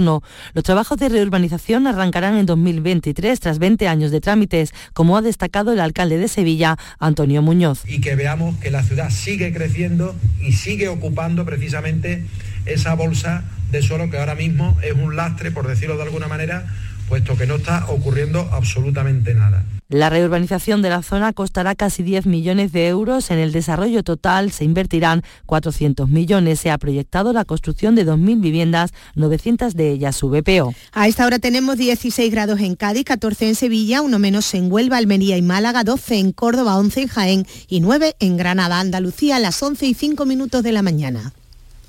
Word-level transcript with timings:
Los 0.00 0.64
trabajos 0.64 0.98
de 0.98 1.10
reurbanización 1.10 1.86
arrancarán 1.86 2.36
en 2.36 2.46
2023 2.46 3.38
tras 3.40 3.58
20 3.58 3.88
años 3.88 4.10
de 4.10 4.22
trámites, 4.22 4.72
como 4.94 5.18
ha 5.18 5.22
destacado 5.22 5.72
el 5.72 5.80
alcalde 5.80 6.16
de 6.16 6.28
Sevilla, 6.28 6.78
Antonio 6.98 7.42
Muñoz. 7.42 7.82
Y 7.86 8.00
que 8.00 8.14
veamos 8.14 8.56
que 8.56 8.70
la 8.70 8.82
ciudad 8.82 9.10
sigue 9.10 9.52
creciendo 9.52 10.14
y 10.40 10.52
sigue 10.52 10.88
ocupando 10.88 11.44
precisamente 11.44 12.24
esa 12.64 12.94
bolsa 12.94 13.44
de 13.70 13.82
suelo 13.82 14.08
que 14.08 14.18
ahora 14.18 14.34
mismo 14.34 14.78
es 14.82 14.92
un 14.94 15.14
lastre, 15.14 15.50
por 15.50 15.66
decirlo 15.66 15.96
de 15.96 16.04
alguna 16.04 16.28
manera, 16.28 16.64
puesto 17.08 17.36
que 17.36 17.46
no 17.46 17.56
está 17.56 17.84
ocurriendo 17.88 18.48
absolutamente 18.52 19.34
nada. 19.34 19.64
La 19.92 20.08
reurbanización 20.08 20.80
de 20.80 20.88
la 20.88 21.02
zona 21.02 21.34
costará 21.34 21.74
casi 21.74 22.02
10 22.02 22.24
millones 22.24 22.72
de 22.72 22.88
euros. 22.88 23.30
En 23.30 23.38
el 23.38 23.52
desarrollo 23.52 24.02
total 24.02 24.50
se 24.50 24.64
invertirán 24.64 25.22
400 25.44 26.08
millones. 26.08 26.60
Se 26.60 26.70
ha 26.70 26.78
proyectado 26.78 27.34
la 27.34 27.44
construcción 27.44 27.94
de 27.94 28.06
2.000 28.06 28.40
viviendas, 28.40 28.94
900 29.16 29.74
de 29.74 29.90
ellas 29.90 30.18
BPO. 30.22 30.74
A 30.92 31.08
esta 31.08 31.26
hora 31.26 31.38
tenemos 31.38 31.76
16 31.76 32.32
grados 32.32 32.60
en 32.60 32.74
Cádiz, 32.74 33.04
14 33.04 33.48
en 33.48 33.54
Sevilla, 33.54 34.00
uno 34.00 34.18
menos 34.18 34.54
en 34.54 34.72
Huelva, 34.72 34.96
Almería 34.96 35.36
y 35.36 35.42
Málaga, 35.42 35.84
12 35.84 36.18
en 36.18 36.32
Córdoba, 36.32 36.78
11 36.78 37.02
en 37.02 37.08
Jaén 37.08 37.46
y 37.68 37.80
9 37.80 38.16
en 38.18 38.38
Granada, 38.38 38.80
Andalucía, 38.80 39.36
a 39.36 39.40
las 39.40 39.62
11 39.62 39.84
y 39.84 39.92
5 39.92 40.24
minutos 40.24 40.62
de 40.62 40.72
la 40.72 40.80
mañana. 40.80 41.34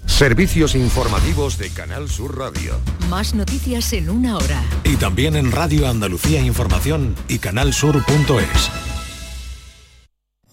Servicios 0.05 0.75
informativos 0.75 1.57
de 1.57 1.69
Canal 1.69 2.09
Sur 2.09 2.37
Radio. 2.37 2.79
Más 3.09 3.33
noticias 3.33 3.93
en 3.93 4.09
una 4.09 4.37
hora. 4.37 4.63
Y 4.83 4.95
también 4.95 5.35
en 5.35 5.51
Radio 5.51 5.87
Andalucía 5.87 6.41
Información 6.41 7.15
y 7.27 7.39
canalsur.es. 7.39 8.71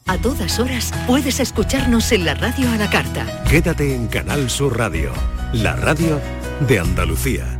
A 0.07 0.19
todas 0.19 0.59
horas 0.59 0.93
puedes 1.07 1.39
escucharnos 1.39 2.11
en 2.13 2.25
la 2.25 2.35
radio 2.35 2.71
a 2.71 2.77
la 2.77 2.91
carta. 2.91 3.45
Quédate 3.49 3.95
en 3.95 4.09
Canal 4.09 4.51
Sur 4.51 4.77
Radio, 4.77 5.13
la 5.53 5.77
radio 5.77 6.21
de 6.67 6.81
Andalucía. 6.81 7.60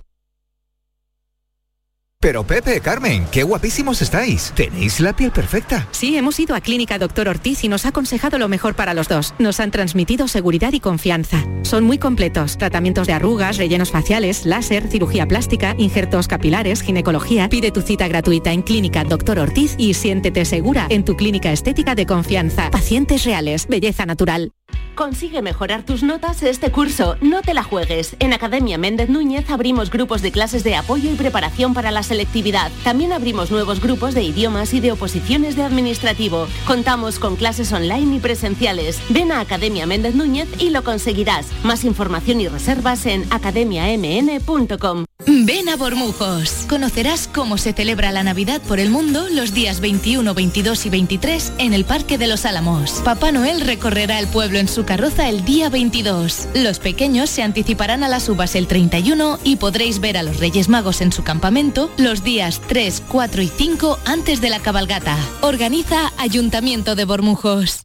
Pero 2.21 2.43
Pepe, 2.43 2.81
Carmen, 2.81 3.25
qué 3.31 3.41
guapísimos 3.41 3.99
estáis. 4.03 4.53
Tenéis 4.55 4.99
la 4.99 5.15
piel 5.15 5.31
perfecta. 5.31 5.87
Sí, 5.89 6.15
hemos 6.15 6.39
ido 6.39 6.53
a 6.55 6.61
Clínica 6.61 6.99
Doctor 6.99 7.27
Ortiz 7.27 7.63
y 7.63 7.67
nos 7.67 7.83
ha 7.85 7.89
aconsejado 7.89 8.37
lo 8.37 8.47
mejor 8.47 8.75
para 8.75 8.93
los 8.93 9.07
dos. 9.07 9.33
Nos 9.39 9.59
han 9.59 9.71
transmitido 9.71 10.27
seguridad 10.27 10.71
y 10.71 10.79
confianza. 10.79 11.43
Son 11.63 11.83
muy 11.83 11.97
completos. 11.97 12.59
Tratamientos 12.59 13.07
de 13.07 13.13
arrugas, 13.13 13.57
rellenos 13.57 13.89
faciales, 13.89 14.45
láser, 14.45 14.87
cirugía 14.87 15.27
plástica, 15.27 15.73
injertos 15.79 16.27
capilares, 16.27 16.83
ginecología. 16.83 17.49
Pide 17.49 17.71
tu 17.71 17.81
cita 17.81 18.07
gratuita 18.07 18.51
en 18.51 18.61
Clínica 18.61 19.03
Doctor 19.03 19.39
Ortiz 19.39 19.73
y 19.79 19.95
siéntete 19.95 20.45
segura 20.45 20.85
en 20.91 21.03
tu 21.03 21.17
clínica 21.17 21.51
estética 21.51 21.95
de 21.95 22.05
confianza. 22.05 22.69
Pacientes 22.69 23.23
reales, 23.23 23.67
belleza 23.67 24.05
natural. 24.05 24.51
Consigue 24.95 25.41
mejorar 25.41 25.83
tus 25.83 26.03
notas 26.03 26.43
este 26.43 26.69
curso. 26.69 27.15
No 27.21 27.41
te 27.41 27.53
la 27.53 27.63
juegues. 27.63 28.15
En 28.19 28.33
Academia 28.33 28.77
Méndez 28.77 29.09
Núñez 29.09 29.49
abrimos 29.49 29.89
grupos 29.89 30.21
de 30.21 30.31
clases 30.31 30.63
de 30.63 30.75
apoyo 30.75 31.09
y 31.09 31.15
preparación 31.15 31.73
para 31.73 31.91
la 31.91 32.03
selectividad. 32.11 32.73
También 32.83 33.13
abrimos 33.13 33.51
nuevos 33.51 33.79
grupos 33.79 34.13
de 34.13 34.23
idiomas 34.23 34.73
y 34.73 34.81
de 34.81 34.91
oposiciones 34.91 35.55
de 35.55 35.63
administrativo. 35.63 36.45
Contamos 36.67 37.19
con 37.19 37.37
clases 37.37 37.71
online 37.71 38.17
y 38.17 38.19
presenciales. 38.19 38.99
Ven 39.07 39.31
a 39.31 39.39
Academia 39.39 39.85
Méndez 39.85 40.13
Núñez 40.13 40.49
y 40.59 40.71
lo 40.71 40.83
conseguirás. 40.83 41.47
Más 41.63 41.85
información 41.85 42.41
y 42.41 42.49
reservas 42.49 43.05
en 43.05 43.25
academiamn.com. 43.31 45.05
Ven 45.27 45.69
a 45.69 45.75
Bormujos. 45.75 46.65
Conocerás 46.67 47.29
cómo 47.31 47.57
se 47.57 47.73
celebra 47.73 48.11
la 48.11 48.23
Navidad 48.23 48.61
por 48.61 48.79
el 48.79 48.89
mundo 48.89 49.27
los 49.31 49.53
días 49.53 49.79
21, 49.79 50.33
22 50.33 50.85
y 50.85 50.89
23 50.89 51.53
en 51.59 51.73
el 51.73 51.85
Parque 51.85 52.17
de 52.17 52.27
los 52.27 52.45
Álamos. 52.45 53.01
Papá 53.05 53.31
Noel 53.31 53.61
recorrerá 53.61 54.19
el 54.19 54.27
pueblo 54.27 54.57
en 54.57 54.67
su 54.67 54.83
carroza 54.83 55.29
el 55.29 55.45
día 55.45 55.69
22. 55.69 56.47
Los 56.55 56.79
pequeños 56.79 57.29
se 57.29 57.43
anticiparán 57.43 58.03
a 58.03 58.09
las 58.09 58.27
uvas 58.29 58.55
el 58.55 58.67
31 58.67 59.39
y 59.43 59.57
podréis 59.57 59.99
ver 59.99 60.17
a 60.17 60.23
los 60.23 60.37
Reyes 60.37 60.69
Magos 60.69 61.01
en 61.01 61.11
su 61.11 61.23
campamento 61.23 61.91
los 62.03 62.23
días 62.23 62.61
3, 62.67 63.03
4 63.07 63.41
y 63.41 63.47
5 63.47 63.99
antes 64.05 64.41
de 64.41 64.49
la 64.49 64.59
cabalgata. 64.59 65.17
Organiza 65.41 66.11
Ayuntamiento 66.17 66.95
de 66.95 67.05
Bormujos. 67.05 67.83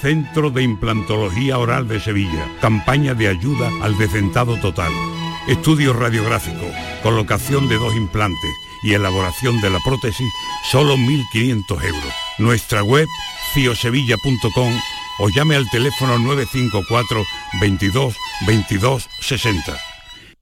Centro 0.00 0.50
de 0.50 0.62
Implantología 0.62 1.58
Oral 1.58 1.88
de 1.88 2.00
Sevilla. 2.00 2.46
Campaña 2.60 3.14
de 3.14 3.28
ayuda 3.28 3.70
al 3.82 3.96
decentado 3.96 4.58
total. 4.60 4.92
Estudio 5.48 5.92
radiográfico, 5.92 6.66
colocación 7.02 7.68
de 7.68 7.76
dos 7.76 7.94
implantes 7.94 8.50
y 8.82 8.94
elaboración 8.94 9.60
de 9.60 9.70
la 9.70 9.78
prótesis, 9.80 10.28
solo 10.70 10.96
1.500 10.96 11.84
euros. 11.84 12.14
Nuestra 12.38 12.82
web, 12.82 13.08
ciosevilla.com 13.54 14.72
o 15.18 15.28
llame 15.28 15.56
al 15.56 15.68
teléfono 15.70 16.18
954 16.18 17.24
22 17.60 18.16
22 18.46 19.08
60. 19.20 19.93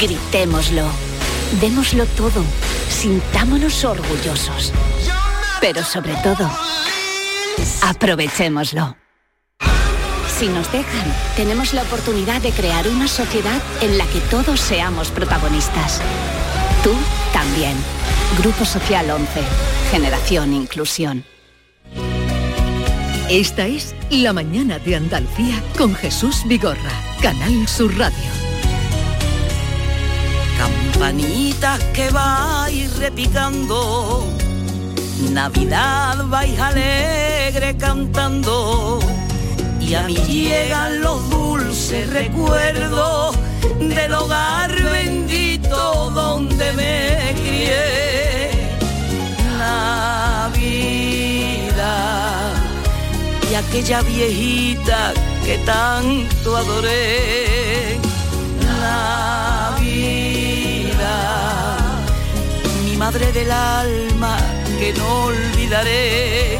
gritémoslo, 0.00 0.86
démoslo 1.60 2.06
todo, 2.06 2.44
sintámonos 2.88 3.84
orgullosos. 3.84 4.72
Pero 5.60 5.84
sobre 5.84 6.14
todo, 6.22 6.50
aprovechémoslo. 7.82 8.96
Si 10.38 10.48
nos 10.48 10.72
dejan, 10.72 11.14
tenemos 11.36 11.74
la 11.74 11.82
oportunidad 11.82 12.40
de 12.40 12.50
crear 12.52 12.88
una 12.88 13.08
sociedad 13.08 13.60
en 13.82 13.98
la 13.98 14.06
que 14.06 14.20
todos 14.30 14.58
seamos 14.58 15.10
protagonistas. 15.10 16.00
Tú 16.82 16.94
también. 17.32 17.76
Grupo 18.38 18.64
Social 18.64 19.10
11. 19.10 19.42
Generación 19.90 20.54
Inclusión. 20.54 21.24
Esta 23.28 23.66
es 23.66 23.94
La 24.10 24.32
Mañana 24.32 24.78
de 24.78 24.96
Andalucía 24.96 25.62
con 25.76 25.94
Jesús 25.94 26.42
Vigorra. 26.46 26.90
Canal 27.20 27.68
Sur 27.68 27.96
Radio. 27.98 28.49
Campanitas 30.60 31.80
que 31.94 32.10
vais 32.10 32.94
repicando, 32.98 34.26
Navidad 35.30 36.16
vais 36.28 36.60
alegre 36.60 37.78
cantando, 37.78 38.98
y 39.80 39.94
a 39.94 40.02
mí 40.02 40.16
llegan 40.16 41.00
los 41.00 41.30
dulces 41.30 42.10
recuerdos 42.10 43.34
del 43.80 44.12
hogar 44.12 44.70
bendito 44.82 46.10
donde 46.10 46.72
me 46.74 47.34
crié. 47.40 48.50
Navidad 49.58 50.60
y 53.50 53.54
aquella 53.54 54.02
viejita 54.02 55.14
que 55.42 55.56
tanto 55.64 56.54
adoré. 56.54 58.09
Madre 63.00 63.32
del 63.32 63.50
alma 63.50 64.36
que 64.78 64.92
no 64.92 65.24
olvidaré. 65.24 66.58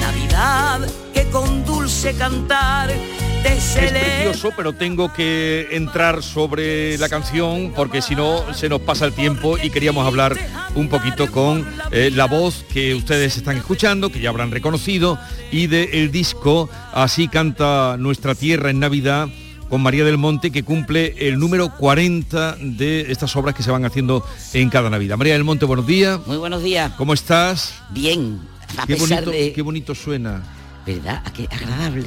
Navidad 0.00 0.80
que 1.14 1.22
con 1.30 1.64
dulce 1.64 2.14
cantar 2.14 2.90
es 2.90 3.76
precioso, 3.76 4.52
pero 4.56 4.72
tengo 4.72 5.12
que 5.12 5.68
entrar 5.70 6.24
sobre 6.24 6.98
la 6.98 7.08
canción 7.08 7.72
porque 7.76 8.02
si 8.02 8.16
no 8.16 8.52
se 8.54 8.68
nos 8.68 8.80
pasa 8.80 9.04
el 9.04 9.12
tiempo 9.12 9.56
y 9.56 9.70
queríamos 9.70 10.04
hablar 10.04 10.36
un 10.74 10.88
poquito 10.88 11.30
con 11.30 11.64
eh, 11.92 12.10
la 12.12 12.24
voz 12.24 12.64
que 12.72 12.96
ustedes 12.96 13.36
están 13.36 13.56
escuchando, 13.56 14.10
que 14.10 14.18
ya 14.18 14.30
habrán 14.30 14.50
reconocido, 14.50 15.16
y 15.52 15.68
del 15.68 15.90
el 15.92 16.10
disco 16.10 16.68
Así 16.92 17.28
canta 17.28 17.96
nuestra 17.98 18.34
tierra 18.34 18.70
en 18.70 18.80
Navidad 18.80 19.28
con 19.68 19.82
María 19.82 20.04
del 20.04 20.18
Monte, 20.18 20.50
que 20.50 20.62
cumple 20.62 21.14
el 21.18 21.38
número 21.38 21.70
40 21.76 22.56
de 22.60 23.10
estas 23.10 23.34
obras 23.36 23.54
que 23.54 23.62
se 23.62 23.70
van 23.70 23.84
haciendo 23.84 24.24
en 24.52 24.70
cada 24.70 24.90
Navidad. 24.90 25.16
María 25.16 25.34
del 25.34 25.44
Monte, 25.44 25.64
buenos 25.64 25.86
días. 25.86 26.20
Muy 26.26 26.36
buenos 26.36 26.62
días. 26.62 26.92
¿Cómo 26.96 27.14
estás? 27.14 27.74
Bien, 27.90 28.40
a 28.76 28.86
Qué 28.86 28.96
pesar 28.96 29.24
bonito, 29.24 29.30
de... 29.30 29.52
qué 29.52 29.62
bonito 29.62 29.94
suena. 29.94 30.42
¿Verdad? 30.86 31.22
Qué 31.34 31.48
agradable. 31.50 32.06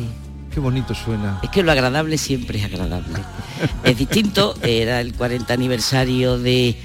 Qué 0.53 0.59
bonito 0.59 0.95
suena. 0.95 1.39
Es 1.43 1.49
que 1.49 1.61
lo 1.63 1.71
agradable 1.71 2.17
siempre 2.17 2.59
es 2.59 2.65
agradable. 2.65 3.19
es 3.83 3.97
distinto, 3.97 4.55
era 4.63 5.01
el 5.01 5.13
40 5.13 5.53
aniversario 5.53 6.39
de, 6.39 6.75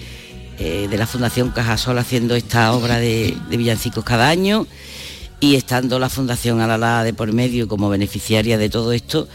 eh, 0.59 0.88
de 0.91 0.99
la 0.99 1.06
Fundación 1.06 1.50
Cajasol 1.50 1.99
haciendo 1.99 2.35
esta 2.35 2.73
obra 2.73 2.99
de, 2.99 3.37
de 3.49 3.56
villancicos 3.56 4.05
cada 4.05 4.29
año 4.29 4.67
y 5.41 5.56
estando 5.56 5.99
la 5.99 6.09
Fundación 6.09 6.61
Alalá 6.61 7.05
de 7.05 7.15
por 7.15 7.32
medio 7.32 7.69
como 7.69 7.88
beneficiaria 7.88 8.59
de 8.59 8.69
todo 8.71 8.93
esto, 8.93 9.29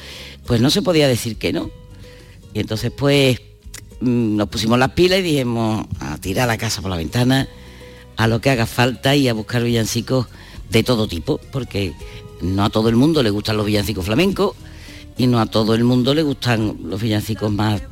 pues 0.50 0.62
no 0.62 0.72
se 0.72 0.82
podía 0.82 1.08
decir 1.08 1.38
que 1.38 1.54
no. 1.54 1.70
Y 2.56 2.60
entonces 2.60 2.92
pues 2.92 3.40
mm, 4.02 4.36
nos 4.36 4.50
pusimos 4.50 4.80
las 4.80 4.94
pilas 4.94 5.20
y 5.20 5.22
dijimos 5.22 5.86
a 6.00 6.18
tirar 6.18 6.48
la 6.48 6.58
casa 6.58 6.82
por 6.82 6.90
la 6.90 6.98
ventana, 6.98 7.48
a 8.18 8.28
lo 8.28 8.42
que 8.42 8.50
haga 8.50 8.66
falta 8.66 9.16
y 9.16 9.28
a 9.28 9.36
buscar 9.36 9.62
villancicos 9.62 10.26
de 10.72 10.82
todo 10.82 11.08
tipo, 11.08 11.40
porque 11.52 11.94
no 12.42 12.66
a 12.66 12.72
todo 12.72 12.90
el 12.90 12.96
mundo 12.96 13.22
le 13.22 13.30
gustan 13.30 13.58
los 13.58 13.66
villancicos 13.68 14.04
flamencos 14.04 14.56
y 15.20 15.28
no 15.28 15.40
a 15.40 15.46
todo 15.46 15.76
el 15.76 15.84
mundo 15.84 16.16
le 16.16 16.24
gustan 16.24 16.78
los 16.84 17.00
villancicos 17.00 17.52
más 17.52 17.84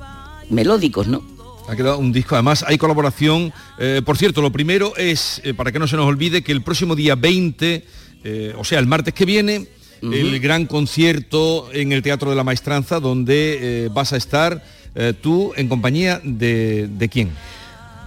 melódicos, 0.49 1.05
¿no? 1.05 1.21
Ha 1.69 1.75
quedado 1.75 1.99
un 1.99 2.11
disco, 2.11 2.33
además 2.33 2.65
hay 2.67 2.79
colaboración. 2.79 3.53
Eh, 3.77 4.01
por 4.03 4.17
cierto, 4.17 4.41
lo 4.41 4.51
primero 4.51 4.95
es, 4.97 5.41
eh, 5.43 5.53
para 5.53 5.71
que 5.71 5.77
no 5.77 5.87
se 5.87 5.95
nos 5.95 6.07
olvide, 6.07 6.41
que 6.41 6.53
el 6.53 6.63
próximo 6.63 6.95
día 6.95 7.13
20, 7.13 7.85
eh, 8.23 8.55
o 8.57 8.63
sea, 8.63 8.79
el 8.79 8.87
martes 8.87 9.13
que 9.13 9.25
viene, 9.25 9.67
el 10.01 10.39
gran 10.39 10.65
concierto 10.65 11.69
en 11.73 11.91
el 11.91 12.01
Teatro 12.01 12.29
de 12.29 12.35
la 12.35 12.43
Maestranza, 12.43 12.99
donde 12.99 13.85
eh, 13.85 13.89
vas 13.91 14.13
a 14.13 14.17
estar 14.17 14.63
eh, 14.95 15.13
tú 15.19 15.53
en 15.55 15.67
compañía 15.67 16.19
de, 16.23 16.87
de 16.87 17.09
quién. 17.09 17.29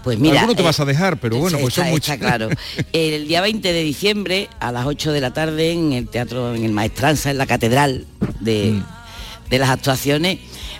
Pues 0.02 0.18
mira, 0.18 0.40
Alguno 0.40 0.54
te 0.56 0.62
eh, 0.62 0.64
vas 0.64 0.80
a 0.80 0.84
dejar, 0.86 1.18
pero 1.18 1.36
bueno, 1.36 1.58
pues 1.58 1.74
está, 1.74 1.82
son 1.82 1.90
muchos. 1.92 2.08
está 2.08 2.18
claro. 2.26 2.48
El 2.92 3.28
día 3.28 3.42
20 3.42 3.72
de 3.72 3.82
diciembre 3.82 4.48
a 4.58 4.72
las 4.72 4.86
8 4.86 5.12
de 5.12 5.20
la 5.20 5.32
tarde 5.32 5.72
en 5.72 5.92
el 5.92 6.08
teatro, 6.08 6.54
en 6.54 6.64
el 6.64 6.72
Maestranza, 6.72 7.30
en 7.30 7.38
la 7.38 7.46
catedral 7.46 8.06
de, 8.40 8.72
Mm. 8.72 8.84
de 9.50 9.58
las 9.58 9.68
actuaciones, 9.68 10.38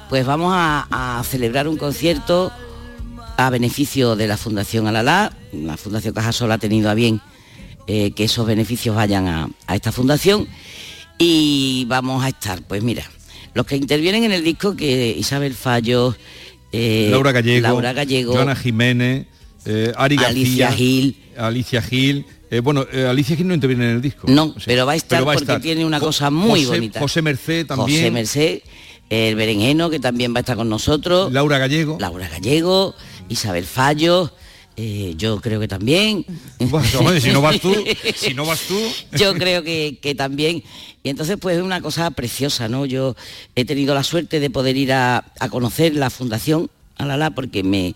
pues 0.08 0.24
vamos 0.24 0.52
a, 0.56 1.18
a 1.18 1.22
celebrar 1.24 1.68
un 1.68 1.76
concierto 1.76 2.50
a 3.36 3.50
beneficio 3.50 4.16
de 4.16 4.26
la 4.26 4.36
Fundación 4.36 4.86
Alalá. 4.86 5.32
La 5.52 5.76
Fundación 5.76 6.14
Cajasol 6.14 6.50
ha 6.52 6.58
tenido 6.58 6.88
a 6.90 6.94
bien 6.94 7.20
eh, 7.86 8.12
que 8.12 8.24
esos 8.24 8.46
beneficios 8.46 8.96
vayan 8.96 9.28
a, 9.28 9.48
a 9.66 9.74
esta 9.76 9.92
fundación 9.92 10.46
y 11.20 11.84
vamos 11.86 12.24
a 12.24 12.28
estar, 12.28 12.62
pues 12.62 12.82
mira, 12.82 13.04
los 13.54 13.66
que 13.66 13.76
intervienen 13.76 14.24
en 14.24 14.32
el 14.32 14.42
disco, 14.42 14.74
que 14.74 15.14
Isabel 15.16 15.52
Fallo, 15.54 16.16
eh, 16.72 17.08
Laura 17.10 17.30
Gallego, 17.32 17.62
Laura 17.68 17.92
Gallego, 17.92 18.32
Joana 18.32 18.56
Jiménez, 18.56 19.26
eh, 19.66 19.92
Ari 19.96 20.16
Alicia 20.16 20.66
García, 20.68 20.72
Gil. 20.72 21.16
Alicia 21.36 21.82
Gil. 21.82 22.24
Eh, 22.50 22.60
bueno, 22.60 22.86
Alicia 23.08 23.36
Gil 23.36 23.46
no 23.46 23.54
interviene 23.54 23.84
en 23.90 23.96
el 23.96 24.02
disco. 24.02 24.26
No, 24.28 24.54
pero 24.64 24.86
va 24.86 24.92
a 24.92 24.96
estar 24.96 25.22
porque 25.22 25.58
tiene 25.60 25.84
una 25.84 26.00
Jo- 26.00 26.06
cosa 26.06 26.30
muy 26.30 26.60
José- 26.64 26.76
bonita. 26.78 27.00
José 27.00 27.22
Merced 27.22 27.66
también. 27.66 27.98
José 28.00 28.10
Merced, 28.10 28.60
el 29.10 29.34
berenjeno, 29.36 29.90
que 29.90 30.00
también 30.00 30.32
va 30.34 30.38
a 30.38 30.40
estar 30.40 30.56
con 30.56 30.68
nosotros. 30.70 31.30
Laura 31.32 31.58
Gallego. 31.58 31.98
Laura 32.00 32.28
Gallego, 32.28 32.94
Isabel 33.28 33.66
Fallo, 33.66 34.32
eh, 34.76 35.14
yo 35.16 35.40
creo 35.40 35.60
que 35.60 35.68
también. 35.68 36.24
Bueno, 36.58 37.20
si 37.20 37.30
no 37.30 37.40
vas 37.40 37.60
tú, 37.60 37.74
si 38.14 38.34
no 38.34 38.44
vas 38.44 38.60
tú. 38.62 38.78
yo 39.18 39.34
creo 39.34 39.62
que, 39.62 39.98
que 40.00 40.14
también. 40.14 40.62
Y 41.02 41.08
entonces 41.08 41.36
pues 41.40 41.56
es 41.56 41.62
una 41.62 41.80
cosa 41.80 42.10
preciosa, 42.10 42.68
¿no? 42.68 42.84
Yo 42.86 43.16
he 43.56 43.64
tenido 43.64 43.94
la 43.94 44.02
suerte 44.04 44.38
de 44.40 44.50
poder 44.50 44.76
ir 44.76 44.92
a, 44.92 45.24
a 45.38 45.48
conocer 45.48 45.94
la 45.94 46.10
Fundación 46.10 46.70
Alala 46.98 47.30
porque 47.30 47.62
me, 47.62 47.94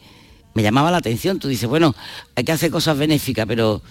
me 0.54 0.62
llamaba 0.62 0.90
la 0.90 0.96
atención. 0.96 1.38
Tú 1.38 1.48
dices, 1.48 1.68
bueno, 1.68 1.94
hay 2.34 2.44
que 2.44 2.52
hacer 2.52 2.70
cosas 2.70 2.96
benéficas, 2.96 3.44
pero 3.46 3.82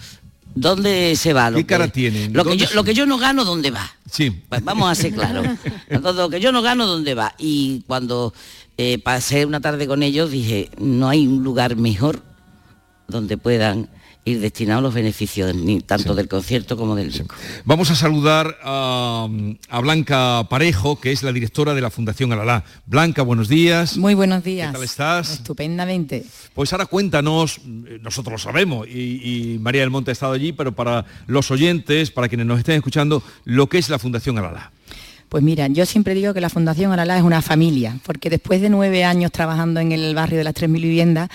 ¿dónde 0.56 1.14
se 1.16 1.32
va? 1.32 1.50
Lo 1.50 1.58
¿Qué 1.58 1.66
cara 1.66 1.86
que- 1.86 1.92
tiene? 1.92 2.28
Lo 2.30 2.42
que, 2.42 2.50
¿Dónde 2.50 2.66
yo, 2.66 2.74
lo 2.74 2.82
que 2.84 2.94
yo 2.94 3.06
no 3.06 3.18
gano, 3.18 3.44
¿dónde 3.44 3.70
va? 3.70 3.88
Sí. 4.10 4.30
Pues 4.48 4.64
vamos 4.64 4.90
a 4.90 4.94
ser 4.96 5.14
claros. 5.14 5.46
Lo 5.88 6.28
que 6.28 6.40
yo 6.40 6.50
no 6.50 6.62
gano, 6.62 6.86
¿dónde 6.86 7.14
va? 7.14 7.34
Y 7.38 7.82
cuando 7.86 8.34
eh, 8.76 8.98
pasé 8.98 9.46
una 9.46 9.60
tarde 9.60 9.86
con 9.86 10.02
ellos, 10.02 10.32
dije, 10.32 10.70
no 10.78 11.08
hay 11.08 11.26
un 11.28 11.44
lugar 11.44 11.76
mejor 11.76 12.22
donde 13.08 13.36
puedan 13.36 13.88
ir 14.26 14.40
destinados 14.40 14.82
los 14.82 14.94
beneficios, 14.94 15.54
ni 15.54 15.80
tanto 15.80 16.14
del 16.14 16.28
concierto 16.28 16.76
como 16.76 16.96
del 16.96 17.12
disco. 17.12 17.34
Vamos 17.64 17.90
a 17.90 17.94
saludar 17.94 18.56
a, 18.62 19.28
a 19.68 19.80
Blanca 19.80 20.46
Parejo, 20.48 20.98
que 20.98 21.12
es 21.12 21.22
la 21.22 21.32
directora 21.32 21.74
de 21.74 21.82
la 21.82 21.90
Fundación 21.90 22.32
Alalá. 22.32 22.64
Blanca, 22.86 23.22
buenos 23.22 23.48
días. 23.48 23.98
Muy 23.98 24.14
buenos 24.14 24.42
días. 24.42 24.68
¿Qué 24.68 24.72
tal 24.74 24.84
estás? 24.84 25.30
Estupendamente. 25.30 26.24
Pues 26.54 26.72
ahora 26.72 26.86
cuéntanos, 26.86 27.58
eh, 27.58 27.98
nosotros 28.00 28.32
lo 28.32 28.38
sabemos 28.38 28.88
y, 28.88 29.54
y 29.54 29.58
María 29.58 29.82
del 29.82 29.90
Monte 29.90 30.10
ha 30.10 30.12
estado 30.12 30.32
allí, 30.32 30.52
pero 30.52 30.72
para 30.72 31.04
los 31.26 31.50
oyentes, 31.50 32.10
para 32.10 32.28
quienes 32.28 32.46
nos 32.46 32.58
estén 32.58 32.76
escuchando, 32.76 33.22
lo 33.44 33.68
que 33.68 33.78
es 33.78 33.90
la 33.90 33.98
Fundación 33.98 34.38
Alalá. 34.38 34.72
Pues 35.34 35.42
mira, 35.42 35.66
yo 35.66 35.84
siempre 35.84 36.14
digo 36.14 36.32
que 36.32 36.40
la 36.40 36.48
Fundación 36.48 36.92
Alalá 36.92 37.16
es 37.18 37.24
una 37.24 37.42
familia, 37.42 37.98
porque 38.04 38.30
después 38.30 38.60
de 38.60 38.68
nueve 38.68 39.02
años 39.02 39.32
trabajando 39.32 39.80
en 39.80 39.90
el 39.90 40.14
barrio 40.14 40.38
de 40.38 40.44
las 40.44 40.54
3.000 40.54 40.80
viviendas, 40.80 41.28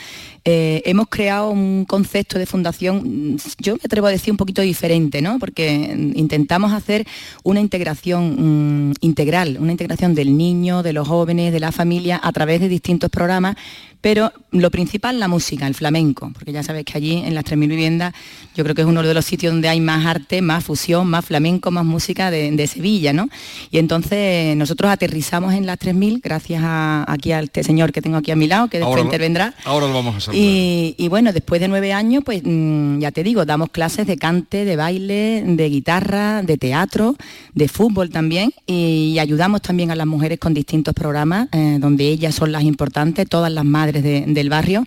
eh, 0.46 0.82
hemos 0.86 1.10
creado 1.10 1.50
un 1.50 1.84
concepto 1.84 2.40
de 2.40 2.46
fundación, 2.46 3.34
mm, 3.34 3.38
yo 3.58 3.74
me 3.74 3.82
atrevo 3.84 4.08
a 4.08 4.12
decir 4.12 4.32
un 4.32 4.38
poquito 4.38 4.62
diferente, 4.62 5.22
¿no? 5.22 5.38
Porque 5.38 5.94
mm, 5.94 6.18
intentamos 6.18 6.72
hacer 6.72 7.06
una 7.44 7.60
integración 7.60 8.90
mm, 8.90 8.94
integral, 9.02 9.58
una 9.60 9.74
integración 9.74 10.16
del 10.16 10.38
niño, 10.38 10.82
de 10.82 10.94
los 10.94 11.06
jóvenes, 11.06 11.52
de 11.52 11.60
la 11.60 11.74
familia, 11.74 12.22
a 12.24 12.32
través 12.32 12.62
de 12.62 12.70
distintos 12.70 13.10
programas, 13.10 13.58
pero 14.02 14.32
lo 14.52 14.72
principal 14.72 15.20
la 15.20 15.28
música, 15.28 15.68
el 15.68 15.76
flamenco, 15.76 16.32
porque 16.34 16.54
ya 16.54 16.64
sabes 16.64 16.86
que 16.86 16.98
allí 16.98 17.18
en 17.18 17.36
las 17.36 17.44
3.000 17.44 17.68
viviendas 17.68 18.14
yo 18.56 18.64
creo 18.64 18.74
que 18.74 18.82
es 18.82 18.88
uno 18.88 19.04
de 19.04 19.14
los 19.14 19.26
sitios 19.26 19.52
donde 19.52 19.68
hay 19.68 19.82
más 19.82 20.06
arte, 20.06 20.42
más 20.42 20.64
fusión, 20.64 21.10
más 21.10 21.26
flamenco, 21.26 21.70
más 21.70 21.84
música 21.84 22.32
de, 22.32 22.50
de 22.52 22.68
Sevilla, 22.68 23.12
¿no? 23.12 23.28
Y 23.72 23.78
entonces 23.90 24.56
nosotros 24.56 24.92
aterrizamos 24.92 25.56
en 25.56 25.66
las 25.66 25.80
3.000 25.80 26.22
gracias 26.24 26.62
a, 26.64 27.12
aquí 27.12 27.32
a 27.32 27.40
este 27.40 27.64
señor 27.64 27.92
que 27.92 28.04
tengo 28.04 28.18
aquí 28.18 28.30
a 28.30 28.36
mi 28.36 28.46
lado, 28.46 28.68
que 28.68 28.78
después 28.78 28.98
Ahora 28.98 29.02
intervendrá. 29.02 29.56
Ahora 29.66 29.88
lo 29.88 29.94
vamos 29.96 30.16
a 30.16 30.20
saludar. 30.20 30.46
Y, 30.46 30.94
y 31.00 31.08
bueno, 31.08 31.34
después 31.34 31.60
de 31.60 31.68
nueve 31.70 31.92
años, 31.92 32.22
pues 32.24 32.44
mm, 32.46 33.00
ya 33.00 33.10
te 33.12 33.24
digo, 33.24 33.46
damos 33.46 33.72
clases 33.72 34.06
de 34.06 34.18
cante, 34.18 34.64
de 34.64 34.76
baile, 34.76 35.42
de 35.44 35.70
guitarra, 35.70 36.44
de 36.44 36.58
teatro, 36.58 37.16
de 37.56 37.68
fútbol 37.68 38.12
también, 38.12 38.52
y, 38.68 39.18
ayudamos 39.20 39.64
también 39.64 39.90
a 39.90 39.96
las 39.96 40.06
mujeres 40.06 40.38
con 40.38 40.54
distintos 40.54 40.94
programas, 40.94 41.48
eh, 41.52 41.78
donde 41.80 42.10
ellas 42.10 42.36
son 42.36 42.52
las 42.52 42.64
importantes, 42.64 43.28
todas 43.28 43.52
las 43.52 43.66
madres 43.66 44.04
de- 44.04 44.24
del 44.28 44.50
barrio. 44.50 44.86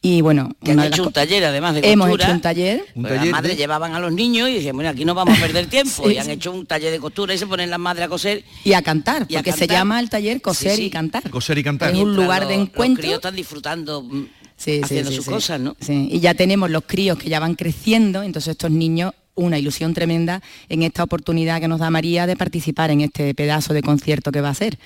Y 0.00 0.20
bueno, 0.20 0.50
las 0.62 0.86
hecho 0.86 1.04
un 1.08 1.12
taller 1.12 1.44
además 1.44 1.74
de 1.74 1.80
Hemos 1.90 2.06
costura. 2.06 2.24
hecho 2.26 2.34
un 2.34 2.40
taller. 2.40 2.84
Pues 2.94 3.16
las 3.16 3.26
madres 3.30 3.56
llevaban 3.56 3.94
a 3.94 3.98
los 3.98 4.12
niños 4.12 4.48
y 4.48 4.54
decían, 4.54 4.76
bueno, 4.76 4.90
aquí 4.90 5.04
no 5.04 5.14
vamos 5.14 5.36
a 5.36 5.40
perder 5.40 5.66
tiempo. 5.70 6.06
Sí. 6.06 6.14
Y 6.14 6.18
han 6.18 6.30
hecho 6.30 6.52
un 6.52 6.66
taller 6.66 6.92
de 6.92 7.00
costura 7.00 7.34
y 7.34 7.38
se 7.38 7.46
ponen 7.48 7.68
las 7.68 7.80
madres 7.80 8.04
a 8.04 8.08
coser. 8.08 8.43
Y 8.64 8.72
a 8.72 8.82
cantar, 8.82 9.26
Y 9.28 9.34
a 9.36 9.38
porque 9.42 9.52
se 9.52 9.66
llama 9.66 10.00
el 10.00 10.08
taller 10.08 10.40
Coser 10.40 10.70
Sí, 10.72 10.76
sí. 10.76 10.82
y 10.84 10.90
Cantar. 10.90 11.28
Coser 11.30 11.58
y 11.58 11.62
cantar. 11.62 11.90
Es 11.90 11.94
un 11.98 12.04
Mientras 12.04 12.24
lugar 12.24 12.48
de 12.48 12.54
encuentro. 12.54 12.86
Los 12.88 12.98
críos 12.98 13.14
están 13.16 13.36
disfrutando 13.36 14.02
mm, 14.02 14.26
Sí, 14.56 14.80
haciendo 14.82 15.10
sí, 15.10 15.16
sus 15.16 15.24
sí. 15.26 15.30
cosas, 15.30 15.60
¿no? 15.60 15.76
Sí, 15.80 16.08
Y 16.10 16.20
ya 16.20 16.32
tenemos 16.34 16.70
los 16.70 16.84
críos 16.86 17.18
que 17.18 17.28
ya 17.28 17.40
van 17.40 17.54
creciendo, 17.56 18.22
entonces 18.22 18.52
estos 18.52 18.70
niños 18.70 19.12
una 19.36 19.58
ilusión 19.58 19.94
tremenda 19.94 20.40
en 20.68 20.84
esta 20.84 21.02
oportunidad 21.02 21.60
que 21.60 21.66
nos 21.66 21.80
da 21.80 21.90
María 21.90 22.24
de 22.28 22.36
participar 22.36 22.92
en 22.92 23.00
este 23.00 23.34
pedazo 23.34 23.74
de 23.74 23.82
concierto 23.82 24.30
que 24.30 24.40
va 24.40 24.50
a 24.50 24.54
ser. 24.54 24.78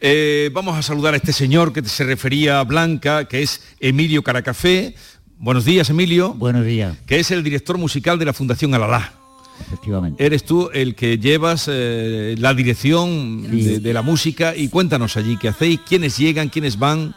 Eh, 0.00 0.48
vamos 0.52 0.76
a 0.76 0.82
saludar 0.82 1.14
a 1.14 1.16
este 1.16 1.32
señor 1.32 1.72
que 1.72 1.82
se 1.82 2.04
refería 2.04 2.60
a 2.60 2.64
Blanca, 2.64 3.26
que 3.26 3.42
es 3.42 3.60
Emilio 3.80 4.22
Caracafé. 4.22 4.94
Buenos 5.38 5.64
días, 5.64 5.90
Emilio. 5.90 6.34
Buenos 6.34 6.64
días. 6.64 6.96
Que 7.06 7.18
es 7.18 7.32
el 7.32 7.42
director 7.42 7.76
musical 7.76 8.16
de 8.18 8.26
la 8.26 8.32
Fundación 8.32 8.72
Alalá. 8.74 9.12
Efectivamente. 9.60 10.24
Eres 10.24 10.44
tú 10.44 10.70
el 10.72 10.94
que 10.94 11.18
llevas 11.18 11.68
eh, 11.72 12.34
la 12.38 12.54
dirección 12.54 13.42
de, 13.50 13.80
de 13.80 13.92
la 13.92 14.02
música 14.02 14.54
y 14.56 14.68
cuéntanos 14.68 15.16
allí 15.16 15.36
qué 15.36 15.48
hacéis, 15.48 15.80
quiénes 15.80 16.18
llegan, 16.18 16.48
quiénes 16.48 16.78
van. 16.78 17.14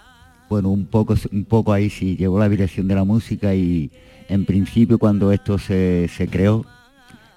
Bueno, 0.50 0.70
un 0.70 0.86
poco, 0.86 1.16
un 1.32 1.46
poco 1.46 1.74
ahí 1.74 1.90
sí, 1.90 2.16
llevo 2.16 2.40
la 2.40 2.48
dirección 2.48 2.88
de 2.88 2.96
la 2.96 3.04
música 3.04 3.54
y 3.54 3.92
en 4.30 4.46
principio 4.46 4.98
cuando 4.98 5.32
esto 5.32 5.58
se, 5.58 6.10
se 6.16 6.28
creó 6.28 6.66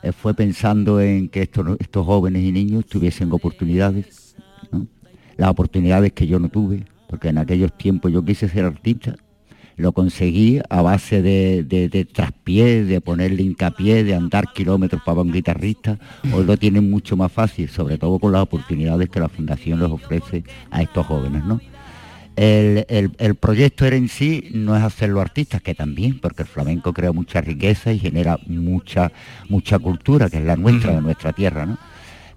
eh, 0.03 0.13
fue 0.13 0.35
pensando 0.35 1.01
en 1.01 1.29
que 1.29 1.43
estos, 1.43 1.77
estos 1.79 2.07
jóvenes 2.07 2.43
y 2.43 2.53
niños 2.53 2.87
tuviesen 2.87 3.33
oportunidades, 3.33 4.35
¿no? 4.71 4.87
las 5.37 5.51
oportunidades 5.51 6.13
que 6.13 6.27
yo 6.27 6.39
no 6.39 6.49
tuve, 6.49 6.85
porque 7.09 7.29
en 7.29 7.39
aquellos 7.39 7.77
tiempos 7.77 8.13
yo 8.13 8.25
quise 8.25 8.49
ser 8.49 8.65
artista, 8.65 9.17
lo 9.81 9.93
conseguí 9.93 10.61
a 10.69 10.83
base 10.83 11.23
de, 11.23 11.65
de, 11.65 11.89
de 11.89 12.05
traspié, 12.05 12.85
de 12.85 13.01
ponerle 13.01 13.43
hincapié, 13.43 14.05
de 14.05 14.15
andar 14.15 14.53
kilómetros 14.53 15.03
para 15.05 15.21
un 15.23 15.33
guitarrista, 15.33 15.99
hoy 16.33 16.45
lo 16.45 16.57
tienen 16.57 16.91
mucho 16.91 17.17
más 17.17 17.33
fácil, 17.33 17.69
sobre 17.69 17.99
todo 17.99 18.19
con 18.19 18.33
las 18.33 18.43
oportunidades 18.43 19.09
que 19.09 19.19
la 19.21 19.29
Fundación 19.29 19.81
les 19.81 19.91
ofrece 19.91 20.45
a 20.71 20.83
estos 20.83 21.07
jóvenes, 21.07 21.45
¿no? 21.45 21.61
El, 22.37 22.87
el- 22.89 23.11
el 23.19 23.35
proyecto 23.35 23.85
era 23.85 23.97
en 23.97 24.09
sí 24.09 24.49
no 24.55 24.77
es 24.77 24.83
hacerlo 24.83 25.21
artistas, 25.21 25.61
que 25.61 25.75
también, 25.75 26.21
porque 26.21 26.43
el 26.43 26.49
flamenco 26.49 26.93
crea 26.93 27.13
mucha 27.13 27.41
riqueza 27.41 27.93
y 27.93 27.99
genera 27.99 28.39
mucha, 28.47 29.11
mucha 29.49 29.79
cultura, 29.79 30.31
que 30.31 30.39
es 30.39 30.45
la 30.45 30.57
nuestra, 30.57 30.95
de 30.95 31.03
nuestra 31.03 31.33
tierra, 31.33 31.67
¿no? 31.67 31.77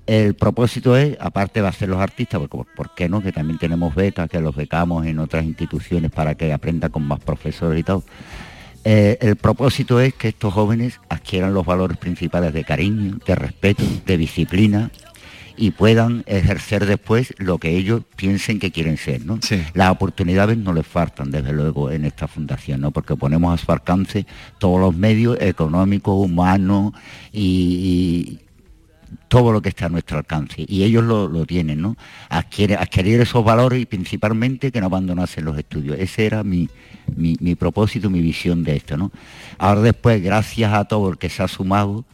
El 0.06 0.34
propósito 0.34 0.98
es, 0.98 1.16
aparte 1.22 1.62
de 1.62 1.68
hacer 1.68 1.88
los 1.88 2.00
artistas, 2.02 2.40
porque 2.42 2.58
¿por- 2.58 2.76
¿por 2.76 2.96
qué 2.96 3.08
no? 3.08 3.22
Que 3.22 3.32
también 3.32 3.58
tenemos 3.58 3.96
becas, 3.96 4.30
que 4.30 4.42
los 4.42 4.56
becamos 4.56 5.06
en 5.06 5.20
otras 5.20 5.46
instituciones 5.46 6.12
para 6.12 6.36
que 6.36 6.52
aprendan 6.52 6.92
con 6.92 7.04
más 7.08 7.20
profesores 7.22 7.80
y 7.80 7.84
todo. 7.84 8.04
Eh, 8.84 9.18
el 9.22 9.38
propósito 9.38 10.02
es 10.02 10.14
que 10.14 10.28
estos 10.30 10.54
jóvenes 10.54 11.00
adquieran 11.08 11.54
los 11.54 11.66
valores 11.66 11.98
principales 11.98 12.52
de 12.54 12.66
cariño, 12.66 13.18
de 13.26 13.36
respeto, 13.36 13.84
de 14.06 14.18
disciplina 14.18 14.92
y 15.56 15.72
puedan 15.72 16.24
ejercer 16.26 16.86
después 16.86 17.34
lo 17.38 17.58
que 17.60 17.70
ellos 17.78 18.02
piensen 18.18 18.60
que 18.60 18.72
quieren 18.72 18.98
ser, 18.98 19.26
¿no? 19.26 19.40
Las 19.74 19.90
oportunidades 19.92 20.58
no 20.58 20.74
les 20.74 20.86
faltan, 20.86 21.32
desde 21.32 21.54
luego, 21.54 21.92
en 21.92 22.04
esta 22.04 22.28
fundación, 22.28 22.82
¿no? 22.82 22.92
Porque 22.92 23.16
ponemos 23.16 23.54
a 23.58 23.64
su 23.64 23.72
alcance 23.72 24.26
todos 24.58 24.82
los 24.82 24.94
medios 24.94 25.38
económicos, 25.40 26.16
humanos 26.26 26.92
y, 27.32 28.40
y 28.40 28.40
todo 29.28 29.52
lo 29.52 29.62
que 29.62 29.70
está 29.70 29.86
a 29.88 29.90
nuestro 29.90 30.18
alcance. 30.18 30.66
Y 30.68 30.84
ellos 30.84 31.04
lo, 31.04 31.28
lo 31.28 31.46
tienen, 31.46 31.82
¿no? 31.82 31.96
Adquiere- 32.30 32.78
adquirir 32.78 33.22
esos 33.22 33.44
valores 33.44 33.82
y 33.82 33.86
principalmente 33.86 34.72
que 34.72 34.80
no 34.80 34.88
abandonasen 34.88 35.46
los 35.46 35.58
estudios. 35.58 35.98
Ese 36.00 36.26
era 36.26 36.44
mi, 36.44 36.70
mi, 37.16 37.36
mi 37.40 37.56
propósito, 37.56 38.10
mi 38.10 38.22
visión 38.22 38.64
de 38.64 38.76
esto, 38.78 38.98
¿no? 38.98 39.12
Ahora 39.58 39.82
después, 39.82 40.22
gracias 40.22 40.74
a 40.74 40.86
todo 40.86 41.10
el 41.10 41.18
que 41.18 41.30
se 41.30 41.44
ha 41.44 41.48
sumado, 41.48 42.06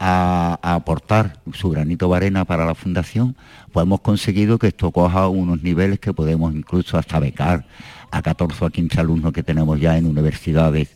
a, 0.00 0.58
a 0.62 0.74
aportar 0.76 1.40
su 1.52 1.70
granito 1.70 2.08
de 2.08 2.16
arena 2.16 2.44
para 2.44 2.64
la 2.64 2.74
fundación, 2.76 3.34
pues 3.72 3.82
hemos 3.84 4.00
conseguido 4.00 4.56
que 4.58 4.68
esto 4.68 4.92
coja 4.92 5.26
unos 5.28 5.62
niveles 5.62 5.98
que 5.98 6.12
podemos 6.14 6.54
incluso 6.54 6.96
hasta 6.98 7.18
becar 7.18 7.66
a 8.12 8.22
14 8.22 8.64
o 8.64 8.66
a 8.68 8.70
15 8.70 9.00
alumnos 9.00 9.32
que 9.32 9.42
tenemos 9.42 9.80
ya 9.80 9.98
en 9.98 10.06
universidades 10.06 10.90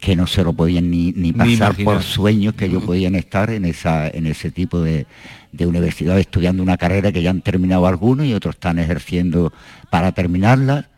que 0.00 0.16
no 0.16 0.26
se 0.26 0.42
lo 0.42 0.52
podían 0.52 0.90
ni, 0.90 1.12
ni 1.12 1.32
pasar 1.32 1.76
por 1.84 2.02
sueños 2.02 2.54
que 2.54 2.64
ellos 2.64 2.82
podían 2.82 3.14
estar 3.14 3.50
en, 3.50 3.66
esa, 3.66 4.08
en 4.08 4.26
ese 4.26 4.50
tipo 4.50 4.80
de, 4.80 5.06
de 5.52 5.66
universidades 5.66 6.22
estudiando 6.22 6.62
una 6.62 6.78
carrera 6.78 7.12
que 7.12 7.22
ya 7.22 7.30
han 7.30 7.42
terminado 7.42 7.86
algunos 7.86 8.26
y 8.26 8.32
otros 8.32 8.56
están 8.56 8.78
ejerciendo 8.78 9.52
para 9.90 10.12
terminarla. 10.12 10.88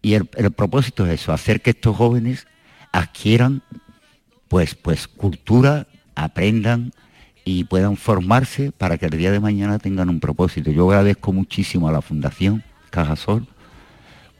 Y 0.00 0.14
el, 0.14 0.28
el 0.36 0.52
propósito 0.52 1.04
es 1.06 1.20
eso, 1.20 1.32
hacer 1.32 1.60
que 1.60 1.70
estos 1.70 1.96
jóvenes 1.96 2.46
adquieran 2.92 3.62
pues, 4.48 4.74
pues 4.74 5.08
cultura, 5.08 5.86
aprendan 6.14 6.92
y 7.44 7.64
puedan 7.64 7.96
formarse 7.96 8.70
para 8.70 8.98
que 8.98 9.06
el 9.06 9.18
día 9.18 9.32
de 9.32 9.40
mañana 9.40 9.78
tengan 9.78 10.08
un 10.08 10.20
propósito. 10.20 10.70
Yo 10.70 10.88
agradezco 10.90 11.32
muchísimo 11.32 11.88
a 11.88 11.92
la 11.92 12.02
Fundación 12.02 12.62
Cajasol 12.90 13.46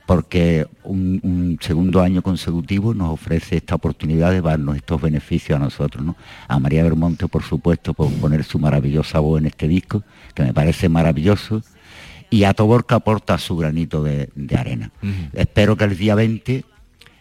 porque 0.07 0.67
un, 0.85 1.21
un 1.23 1.59
segundo 1.61 2.01
año 2.01 2.23
consecutivo 2.23 2.95
nos 2.95 3.11
ofrece 3.11 3.57
esta 3.57 3.75
oportunidad 3.75 4.31
de 4.31 4.41
darnos 4.41 4.77
estos 4.77 5.01
beneficios 5.01 5.57
a 5.57 5.61
nosotros. 5.61 6.05
¿no? 6.05 6.17
A 6.49 6.59
María 6.59 6.83
Bermonte, 6.83 7.29
por 7.29 7.43
supuesto, 7.43 7.95
por 7.95 8.13
poner 8.15 8.45
su 8.45 8.59
maravillosa 8.59 9.21
voz 9.21 9.41
en 9.41 9.47
este 9.47 9.69
disco, 9.69 10.03
que 10.35 10.43
me 10.43 10.53
parece 10.53 10.89
maravilloso, 10.89 11.63
y 12.31 12.45
a 12.45 12.55
Tobor 12.55 12.87
que 12.87 12.95
aporta 12.95 13.37
su 13.39 13.57
granito 13.57 14.03
de, 14.03 14.31
de 14.35 14.57
arena. 14.57 14.91
Espero 15.35 15.77
que 15.77 15.85
el 15.85 15.97
día 15.97 16.15
20 16.15 16.65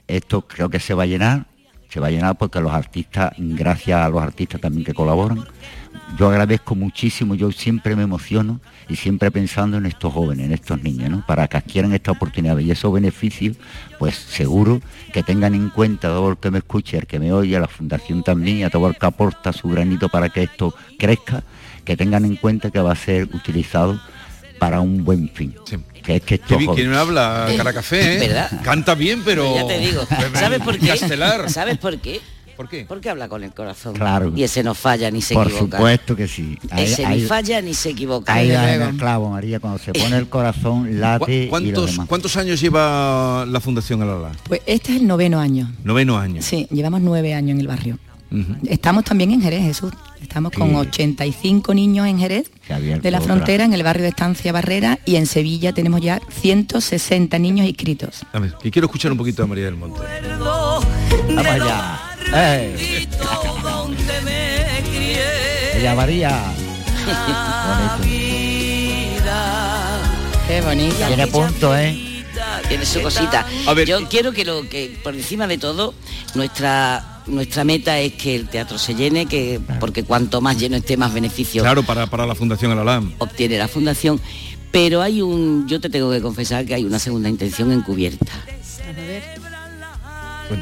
esto 0.07 0.41
creo 0.41 0.69
que 0.69 0.79
se 0.79 0.93
va 0.93 1.03
a 1.03 1.05
llenar, 1.05 1.45
se 1.89 1.99
va 1.99 2.07
a 2.07 2.11
llenar 2.11 2.37
porque 2.37 2.59
los 2.59 2.71
artistas, 2.71 3.33
gracias 3.37 4.01
a 4.01 4.09
los 4.09 4.21
artistas 4.21 4.59
también 4.59 4.83
que 4.83 4.93
colaboran, 4.93 5.45
yo 6.17 6.29
agradezco 6.29 6.75
muchísimo, 6.75 7.35
yo 7.35 7.51
siempre 7.51 7.95
me 7.95 8.03
emociono 8.03 8.59
y 8.89 8.95
siempre 8.95 9.31
pensando 9.31 9.77
en 9.77 9.85
estos 9.85 10.13
jóvenes, 10.13 10.45
en 10.47 10.51
estos 10.53 10.81
niños, 10.83 11.09
¿no? 11.09 11.25
para 11.25 11.47
que 11.47 11.57
adquieran 11.57 11.93
esta 11.93 12.11
oportunidad 12.11 12.57
y 12.59 12.69
esos 12.71 12.91
beneficios, 12.93 13.55
pues 13.97 14.15
seguro 14.15 14.81
que 15.13 15.23
tengan 15.23 15.55
en 15.55 15.69
cuenta 15.69 16.09
todo 16.09 16.29
el 16.31 16.37
que 16.37 16.51
me 16.51 16.57
escuche, 16.59 16.97
el 16.97 17.07
que 17.07 17.19
me 17.19 17.31
oye, 17.31 17.55
a 17.55 17.59
la 17.61 17.67
fundación 17.67 18.23
también 18.23 18.57
y 18.57 18.63
a 18.63 18.69
todo 18.69 18.87
el 18.87 18.97
que 18.97 19.05
aporta 19.05 19.53
su 19.53 19.69
granito 19.69 20.09
para 20.09 20.29
que 20.29 20.43
esto 20.43 20.73
crezca, 20.99 21.43
que 21.85 21.95
tengan 21.95 22.25
en 22.25 22.35
cuenta 22.35 22.69
que 22.71 22.79
va 22.79 22.91
a 22.91 22.95
ser 22.95 23.23
utilizado 23.33 23.99
para 24.59 24.81
un 24.81 25.03
buen 25.03 25.29
fin. 25.29 25.55
Que 26.03 26.17
es 26.17 26.21
que 26.23 26.37
bien, 26.37 26.45
¿Quién 26.59 26.65
jóvenes- 26.67 26.97
habla 26.97 27.47
Caracafé? 27.57 28.15
¿eh? 28.17 28.19
¿Verdad? 28.27 28.61
Canta 28.63 28.95
bien, 28.95 29.21
pero... 29.23 29.55
Ya 29.55 29.67
te 29.67 29.79
digo. 29.79 30.05
¿Sabes 30.33 30.59
por 30.61 30.77
qué? 30.77 30.87
Castelar. 30.87 31.49
¿Sabes 31.49 31.77
por 31.77 31.97
qué? 31.99 32.21
¿Por 32.55 32.69
qué? 32.69 32.85
Porque 32.87 33.09
habla 33.09 33.27
con 33.29 33.43
el 33.43 33.51
corazón. 33.53 33.93
Claro. 33.95 34.31
Y 34.35 34.43
ese 34.43 34.63
no 34.63 34.73
falla 34.73 35.09
ni 35.11 35.21
se 35.21 35.33
Por 35.33 35.47
equivoca. 35.47 35.77
supuesto 35.77 36.15
que 36.15 36.27
sí. 36.27 36.57
Ahí- 36.69 36.83
ese 36.85 37.05
ahí- 37.05 37.21
ni 37.21 37.27
falla 37.27 37.61
ni 37.61 37.73
se 37.73 37.89
equivoca. 37.91 38.33
Ahí 38.33 38.47
luego. 38.49 38.85
el 38.85 38.97
clavo, 38.97 39.29
María, 39.29 39.59
cuando 39.59 39.79
se 39.79 39.93
pone 39.93 40.17
el 40.17 40.27
corazón, 40.29 40.99
late 40.99 41.33
y 41.33 41.43
lo 41.45 41.49
¿Cuántos, 41.49 41.91
demás. 41.91 42.07
¿Cuántos 42.07 42.37
años 42.37 42.59
lleva 42.61 43.45
la 43.47 43.59
Fundación 43.59 44.01
Alala? 44.01 44.31
Pues 44.47 44.61
este 44.65 44.93
es 44.95 45.01
el 45.01 45.07
noveno 45.07 45.39
año. 45.39 45.71
Noveno 45.83 46.17
año. 46.17 46.41
Sí, 46.41 46.67
llevamos 46.71 47.01
nueve 47.01 47.33
años 47.33 47.51
en 47.51 47.59
el 47.61 47.67
barrio. 47.67 47.97
Estamos 48.69 49.03
también 49.03 49.31
en 49.31 49.41
Jerez, 49.41 49.61
Jesús. 49.61 49.91
Estamos 50.21 50.53
con 50.53 50.69
Sí. 50.69 50.75
85 50.75 51.73
niños 51.73 52.07
en 52.07 52.17
Jerez 52.17 52.49
de 52.69 53.11
la 53.11 53.17
otra. 53.17 53.33
frontera, 53.33 53.65
en 53.65 53.73
el 53.73 53.83
barrio 53.83 54.03
de 54.03 54.09
Estancia 54.09 54.53
Barrera, 54.53 54.99
y 55.05 55.17
en 55.17 55.25
Sevilla 55.25 55.73
tenemos 55.73 55.99
ya 55.99 56.21
160 56.29 57.37
niños 57.39 57.67
inscritos. 57.67 58.21
A 58.31 58.39
ver, 58.39 58.53
y 58.63 58.71
quiero 58.71 58.85
escuchar 58.85 59.11
un 59.11 59.17
poquito 59.17 59.43
a 59.43 59.47
María 59.47 59.65
del 59.65 59.75
Monte. 59.75 59.99
Vamos 60.39 61.45
allá. 61.45 61.99
¡Eh! 62.33 63.07
Ella 65.75 65.95
María. 65.95 66.43
Qué 70.47 70.61
bonito. 70.61 71.07
Tiene 71.07 71.27
punto, 71.27 71.75
¿eh? 71.77 72.23
Tiene 72.67 72.85
su 72.85 73.01
cosita. 73.01 73.45
Yo 73.85 74.07
quiero 74.07 74.31
que 74.31 74.45
lo 74.45 74.67
que 74.67 74.97
por 75.03 75.15
encima 75.15 75.47
de 75.47 75.57
todo 75.57 75.93
nuestra 76.35 77.07
nuestra 77.27 77.63
meta 77.63 77.99
es 77.99 78.13
que 78.13 78.35
el 78.35 78.47
teatro 78.49 78.77
se 78.77 78.95
llene, 78.95 79.25
que 79.27 79.59
porque 79.79 80.03
cuanto 80.03 80.41
más 80.41 80.57
lleno 80.57 80.75
esté 80.77 80.97
más 80.97 81.13
beneficio 81.13 81.61
Claro, 81.61 81.83
para, 81.83 82.07
para 82.07 82.25
la 82.25 82.33
Fundación 82.35 82.71
Alala. 82.71 83.03
obtiene 83.19 83.57
la 83.57 83.67
fundación. 83.67 84.19
Pero 84.71 85.01
hay 85.01 85.21
un, 85.21 85.67
yo 85.67 85.81
te 85.81 85.89
tengo 85.89 86.09
que 86.11 86.21
confesar 86.21 86.65
que 86.65 86.73
hay 86.73 86.85
una 86.85 86.97
segunda 86.97 87.27
intención 87.29 87.71
encubierta. 87.73 88.31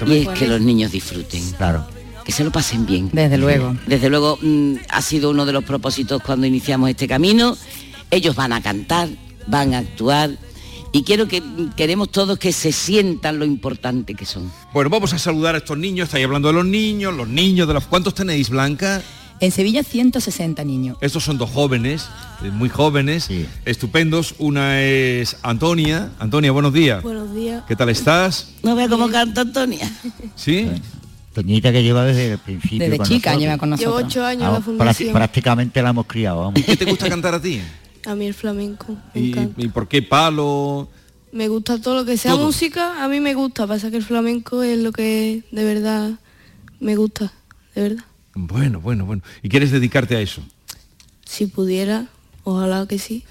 Y 0.08 0.17
es 0.19 0.29
que 0.29 0.48
los 0.48 0.62
niños 0.62 0.91
disfruten. 0.91 1.43
Claro. 1.51 1.86
Que 2.25 2.31
se 2.31 2.43
lo 2.43 2.51
pasen 2.51 2.86
bien. 2.86 3.10
Desde 3.12 3.38
luego. 3.38 3.75
Desde 3.88 4.10
luego 4.10 4.38
mm, 4.41 4.75
ha 4.89 5.01
sido 5.01 5.29
uno 5.31 5.46
de 5.46 5.53
los 5.53 5.63
propósitos 5.63 6.22
cuando 6.22 6.46
iniciamos 6.46 6.89
este 6.89 7.08
camino. 7.08 7.58
Ellos 8.12 8.36
van 8.36 8.53
a 8.53 8.62
cantar, 8.62 9.10
van 9.48 9.74
a 9.74 9.79
actuar 9.79 10.31
y 10.91 11.03
quiero 11.03 11.27
que 11.27 11.41
mm, 11.41 11.72
queremos 11.75 12.10
todos 12.10 12.38
que 12.39 12.51
se 12.51 12.72
sientan 12.72 13.39
lo 13.39 13.46
importante 13.46 14.15
que 14.15 14.25
son. 14.25 14.51
Bueno, 14.74 14.89
vamos 14.89 15.13
a 15.13 15.19
saludar 15.19 15.55
a 15.55 15.60
estos 15.60 15.77
niños. 15.77 16.08
Estáis 16.08 16.25
hablando 16.25 16.50
de 16.50 16.55
los 16.55 16.65
niños, 16.65 17.13
los 17.13 17.27
niños 17.27 17.67
de 17.67 17.74
los... 17.74 17.86
¿Cuántos 17.86 18.13
tenéis, 18.13 18.50
Blanca? 18.50 19.01
En 19.41 19.51
Sevilla 19.51 19.84
160 19.84 20.63
niños. 20.65 20.98
Estos 21.00 21.24
son 21.24 21.38
dos 21.38 21.50
jóvenes, 21.50 22.08
eh, 22.43 22.51
muy 22.51 22.67
jóvenes, 22.67 23.29
estupendos. 23.65 24.36
Una 24.38 24.81
es 24.81 25.38
Antonia. 25.43 26.12
Antonia, 26.19 26.51
buenos 26.51 26.74
días. 26.74 27.01
Buenos 27.01 27.34
días. 27.34 27.63
¿Qué 27.65 27.75
tal 27.75 27.88
estás? 27.89 28.51
No 28.63 28.75
vea 28.75 28.89
cómo 28.89 29.08
canta 29.10 29.41
Antonia. 29.41 29.89
¿Sí? 30.36 30.69
Toñita 31.34 31.72
que 31.72 31.84
lleva 31.84 32.03
desde 32.03 32.34
el 32.34 32.38
principio 32.39 32.79
Desde 32.79 32.98
con 32.98 33.08
chica 33.08 33.29
nosotros. 33.29 33.41
lleva 33.41 33.58
con 33.58 33.69
Llevo 33.77 33.91
nosotros. 33.91 34.08
ocho 34.12 34.25
años 34.25 34.48
en 34.48 34.53
la 34.53 34.62
fundación. 34.62 35.10
prácti- 35.10 35.13
prácticamente 35.13 35.81
la 35.81 35.89
hemos 35.91 36.05
criado, 36.05 36.39
vamos. 36.41 36.62
¿Qué 36.65 36.75
te 36.75 36.84
gusta 36.86 37.08
cantar 37.08 37.34
a 37.36 37.41
ti? 37.41 37.62
A 38.05 38.15
mí 38.15 38.25
el 38.27 38.34
flamenco. 38.34 38.98
Me, 39.13 39.22
¿Y, 39.22 39.50
y 39.58 39.67
por 39.69 39.88
qué 39.88 40.01
palo? 40.01 40.89
me 41.31 41.48
gusta 41.48 41.79
todo 41.79 41.96
lo 41.96 42.05
que 42.05 42.17
sea 42.17 42.31
Todo. 42.31 42.48
música, 42.48 43.01
a 43.03 43.08
mí 43.08 43.19
me 43.22 43.36
gusta. 43.36 43.67
Pasa 43.67 43.89
que 43.89 43.98
el 43.98 44.03
flamenco 44.03 44.63
es 44.63 44.79
lo 44.79 44.91
que 44.91 45.43
de 45.51 45.63
verdad 45.63 46.12
me 46.81 46.96
gusta. 46.98 47.31
De 47.75 47.84
verdad. 47.84 48.03
Bueno, 48.36 48.79
bueno, 48.79 49.05
bueno. 49.05 49.21
¿Y 49.43 49.50
quieres 49.50 49.71
dedicarte 49.71 50.15
a 50.15 50.21
eso? 50.21 50.41
Si 51.25 51.48
pudiera, 51.48 52.07
ojalá 52.43 52.86
que 52.88 53.00
sí. 53.00 53.24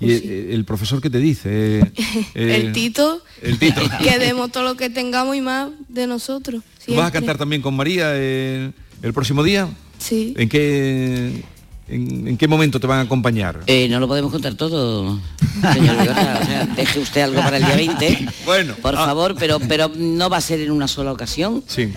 ¿Y 0.00 0.12
el, 0.12 0.50
el 0.50 0.64
profesor 0.64 1.00
qué 1.00 1.10
te 1.10 1.18
dice? 1.18 1.80
Eh, 1.80 1.92
eh, 2.34 2.56
el 2.56 2.72
Tito, 2.72 3.22
El 3.42 3.58
Tito. 3.58 3.80
que 4.02 4.18
demos 4.18 4.52
todo 4.52 4.64
lo 4.64 4.76
que 4.76 4.90
tengamos 4.90 5.36
y 5.36 5.40
más 5.40 5.70
de 5.88 6.06
nosotros. 6.06 6.62
¿Tú 6.84 6.94
vas 6.94 7.08
a 7.08 7.12
cantar 7.12 7.38
también 7.38 7.62
con 7.62 7.74
María 7.74 8.10
eh, 8.14 8.72
el 9.02 9.12
próximo 9.12 9.42
día? 9.42 9.68
Sí. 9.98 10.34
¿En 10.36 10.48
qué, 10.48 11.42
en, 11.88 12.28
en 12.28 12.36
qué 12.36 12.46
momento 12.46 12.78
te 12.78 12.86
van 12.86 12.98
a 12.98 13.02
acompañar? 13.02 13.60
Eh, 13.66 13.88
no 13.88 13.98
lo 13.98 14.06
podemos 14.06 14.30
contar 14.30 14.54
todo, 14.54 15.18
señor 15.72 15.96
Vigorra. 16.00 16.40
O 16.42 16.46
sea, 16.46 16.66
deje 16.66 17.00
usted 17.00 17.22
algo 17.22 17.40
para 17.40 17.56
el 17.56 17.64
día 17.64 17.76
20. 17.76 18.28
Bueno. 18.44 18.74
Por 18.82 18.94
ah, 18.94 19.06
favor, 19.06 19.34
pero, 19.38 19.58
pero 19.60 19.90
no 19.96 20.28
va 20.28 20.36
a 20.36 20.42
ser 20.42 20.60
en 20.60 20.70
una 20.70 20.86
sola 20.88 21.12
ocasión. 21.12 21.64
Sí. 21.66 21.92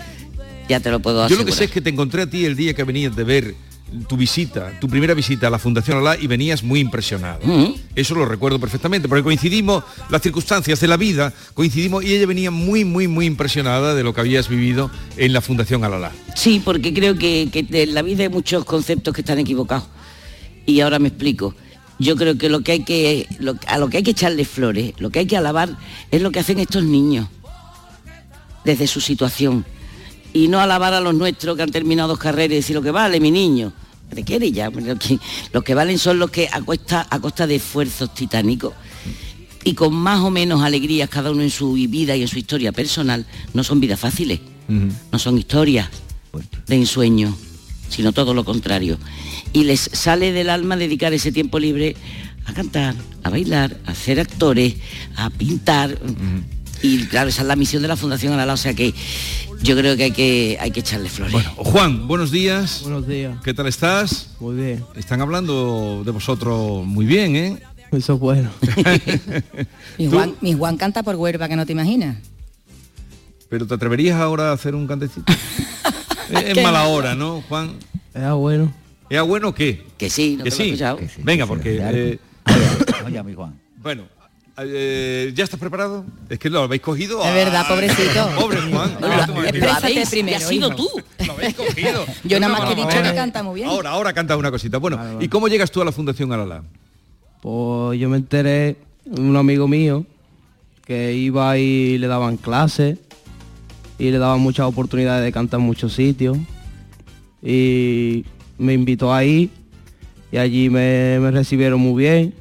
Ya 0.70 0.78
te 0.78 0.88
lo 0.92 1.00
puedo 1.00 1.18
Yo 1.18 1.24
asegurar. 1.24 1.46
lo 1.46 1.50
que 1.50 1.58
sé 1.58 1.64
es 1.64 1.70
que 1.72 1.80
te 1.80 1.90
encontré 1.90 2.22
a 2.22 2.30
ti 2.30 2.44
el 2.44 2.54
día 2.54 2.74
que 2.74 2.84
venías 2.84 3.16
de 3.16 3.24
ver 3.24 3.54
tu 4.08 4.16
visita, 4.16 4.70
tu 4.80 4.88
primera 4.88 5.14
visita 5.14 5.48
a 5.48 5.50
la 5.50 5.58
Fundación 5.58 5.98
Alá 5.98 6.16
y 6.16 6.28
venías 6.28 6.62
muy 6.62 6.78
impresionado. 6.78 7.40
Mm. 7.44 7.74
Eso 7.96 8.14
lo 8.14 8.24
recuerdo 8.24 8.60
perfectamente, 8.60 9.08
porque 9.08 9.24
coincidimos, 9.24 9.82
las 10.10 10.22
circunstancias 10.22 10.78
de 10.78 10.86
la 10.86 10.96
vida, 10.96 11.32
coincidimos 11.54 12.04
y 12.04 12.14
ella 12.14 12.24
venía 12.24 12.52
muy, 12.52 12.84
muy, 12.84 13.08
muy 13.08 13.26
impresionada 13.26 13.96
de 13.96 14.04
lo 14.04 14.14
que 14.14 14.20
habías 14.20 14.48
vivido 14.48 14.92
en 15.16 15.32
la 15.32 15.40
Fundación 15.40 15.82
Alalá. 15.82 16.12
Sí, 16.36 16.62
porque 16.64 16.94
creo 16.94 17.18
que, 17.18 17.48
que 17.50 17.66
en 17.82 17.92
la 17.92 18.02
vida 18.02 18.22
hay 18.22 18.28
muchos 18.28 18.64
conceptos 18.64 19.12
que 19.12 19.22
están 19.22 19.40
equivocados. 19.40 19.88
Y 20.66 20.78
ahora 20.82 21.00
me 21.00 21.08
explico. 21.08 21.56
Yo 21.98 22.14
creo 22.14 22.38
que 22.38 22.48
lo 22.48 22.60
que 22.60 22.70
hay 22.70 22.84
que 22.84 23.26
lo- 23.40 23.56
a 23.66 23.76
lo 23.78 23.88
que 23.90 23.96
hay 23.96 24.02
que 24.04 24.12
echarle 24.12 24.44
flores, 24.44 24.92
lo 25.00 25.10
que 25.10 25.18
hay 25.18 25.26
que 25.26 25.36
alabar 25.36 25.76
es 26.12 26.22
lo 26.22 26.30
que 26.30 26.38
hacen 26.38 26.60
estos 26.60 26.84
niños 26.84 27.26
desde 28.64 28.86
su 28.86 29.00
situación 29.00 29.64
y 30.32 30.48
no 30.48 30.60
alabar 30.60 30.94
a 30.94 31.00
los 31.00 31.14
nuestros 31.14 31.56
que 31.56 31.62
han 31.62 31.70
terminado 31.70 32.10
dos 32.10 32.18
carreras 32.18 32.52
y 32.52 32.56
decir 32.56 32.76
lo 32.76 32.82
que 32.82 32.90
vale 32.90 33.20
mi 33.20 33.30
niño. 33.30 33.72
¿De 34.10 34.24
qué 34.24 34.36
eres 34.36 34.52
ya? 34.52 34.70
Que, 34.70 35.18
los 35.52 35.62
que 35.62 35.74
valen 35.74 35.98
son 35.98 36.18
los 36.18 36.30
que 36.30 36.48
a 36.50 36.60
costa, 36.62 37.06
a 37.08 37.20
costa 37.20 37.46
de 37.46 37.56
esfuerzos 37.56 38.12
titánicos 38.12 38.74
y 39.62 39.74
con 39.74 39.94
más 39.94 40.20
o 40.20 40.30
menos 40.30 40.62
alegrías 40.62 41.08
cada 41.08 41.30
uno 41.30 41.42
en 41.42 41.50
su 41.50 41.74
vida 41.74 42.16
y 42.16 42.22
en 42.22 42.28
su 42.28 42.38
historia 42.38 42.72
personal, 42.72 43.26
no 43.52 43.62
son 43.62 43.78
vidas 43.78 44.00
fáciles 44.00 44.40
no 45.12 45.18
son 45.18 45.38
historias 45.38 45.88
de 46.66 46.76
ensueño, 46.76 47.36
sino 47.88 48.12
todo 48.12 48.34
lo 48.34 48.44
contrario. 48.44 48.98
Y 49.52 49.64
les 49.64 49.80
sale 49.80 50.32
del 50.32 50.48
alma 50.48 50.76
dedicar 50.76 51.12
ese 51.12 51.32
tiempo 51.32 51.58
libre 51.58 51.96
a 52.46 52.52
cantar, 52.52 52.94
a 53.22 53.30
bailar, 53.30 53.76
a 53.86 53.94
ser 53.94 54.20
actores, 54.20 54.76
a 55.16 55.30
pintar. 55.30 55.98
Y 56.82 57.04
claro, 57.06 57.28
esa 57.28 57.42
es 57.42 57.48
la 57.48 57.56
misión 57.56 57.82
de 57.82 57.88
la 57.88 57.96
Fundación 57.96 58.32
Alala, 58.32 58.54
o 58.54 58.56
sea 58.56 58.72
que 58.74 58.94
yo 59.62 59.76
creo 59.76 59.96
que 59.96 60.04
hay 60.04 60.10
que, 60.12 60.56
hay 60.60 60.70
que 60.70 60.80
echarle 60.80 61.08
flores. 61.10 61.34
Juan, 61.56 62.08
buenos 62.08 62.30
días. 62.30 62.80
Buenos 62.82 63.06
días. 63.06 63.36
¿Qué 63.44 63.52
tal 63.52 63.66
estás? 63.66 64.30
Muy 64.40 64.56
bien. 64.56 64.84
Están 64.94 65.20
hablando 65.20 66.02
de 66.04 66.10
vosotros 66.10 66.86
muy 66.86 67.04
bien, 67.04 67.36
¿eh? 67.36 67.62
Eso 67.92 68.14
es 68.14 68.20
bueno. 68.20 68.50
Mi 69.98 70.06
Juan, 70.08 70.34
mi 70.40 70.54
Juan 70.54 70.76
canta 70.76 71.02
por 71.02 71.16
huerva, 71.16 71.48
que 71.48 71.56
no 71.56 71.66
te 71.66 71.72
imaginas. 71.72 72.16
Pero 73.48 73.66
¿te 73.66 73.74
atreverías 73.74 74.18
ahora 74.20 74.50
a 74.50 74.52
hacer 74.52 74.74
un 74.76 74.86
cantecito? 74.86 75.30
es 76.30 76.42
es 76.44 76.54
Que 76.54 76.62
mala 76.62 76.84
no. 76.84 76.90
hora, 76.92 77.14
¿no, 77.16 77.42
Juan? 77.48 77.72
Era 78.14 78.34
bueno. 78.34 78.72
¿Era 79.10 79.22
bueno 79.22 79.48
o 79.48 79.54
qué? 79.54 79.84
Que 79.98 80.08
sí, 80.08 80.38
que 80.42 80.50
sí. 80.52 80.76
Venga, 81.24 81.46
porque... 81.46 81.78
eh, 81.82 82.18
Oye, 83.04 83.22
mi 83.24 83.34
Juan. 83.34 83.58
bueno, 83.82 84.04
eh, 84.66 85.32
¿ya 85.34 85.44
estás 85.44 85.58
preparado? 85.60 86.04
Es 86.28 86.38
que 86.38 86.50
lo 86.50 86.62
habéis 86.62 86.82
cogido. 86.82 87.22
Es 87.24 87.34
verdad, 87.34 87.66
pobrecito. 87.68 88.28
Pobre 88.40 88.60
Juan. 88.60 88.94
Tú, 88.96 89.00
lo 89.02 89.08
mira. 89.52 89.74
habéis- 89.76 90.10
primero, 90.10 90.36
has 90.36 90.42
sido 90.48 90.68
hijo. 90.68 90.76
tú. 90.76 90.88
Lo 91.26 91.32
habéis 91.32 91.54
cogido. 91.54 92.04
Yo 92.24 92.40
nada 92.40 92.52
No, 92.52 92.58
más 92.58 92.66
que 92.68 92.72
he 92.72 92.76
no, 92.76 92.82
dicho 92.86 92.96
ahora- 92.98 93.10
que 93.10 93.16
canta 93.16 93.42
muy 93.42 93.54
bien. 93.56 93.68
Ahora, 93.68 93.90
ahora 93.90 94.12
canta 94.12 94.36
una 94.36 94.50
cosita. 94.50 94.78
Bueno, 94.78 94.98
¿y 95.20 95.28
cómo 95.28 95.48
llegas 95.48 95.70
tú 95.70 95.80
a 95.82 95.84
la 95.84 95.92
Fundación 95.92 96.32
Alala? 96.32 96.62
Pues 97.42 97.98
yo 97.98 98.08
me 98.10 98.18
enteré, 98.18 98.76
un 99.06 99.34
amigo 99.36 99.66
mío, 99.66 100.04
que 100.84 101.14
iba 101.14 101.56
y 101.56 101.96
le 101.98 102.06
daban 102.06 102.36
clases 102.36 102.98
y 103.98 104.10
le 104.10 104.18
daban 104.18 104.40
muchas 104.40 104.66
oportunidades 104.66 105.24
de 105.24 105.32
cantar 105.32 105.60
en 105.60 105.66
muchos 105.66 105.94
sitios. 105.94 106.36
Y 107.42 108.24
me 108.58 108.74
invitó 108.74 109.12
ahí 109.14 109.50
y 110.32 110.36
allí 110.36 110.68
me, 110.68 111.18
me 111.20 111.30
recibieron 111.30 111.80
muy 111.80 112.02
bien 112.02 112.34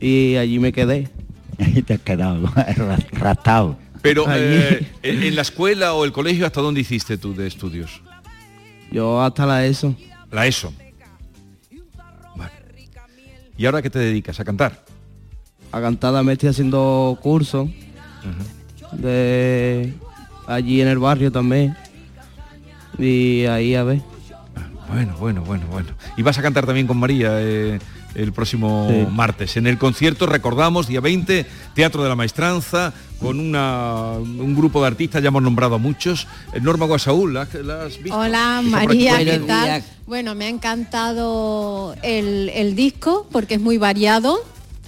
y 0.00 0.36
allí 0.36 0.58
me 0.58 0.72
quedé. 0.72 1.08
Y 1.58 1.82
te 1.82 1.94
has 1.94 2.00
quedado 2.00 2.46
ra- 2.54 2.98
rastado. 3.12 3.76
Pero 4.00 4.28
Allí. 4.28 4.42
eh, 4.44 4.86
en 5.02 5.34
la 5.34 5.42
escuela 5.42 5.92
o 5.94 6.04
el 6.04 6.12
colegio, 6.12 6.46
¿hasta 6.46 6.60
dónde 6.60 6.80
hiciste 6.82 7.18
tú 7.18 7.34
de 7.34 7.48
estudios? 7.48 8.00
Yo 8.92 9.20
hasta 9.20 9.44
la 9.44 9.66
ESO. 9.66 9.96
La 10.30 10.46
ESO. 10.46 10.72
Vale. 12.36 12.52
¿Y 13.56 13.66
ahora 13.66 13.82
qué 13.82 13.90
te 13.90 13.98
dedicas? 13.98 14.38
¿A 14.38 14.44
cantar? 14.44 14.84
A 15.72 15.80
cantada 15.80 16.22
me 16.22 16.34
estoy 16.34 16.48
haciendo 16.50 17.18
cursos 17.20 17.68
de 18.92 19.92
allí 20.46 20.80
en 20.80 20.88
el 20.88 20.98
barrio 20.98 21.32
también. 21.32 21.76
Y 22.98 23.44
ahí 23.46 23.74
a 23.74 23.82
ver. 23.82 24.00
Bueno, 24.88 25.16
bueno, 25.18 25.42
bueno, 25.42 25.66
bueno. 25.70 25.88
Y 26.16 26.22
vas 26.22 26.38
a 26.38 26.42
cantar 26.42 26.64
también 26.66 26.86
con 26.86 26.96
María 26.98 27.30
eh, 27.40 27.78
el 28.14 28.32
próximo 28.32 28.88
Sí. 28.90 29.06
martes. 29.12 29.56
En 29.56 29.66
el 29.66 29.78
concierto, 29.78 30.26
recordamos, 30.26 30.88
día 30.88 31.00
20, 31.00 31.46
Teatro 31.74 32.02
de 32.02 32.08
la 32.08 32.16
Maestranza, 32.16 32.92
con 33.20 33.38
una, 33.40 34.12
un 34.18 34.54
grupo 34.56 34.80
de 34.80 34.86
artistas, 34.88 35.22
ya 35.22 35.28
hemos 35.28 35.42
nombrado 35.42 35.74
a 35.74 35.78
muchos. 35.78 36.26
Eh, 36.52 36.60
Norma 36.60 36.86
Guasaúl, 36.86 37.34
¿la, 37.34 37.48
la 37.64 37.84
has 37.84 38.02
visto? 38.02 38.18
Hola. 38.18 38.60
María, 38.64 39.18
¿qué 39.18 39.38
tal? 39.40 39.82
Bueno, 40.06 40.34
me 40.34 40.46
ha 40.46 40.48
encantado 40.48 41.94
el, 42.02 42.50
el 42.54 42.74
disco 42.74 43.26
porque 43.30 43.54
es 43.54 43.60
muy 43.60 43.78
variado. 43.78 44.38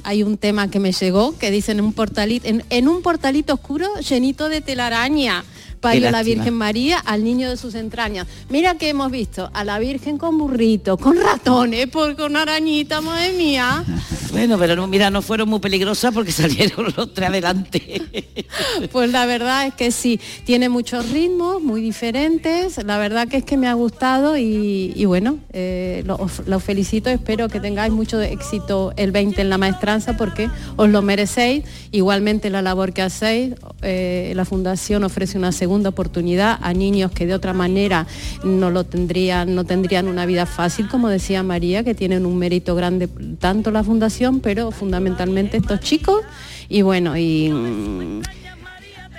Hay 0.02 0.22
un 0.22 0.38
tema 0.38 0.70
que 0.70 0.80
me 0.80 0.92
llegó 0.92 1.36
que 1.36 1.50
dice 1.50 1.72
en 1.72 1.80
un 1.82 1.92
portalito, 1.92 2.48
en, 2.48 2.64
en 2.70 2.88
un 2.88 3.02
portalito 3.02 3.52
oscuro 3.54 3.86
llenito 4.08 4.48
de 4.48 4.60
telaraña. 4.62 5.44
Parió 5.80 6.02
la 6.02 6.10
lástima. 6.12 6.34
Virgen 6.36 6.54
María 6.54 6.98
al 6.98 7.24
niño 7.24 7.48
de 7.48 7.56
sus 7.56 7.74
entrañas. 7.74 8.26
Mira 8.50 8.74
que 8.76 8.88
hemos 8.90 9.10
visto 9.10 9.50
a 9.54 9.64
la 9.64 9.78
Virgen 9.78 10.18
con 10.18 10.36
burrito, 10.38 10.96
con 10.98 11.16
ratones, 11.16 11.86
por, 11.88 12.16
con 12.16 12.36
arañita, 12.36 13.00
madre 13.00 13.32
mía. 13.32 13.84
Bueno, 14.30 14.56
pero 14.60 14.76
no, 14.76 14.86
mira, 14.86 15.10
no 15.10 15.22
fueron 15.22 15.48
muy 15.48 15.58
peligrosas 15.58 16.14
porque 16.14 16.30
salieron 16.42 16.86
los 16.96 17.12
tres 17.12 17.30
adelante. 17.30 18.46
Pues 18.92 19.10
la 19.10 19.26
verdad 19.26 19.66
es 19.66 19.74
que 19.74 19.90
sí, 19.90 20.20
tiene 20.44 20.68
muchos 20.68 21.08
ritmos 21.10 21.60
muy 21.62 21.80
diferentes, 21.80 22.78
la 22.84 22.98
verdad 22.98 23.26
que 23.28 23.38
es 23.38 23.44
que 23.44 23.56
me 23.56 23.66
ha 23.68 23.74
gustado 23.74 24.36
y, 24.36 24.92
y 24.94 25.04
bueno, 25.04 25.38
eh, 25.52 26.02
lo- 26.06 26.16
os 26.16 26.46
lo 26.46 26.58
felicito, 26.60 27.10
espero 27.10 27.48
que 27.48 27.58
tengáis 27.60 27.92
mucho 27.92 28.20
éxito 28.20 28.92
el 28.96 29.10
20 29.12 29.40
en 29.42 29.50
la 29.50 29.58
maestranza 29.58 30.16
porque 30.16 30.48
os 30.76 30.88
lo 30.88 31.02
merecéis, 31.02 31.64
igualmente 31.92 32.50
la 32.50 32.62
labor 32.62 32.92
que 32.92 33.02
hacéis, 33.02 33.54
eh, 33.82 34.32
la 34.36 34.44
Fundación 34.44 35.02
ofrece 35.04 35.38
una 35.38 35.52
segunda 35.70 35.90
oportunidad 35.90 36.58
a 36.62 36.72
niños 36.74 37.12
que 37.12 37.26
de 37.26 37.32
otra 37.34 37.52
manera 37.52 38.04
no 38.42 38.70
lo 38.70 38.82
tendrían, 38.82 39.54
no 39.54 39.62
tendrían 39.62 40.08
una 40.08 40.26
vida 40.26 40.44
fácil, 40.44 40.88
como 40.88 41.08
decía 41.08 41.44
María, 41.44 41.84
que 41.84 41.94
tienen 41.94 42.26
un 42.26 42.36
mérito 42.38 42.74
grande 42.74 43.06
tanto 43.38 43.70
la 43.70 43.84
Fundación, 43.84 44.40
pero 44.40 44.72
fundamentalmente 44.72 45.58
estos 45.58 45.78
chicos 45.78 46.22
y 46.68 46.82
bueno, 46.82 47.16
y... 47.16 47.50
mm, 47.50 48.22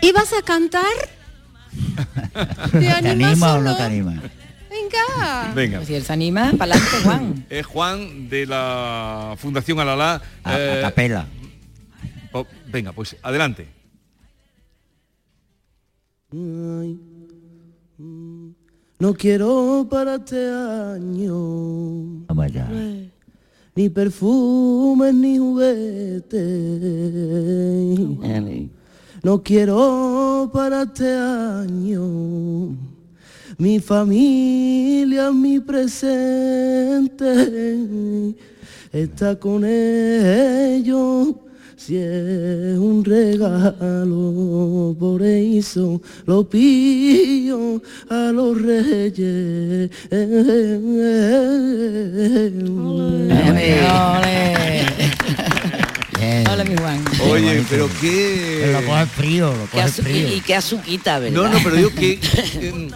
¿Y 0.01 0.11
vas 0.11 0.33
a 0.33 0.41
cantar? 0.43 0.83
¿Te 2.73 2.79
¿Te 2.79 2.89
animas 2.91 3.31
anima 3.31 3.53
o 3.53 3.57
no 3.61 3.69
no? 3.71 3.77
te 3.77 3.83
anima? 3.83 4.11
Venga. 4.69 5.53
Venga. 5.55 5.77
Pues 5.77 5.87
si 5.87 5.95
él 5.95 6.03
se 6.03 6.11
anima, 6.11 6.51
para 6.57 6.73
adelante, 6.75 6.97
Juan. 7.05 7.45
Es 7.49 7.65
Juan 7.65 8.27
de 8.27 8.45
la 8.45 9.35
Fundación 9.37 9.79
Alalá. 9.79 10.21
A, 10.43 10.59
Eh, 10.59 10.79
a 10.79 10.81
capela. 10.81 11.27
oh, 12.33 12.45
venga, 12.67 12.91
pues 12.91 13.15
adelante. 13.23 13.67
Ay, 16.31 16.97
No 18.99 19.13
quiero 19.13 19.85
para 19.89 20.15
este 20.15 20.49
año 20.49 22.23
allá. 22.29 22.69
ni 23.75 23.89
perfumes 23.89 25.13
ni 25.13 25.37
juguetes. 25.37 26.41
No 29.23 29.43
quiero 29.43 30.49
para 30.53 30.83
este 30.83 31.13
año 31.13 32.75
mi 33.57 33.79
familia, 33.79 35.31
mi 35.31 35.59
presente. 35.59 37.27
Está 38.91 39.37
con 39.39 39.63
ellos 39.65 41.35
si 41.83 41.97
es 41.97 42.77
un 42.77 43.03
regalo, 43.03 44.95
por 44.99 45.23
eso 45.23 45.99
lo 46.27 46.47
pillo 46.47 47.81
a 48.07 48.31
los 48.31 48.61
reyes. 48.61 49.89
Bien. 56.19 56.47
Hola, 56.47 56.63
mi 56.65 56.75
Juan. 56.75 57.03
Oye, 57.31 57.65
pero 57.67 57.89
qué... 57.99 58.59
Pero 58.61 58.81
lo 58.81 58.87
coges 58.87 59.09
frío, 59.09 59.47
lo 59.47 59.65
Qué 59.65 59.71
coges 59.71 59.95
frío. 59.95 60.35
y 60.35 60.41
qué 60.41 60.55
azuquita, 60.55 61.17
¿verdad? 61.17 61.35
No, 61.35 61.49
no, 61.49 61.57
pero 61.63 61.75
digo 61.77 61.89
que... 61.95 62.19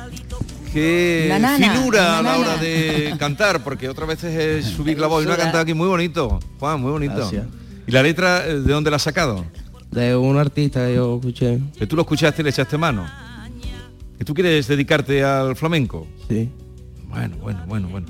qué 0.73 1.25
nana, 1.39 1.57
finura 1.57 2.19
a 2.19 2.21
la 2.21 2.37
hora 2.37 2.57
de 2.57 3.15
cantar, 3.17 3.63
porque 3.63 3.89
otras 3.89 4.07
veces 4.07 4.35
es 4.35 4.65
subir 4.71 4.99
la 4.99 5.07
voz 5.07 5.23
y 5.23 5.25
una 5.25 5.37
cantado 5.37 5.63
aquí 5.63 5.73
muy 5.73 5.87
bonito. 5.87 6.39
Juan, 6.59 6.79
muy 6.81 6.91
bonito. 6.91 7.15
Gracias. 7.15 7.64
¿Y 7.87 7.91
la 7.91 8.01
letra 8.03 8.45
eh, 8.47 8.59
de 8.59 8.73
dónde 8.73 8.89
la 8.89 8.95
has 8.97 9.03
sacado? 9.03 9.45
De 9.91 10.15
un 10.15 10.37
artista 10.37 10.85
que 10.87 10.95
yo 10.95 11.15
escuché. 11.17 11.59
Que 11.77 11.87
tú 11.87 11.95
lo 11.95 12.01
escuchaste 12.01 12.41
y 12.41 12.43
le 12.43 12.49
echaste 12.49 12.77
mano. 12.77 13.05
¿Que 14.17 14.25
tú 14.25 14.33
quieres 14.33 14.67
dedicarte 14.67 15.23
al 15.23 15.55
flamenco? 15.55 16.07
Sí. 16.29 16.49
Bueno, 17.07 17.35
bueno, 17.37 17.63
bueno, 17.67 17.87
bueno. 17.89 18.07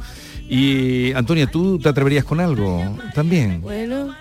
Y 0.50 1.12
Antonia, 1.14 1.48
¿tú 1.48 1.80
te 1.80 1.90
atreverías 1.90 2.24
con 2.24 2.40
algo 2.40 2.98
también? 3.14 3.62
Bueno, 3.62 4.16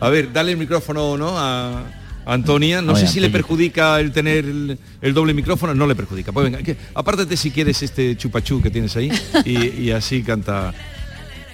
A 0.00 0.08
ver, 0.08 0.32
dale 0.32 0.52
el 0.52 0.58
micrófono, 0.58 1.16
¿no? 1.16 1.38
A 1.38 1.82
Antonia. 2.26 2.82
No 2.82 2.92
A 2.92 2.96
sé 2.96 3.06
si 3.06 3.20
le 3.20 3.30
perjudica 3.30 3.98
el 4.00 4.10
tener 4.12 4.44
el, 4.44 4.78
el 5.00 5.14
doble 5.14 5.34
micrófono. 5.34 5.74
No 5.74 5.86
le 5.86 5.94
perjudica. 5.94 6.32
Pues 6.32 6.44
venga, 6.44 6.62
que- 6.62 6.76
apártate 6.94 7.36
si 7.36 7.50
quieres 7.50 7.82
este 7.82 8.16
chupachú 8.16 8.60
que 8.60 8.70
tienes 8.70 8.96
ahí 8.96 9.10
y, 9.44 9.82
y 9.82 9.90
así 9.92 10.22
canta. 10.22 10.72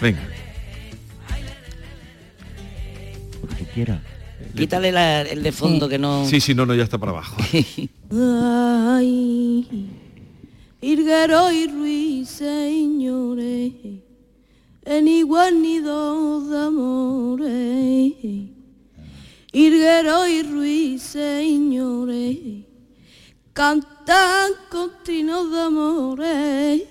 Venga. 0.01 0.21
Quieras. 3.75 4.01
Quítale 4.57 4.91
la- 4.93 5.23
el 5.23 5.43
de 5.43 5.53
fondo 5.53 5.87
que 5.89 5.99
no... 5.99 6.25
Sí, 6.27 6.41
sí, 6.41 6.55
no, 6.55 6.65
no, 6.67 6.75
ya 6.75 6.85
está 6.85 6.97
para 6.99 7.13
abajo. 7.13 7.37
Ay, 8.11 9.89
Irguero 10.81 11.53
y 11.53 11.67
ruiseñores, 11.67 13.73
en 14.87 15.09
igual 15.09 15.61
nido 15.61 16.41
de 16.49 16.59
amores. 16.59 18.15
Irguero 19.53 20.27
y 20.27 20.43
ruiseñores, 20.43 22.39
cantan 23.53 24.53
continuos 24.71 25.53
de 25.53 25.61
amores, 25.61 26.83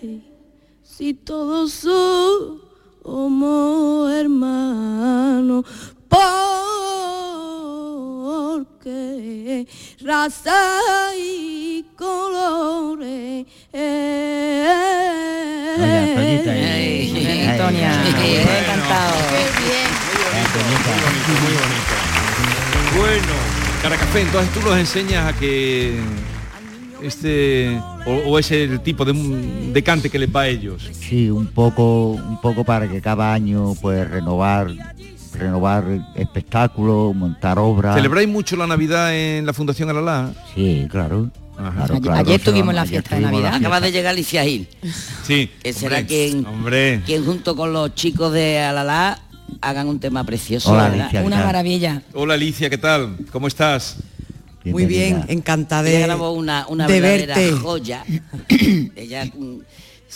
si 0.84 1.16
todos 1.16 1.72
somos 1.72 2.62
hermanos. 4.12 5.66
Porque 8.90 9.68
raza 10.04 11.14
y 11.16 11.86
colores. 11.96 13.46
Oye, 13.72 14.68
Antoñita, 15.78 16.58
eh. 16.58 17.14
Ay, 17.16 17.46
Antonia, 17.50 18.02
bien 18.20 18.48
cantado. 18.66 19.16
Muy 21.28 21.54
bonito. 21.54 21.94
Bueno, 22.98 23.34
Caracafé, 23.84 24.22
entonces 24.22 24.52
tú 24.54 24.62
los 24.62 24.76
enseñas 24.78 25.34
a 25.34 25.38
que 25.38 26.00
este 27.04 27.80
o, 28.06 28.12
o 28.26 28.40
es 28.40 28.52
el 28.52 28.82
tipo 28.82 29.06
de, 29.06 29.14
de 29.14 29.84
cante 29.84 30.10
que 30.10 30.18
les 30.18 30.36
va 30.36 30.42
a 30.42 30.48
ellos. 30.48 30.90
Sí, 30.94 31.30
un 31.30 31.46
poco, 31.48 32.10
un 32.10 32.42
poco 32.42 32.64
para 32.64 32.90
que 32.90 33.02
cada 33.02 33.32
año 33.34 33.76
pues 33.82 34.10
renovar, 34.10 34.72
renovar 35.40 35.86
espectáculos, 36.16 37.16
montar 37.16 37.58
obras. 37.60 37.96
¿Celebráis 37.96 38.28
mucho 38.28 38.56
la 38.56 38.68
Navidad 38.68 39.16
en 39.16 39.46
la 39.46 39.54
Fundación 39.54 39.90
Alalá? 39.90 40.32
Sí, 40.54 40.88
claro. 40.90 41.30
claro, 41.56 41.74
Ayer- 41.96 42.02
claro, 42.02 42.20
ayer 42.20 42.40
se 42.40 42.46
tuvimos 42.52 42.74
la 42.74 42.86
fiesta 42.86 43.16
de 43.16 43.22
Navidad. 43.22 43.56
Acaba 43.56 43.82
de 43.82 43.92
llegar 43.92 44.12
Alicia 44.14 44.44
Gil, 44.44 44.68
Sí. 45.24 45.50
que 45.64 45.74
será 45.74 45.98
hombre, 46.00 46.08
quien, 46.08 46.46
Hombre. 46.46 47.02
quien 47.06 47.26
junto 47.26 47.56
con 47.56 47.74
los 47.74 47.94
chicos 47.96 48.32
de 48.34 48.60
Alalá 48.60 49.20
hagan 49.62 49.88
un 49.88 50.00
tema 50.00 50.24
precioso. 50.24 50.72
Hola, 50.72 50.84
¿verdad? 50.90 51.00
Alicia, 51.02 51.20
¿qué 51.22 51.26
Una 51.28 51.44
maravilla. 51.44 52.02
Hola 52.14 52.36
Alicia, 52.36 52.70
¿qué 52.70 52.78
tal? 52.78 53.18
¿Cómo 53.32 53.48
estás? 53.48 53.98
Muy 54.66 54.86
bien, 54.86 55.24
encantada 55.30 55.90
Ella 55.90 56.00
de, 56.00 56.04
grabó 56.06 56.32
una, 56.32 56.66
una 56.68 56.86
de 56.86 57.02
verdadera 57.02 57.36
verte. 57.36 57.56
joya. 57.60 58.04
Ella 58.96 59.26
mm, 59.26 59.58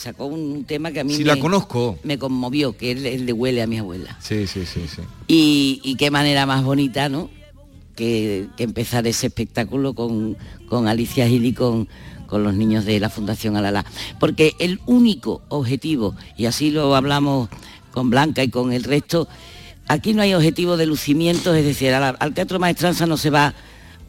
sacó 0.03 0.25
un 0.25 0.65
tema 0.65 0.91
que 0.91 0.99
a 0.99 1.03
mí 1.03 1.13
Sí, 1.13 1.19
me, 1.23 1.35
la 1.35 1.39
conozco. 1.39 1.97
me 2.03 2.17
conmovió, 2.17 2.75
que 2.75 2.91
es 2.91 3.03
el 3.03 3.25
de 3.25 3.33
Huele 3.33 3.61
a 3.61 3.67
mi 3.67 3.77
abuela. 3.77 4.17
Sí, 4.21 4.47
sí, 4.47 4.65
sí, 4.65 4.81
sí. 4.93 5.01
Y, 5.27 5.79
y 5.83 5.95
qué 5.95 6.11
manera 6.11 6.45
más 6.45 6.63
bonita, 6.63 7.07
¿no? 7.09 7.29
Que, 7.95 8.47
que 8.57 8.63
empezar 8.63 9.05
ese 9.07 9.27
espectáculo 9.27 9.93
con, 9.93 10.35
con 10.67 10.87
Alicia 10.87 11.27
Gil 11.27 11.45
y 11.45 11.53
con, 11.53 11.87
con 12.27 12.43
los 12.43 12.53
niños 12.55 12.85
de 12.85 12.99
la 12.99 13.09
Fundación 13.09 13.55
Alalá. 13.55 13.85
Porque 14.19 14.53
el 14.59 14.79
único 14.87 15.41
objetivo, 15.49 16.15
y 16.37 16.45
así 16.47 16.71
lo 16.71 16.95
hablamos 16.95 17.49
con 17.91 18.09
Blanca 18.09 18.43
y 18.43 18.49
con 18.49 18.73
el 18.73 18.83
resto, 18.83 19.27
aquí 19.87 20.13
no 20.13 20.21
hay 20.23 20.33
objetivo 20.33 20.75
de 20.75 20.85
lucimiento, 20.87 21.53
es 21.53 21.63
decir, 21.63 21.93
al 21.93 22.33
Teatro 22.33 22.59
Maestranza 22.59 23.05
no 23.05 23.15
se 23.17 23.29
va 23.29 23.53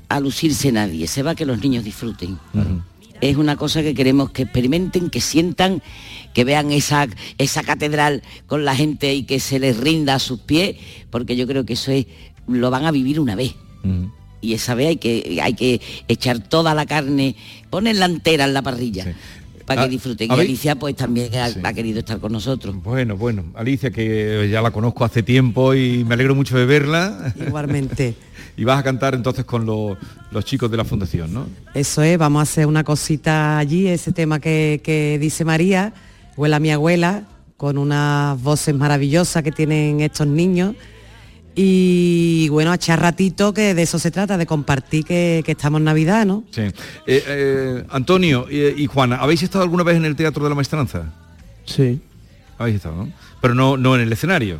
a 0.08 0.20
lucirse 0.20 0.72
nadie, 0.72 1.06
se 1.06 1.22
va 1.22 1.32
a 1.32 1.34
que 1.34 1.44
los 1.46 1.60
niños 1.60 1.84
disfruten. 1.84 2.38
Es 3.24 3.38
una 3.38 3.56
cosa 3.56 3.82
que 3.82 3.94
queremos 3.94 4.30
que 4.30 4.42
experimenten, 4.42 5.08
que 5.08 5.22
sientan, 5.22 5.80
que 6.34 6.44
vean 6.44 6.70
esa, 6.72 7.08
esa 7.38 7.62
catedral 7.62 8.22
con 8.46 8.66
la 8.66 8.76
gente 8.76 9.14
y 9.14 9.22
que 9.22 9.40
se 9.40 9.58
les 9.58 9.78
rinda 9.78 10.16
a 10.16 10.18
sus 10.18 10.40
pies, 10.40 10.76
porque 11.08 11.34
yo 11.34 11.46
creo 11.46 11.64
que 11.64 11.72
eso 11.72 11.90
es, 11.90 12.04
lo 12.46 12.70
van 12.70 12.84
a 12.84 12.90
vivir 12.90 13.18
una 13.18 13.34
vez. 13.34 13.54
Y 14.42 14.52
esa 14.52 14.74
vez 14.74 14.88
hay 14.88 14.96
que, 14.98 15.38
hay 15.42 15.54
que 15.54 15.80
echar 16.06 16.38
toda 16.38 16.74
la 16.74 16.84
carne, 16.84 17.34
ponerla 17.70 18.04
entera 18.04 18.44
en 18.44 18.52
la 18.52 18.60
parrilla, 18.60 19.14
para 19.64 19.80
Ah, 19.80 19.84
que 19.84 19.90
disfruten. 19.92 20.30
a 20.30 20.36
Y 20.36 20.40
Alicia 20.40 20.74
pues 20.76 20.94
también 20.94 21.34
ha, 21.34 21.46
ha 21.46 21.72
querido 21.72 22.00
estar 22.00 22.18
con 22.20 22.30
nosotros. 22.30 22.76
Bueno, 22.82 23.16
bueno, 23.16 23.44
Alicia, 23.54 23.90
que 23.90 24.50
ya 24.52 24.60
la 24.60 24.70
conozco 24.70 25.02
hace 25.02 25.22
tiempo 25.22 25.74
y 25.74 26.04
me 26.04 26.12
alegro 26.12 26.34
mucho 26.34 26.58
de 26.58 26.66
verla. 26.66 27.32
Igualmente. 27.40 28.14
y 28.56 28.64
vas 28.64 28.78
a 28.78 28.82
cantar 28.82 29.14
entonces 29.14 29.44
con 29.44 29.66
los, 29.66 29.96
los 30.30 30.44
chicos 30.44 30.70
de 30.70 30.76
la 30.76 30.84
fundación, 30.84 31.32
¿no? 31.32 31.46
Eso 31.74 32.02
es, 32.02 32.16
vamos 32.18 32.40
a 32.40 32.42
hacer 32.42 32.66
una 32.66 32.84
cosita 32.84 33.58
allí, 33.58 33.88
ese 33.88 34.12
tema 34.12 34.40
que, 34.40 34.80
que 34.84 35.18
dice 35.18 35.44
María, 35.44 35.92
huela 36.36 36.60
mi 36.60 36.70
abuela, 36.70 37.24
con 37.56 37.78
unas 37.78 38.40
voces 38.42 38.74
maravillosas 38.74 39.42
que 39.42 39.52
tienen 39.52 40.00
estos 40.00 40.26
niños. 40.26 40.74
Y 41.56 42.48
bueno, 42.48 42.72
a 42.72 42.74
echar 42.74 43.00
ratito 43.00 43.54
que 43.54 43.74
de 43.74 43.82
eso 43.82 44.00
se 44.00 44.10
trata, 44.10 44.36
de 44.36 44.44
compartir 44.44 45.04
que, 45.04 45.42
que 45.46 45.52
estamos 45.52 45.78
en 45.78 45.84
Navidad, 45.84 46.26
¿no? 46.26 46.42
Sí. 46.50 46.62
Eh, 46.62 46.72
eh, 47.06 47.84
Antonio 47.90 48.46
y, 48.50 48.82
y 48.82 48.86
Juana, 48.86 49.16
¿habéis 49.16 49.44
estado 49.44 49.62
alguna 49.62 49.84
vez 49.84 49.96
en 49.96 50.04
el 50.04 50.16
Teatro 50.16 50.42
de 50.42 50.48
la 50.48 50.56
Maestranza? 50.56 51.12
Sí. 51.64 52.00
Habéis 52.58 52.76
estado, 52.76 52.96
¿no? 52.96 53.12
Pero 53.40 53.54
no, 53.54 53.76
no 53.76 53.94
en 53.94 54.02
el 54.02 54.12
escenario. 54.12 54.58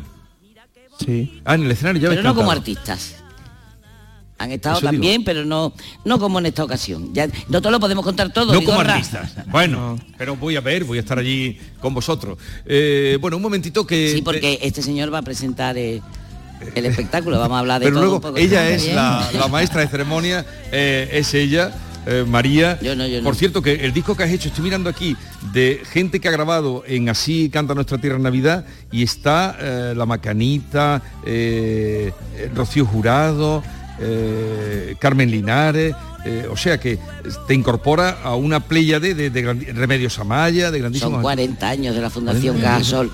Sí. 0.99 1.41
Ah, 1.43 1.55
en 1.55 1.63
el 1.63 1.71
escenario 1.71 2.01
ya 2.01 2.09
Pero 2.09 2.23
no 2.23 2.33
como 2.33 2.51
artistas. 2.51 3.17
Han 4.37 4.51
estado 4.51 4.77
Eso 4.77 4.81
digo. 4.87 4.91
también, 4.91 5.23
pero 5.23 5.45
no, 5.45 5.73
no 6.03 6.19
como 6.19 6.39
en 6.39 6.47
esta 6.47 6.63
ocasión. 6.63 7.13
Ya, 7.13 7.27
no 7.47 7.61
todo 7.61 7.71
lo 7.71 7.79
podemos 7.79 8.03
contar 8.03 8.33
todo. 8.33 8.53
No 8.53 8.61
como 8.63 8.81
artistas. 8.81 9.33
Bueno, 9.47 9.97
pero 10.17 10.35
voy 10.35 10.57
a 10.57 10.61
ver, 10.61 10.83
voy 10.83 10.97
a 10.97 11.01
estar 11.01 11.17
allí 11.17 11.57
con 11.79 11.93
vosotros. 11.93 12.37
Eh, 12.65 13.17
bueno, 13.21 13.37
un 13.37 13.43
momentito 13.43 13.87
que... 13.87 14.11
Sí, 14.13 14.21
porque 14.21 14.59
este 14.61 14.81
señor 14.81 15.13
va 15.13 15.19
a 15.19 15.21
presentar 15.21 15.77
eh, 15.77 16.01
el 16.75 16.85
espectáculo, 16.85 17.39
vamos 17.39 17.55
a 17.55 17.59
hablar 17.59 17.79
de 17.79 17.85
Pero 17.85 17.95
todo 17.95 18.03
luego 18.03 18.15
un 18.17 18.21
poco. 18.21 18.37
ella 18.37 18.69
es 18.69 18.93
la, 18.93 19.29
la 19.33 19.47
maestra 19.47 19.81
de 19.81 19.87
ceremonia, 19.87 20.45
eh, 20.71 21.09
es 21.13 21.33
ella, 21.33 21.73
eh, 22.05 22.25
María. 22.27 22.77
Yo 22.81 22.93
no, 22.95 23.07
yo 23.07 23.19
no. 23.19 23.23
Por 23.23 23.35
cierto, 23.35 23.61
que 23.61 23.73
el 23.85 23.93
disco 23.93 24.15
que 24.17 24.23
has 24.23 24.31
hecho, 24.31 24.49
estoy 24.49 24.63
mirando 24.65 24.89
aquí, 24.89 25.15
de 25.53 25.81
gente 25.91 26.19
que 26.19 26.27
ha 26.27 26.31
grabado 26.31 26.83
en 26.87 27.07
Así 27.09 27.49
canta 27.49 27.73
nuestra 27.73 27.97
tierra 27.99 28.17
en 28.17 28.23
Navidad, 28.23 28.65
y 28.91 29.01
está 29.03 29.57
eh, 29.59 29.93
La 29.95 30.05
Macanita, 30.05 31.01
eh, 31.25 32.11
Rocío 32.53 32.85
Jurado, 32.85 33.63
eh, 33.99 34.95
Carmen 34.99 35.29
Linares. 35.31 35.95
eh, 36.27 36.47
o 36.51 36.57
sea 36.57 36.79
que 36.79 36.97
te 37.47 37.53
incorpora 37.53 38.17
a 38.23 38.35
una 38.35 38.59
pléyade 38.59 39.13
de, 39.13 39.29
de 39.29 39.41
grandi- 39.45 39.71
Remedios 39.71 40.17
Amaya, 40.17 40.71
de 40.71 40.79
grandísimos... 40.79 41.13
Son 41.13 41.21
40 41.21 41.69
años 41.69 41.93
de 41.95 42.01
la 42.01 42.09
Fundación 42.09 42.55
40 42.59 42.75
años. 42.75 42.89
Cajasol 42.91 43.11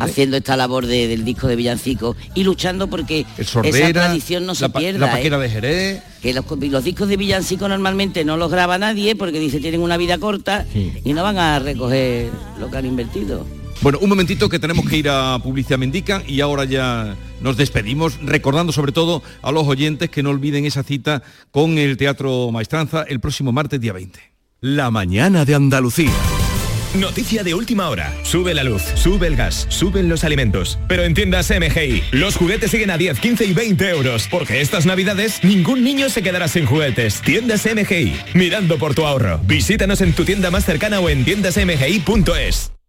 haciendo 0.00 0.36
esta 0.36 0.56
labor 0.56 0.86
de- 0.86 1.06
del 1.06 1.24
disco 1.24 1.46
de 1.46 1.54
Villancico 1.54 2.16
y 2.34 2.42
luchando 2.42 2.88
porque 2.88 3.20
El 3.36 3.42
esa 3.44 3.52
Sordera, 3.52 4.06
tradición 4.06 4.44
no 4.44 4.56
se 4.56 4.62
la, 4.62 4.72
pierda. 4.72 5.06
la 5.06 5.12
Paquera 5.12 5.36
¿eh? 5.36 5.40
de 5.40 5.48
Jerez. 5.50 6.02
Que 6.20 6.34
los, 6.34 6.44
los 6.50 6.82
discos 6.82 7.08
de 7.08 7.16
Villancico 7.16 7.68
normalmente 7.68 8.24
no 8.24 8.36
los 8.36 8.50
graba 8.50 8.76
nadie 8.76 9.14
porque 9.14 9.38
dice 9.38 9.60
tienen 9.60 9.80
una 9.80 9.96
vida 9.96 10.18
corta 10.18 10.66
y 11.04 11.12
no 11.12 11.22
van 11.22 11.38
a 11.38 11.60
recoger 11.60 12.28
lo 12.58 12.68
que 12.70 12.76
han 12.76 12.86
invertido. 12.86 13.46
Bueno, 13.80 13.98
un 14.00 14.08
momentito 14.08 14.48
que 14.48 14.58
tenemos 14.58 14.88
que 14.88 14.96
ir 14.96 15.08
a 15.08 15.38
Publicidad 15.38 15.78
Mendica 15.78 16.22
y 16.26 16.40
ahora 16.40 16.64
ya 16.64 17.16
nos 17.40 17.56
despedimos, 17.56 18.18
recordando 18.22 18.72
sobre 18.72 18.90
todo 18.92 19.22
a 19.40 19.52
los 19.52 19.66
oyentes 19.68 20.10
que 20.10 20.22
no 20.22 20.30
olviden 20.30 20.64
esa 20.64 20.82
cita 20.82 21.22
con 21.52 21.78
el 21.78 21.96
Teatro 21.96 22.50
Maestranza 22.50 23.04
el 23.04 23.20
próximo 23.20 23.52
martes 23.52 23.80
día 23.80 23.92
20. 23.92 24.20
La 24.60 24.90
mañana 24.90 25.44
de 25.44 25.54
Andalucía. 25.54 26.10
Noticia 26.94 27.44
de 27.44 27.54
última 27.54 27.88
hora. 27.90 28.12
Sube 28.24 28.54
la 28.54 28.64
luz, 28.64 28.82
sube 28.94 29.28
el 29.28 29.36
gas, 29.36 29.66
suben 29.68 30.08
los 30.08 30.24
alimentos. 30.24 30.78
Pero 30.88 31.04
en 31.04 31.14
tiendas 31.14 31.50
MGI, 31.50 32.02
los 32.12 32.34
juguetes 32.36 32.72
siguen 32.72 32.90
a 32.90 32.98
10, 32.98 33.20
15 33.20 33.44
y 33.44 33.52
20 33.52 33.90
euros. 33.90 34.26
Porque 34.28 34.60
estas 34.60 34.86
navidades 34.86 35.44
ningún 35.44 35.84
niño 35.84 36.08
se 36.08 36.22
quedará 36.22 36.48
sin 36.48 36.66
juguetes. 36.66 37.20
Tiendas 37.20 37.66
MGI, 37.66 38.16
mirando 38.34 38.78
por 38.78 38.94
tu 38.94 39.06
ahorro. 39.06 39.38
Visítanos 39.44 40.00
en 40.00 40.14
tu 40.14 40.24
tienda 40.24 40.50
más 40.50 40.64
cercana 40.64 40.98
o 40.98 41.08
en 41.08 41.24
tiendasmgi.es. 41.24 42.72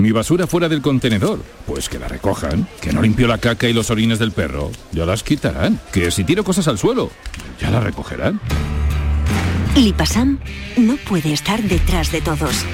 Mi 0.00 0.12
basura 0.12 0.46
fuera 0.46 0.66
del 0.66 0.80
contenedor. 0.80 1.44
Pues 1.66 1.90
que 1.90 1.98
la 1.98 2.08
recojan. 2.08 2.66
Que 2.80 2.90
no 2.90 3.02
limpio 3.02 3.28
la 3.28 3.36
caca 3.36 3.68
y 3.68 3.74
los 3.74 3.90
orines 3.90 4.18
del 4.18 4.32
perro. 4.32 4.70
Ya 4.92 5.04
las 5.04 5.22
quitarán. 5.22 5.78
Que 5.92 6.10
si 6.10 6.24
tiro 6.24 6.42
cosas 6.42 6.68
al 6.68 6.78
suelo. 6.78 7.10
Ya 7.60 7.70
la 7.70 7.80
recogerán. 7.80 8.40
Lipasam 9.76 10.38
no 10.78 10.96
puede 10.96 11.34
estar 11.34 11.62
detrás 11.62 12.10
de 12.12 12.22
todos. 12.22 12.64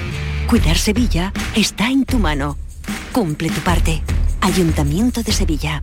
Cuidar 0.47 0.79
Sevilla 0.79 1.33
está 1.57 1.91
en 1.91 2.05
tu 2.05 2.21
mano. 2.21 2.57
Cumple 3.11 3.51
tu 3.51 3.61
parte. 3.61 4.03
Ayuntamiento 4.41 5.25
de 5.25 5.33
Sevilla. 5.33 5.83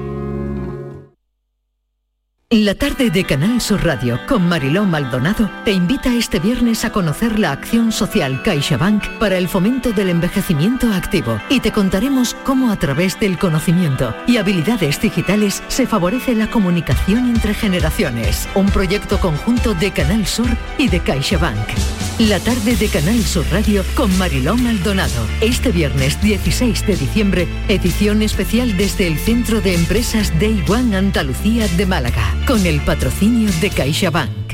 La 2.53 2.75
tarde 2.75 3.09
de 3.09 3.23
Canal 3.23 3.61
Sur 3.61 3.85
Radio 3.85 4.19
con 4.27 4.45
Mariló 4.45 4.83
Maldonado 4.83 5.49
te 5.63 5.71
invita 5.71 6.13
este 6.13 6.37
viernes 6.37 6.83
a 6.83 6.91
conocer 6.91 7.39
la 7.39 7.53
acción 7.53 7.93
social 7.93 8.43
CaixaBank 8.43 9.07
para 9.19 9.37
el 9.37 9.47
fomento 9.47 9.93
del 9.93 10.09
envejecimiento 10.09 10.91
activo 10.91 11.39
y 11.49 11.61
te 11.61 11.71
contaremos 11.71 12.33
cómo 12.43 12.69
a 12.69 12.75
través 12.75 13.17
del 13.21 13.37
conocimiento 13.39 14.13
y 14.27 14.35
habilidades 14.35 14.99
digitales 14.99 15.63
se 15.69 15.87
favorece 15.87 16.35
la 16.35 16.47
comunicación 16.47 17.29
entre 17.29 17.53
generaciones. 17.53 18.49
Un 18.53 18.65
proyecto 18.65 19.17
conjunto 19.21 19.73
de 19.73 19.91
Canal 19.91 20.27
Sur 20.27 20.49
y 20.77 20.89
de 20.89 20.99
CaixaBank. 20.99 22.10
La 22.29 22.39
tarde 22.39 22.75
de 22.75 22.87
Canal 22.87 23.23
Sur 23.23 23.47
Radio 23.51 23.83
con 23.95 24.15
Mariló 24.19 24.55
Maldonado. 24.55 25.25
Este 25.41 25.71
viernes 25.71 26.21
16 26.21 26.85
de 26.85 26.95
diciembre, 26.95 27.47
edición 27.67 28.21
especial 28.21 28.77
desde 28.77 29.07
el 29.07 29.17
Centro 29.17 29.59
de 29.59 29.73
Empresas 29.73 30.31
Day 30.39 30.63
One 30.67 30.95
Andalucía 30.95 31.67
de 31.69 31.87
Málaga, 31.87 32.35
con 32.45 32.63
el 32.67 32.79
patrocinio 32.81 33.49
de 33.59 33.71
CaixaBank. 33.71 34.53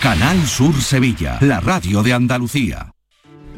Canal 0.00 0.46
Sur 0.46 0.80
Sevilla, 0.80 1.36
la 1.42 1.60
radio 1.60 2.02
de 2.02 2.14
Andalucía. 2.14 2.92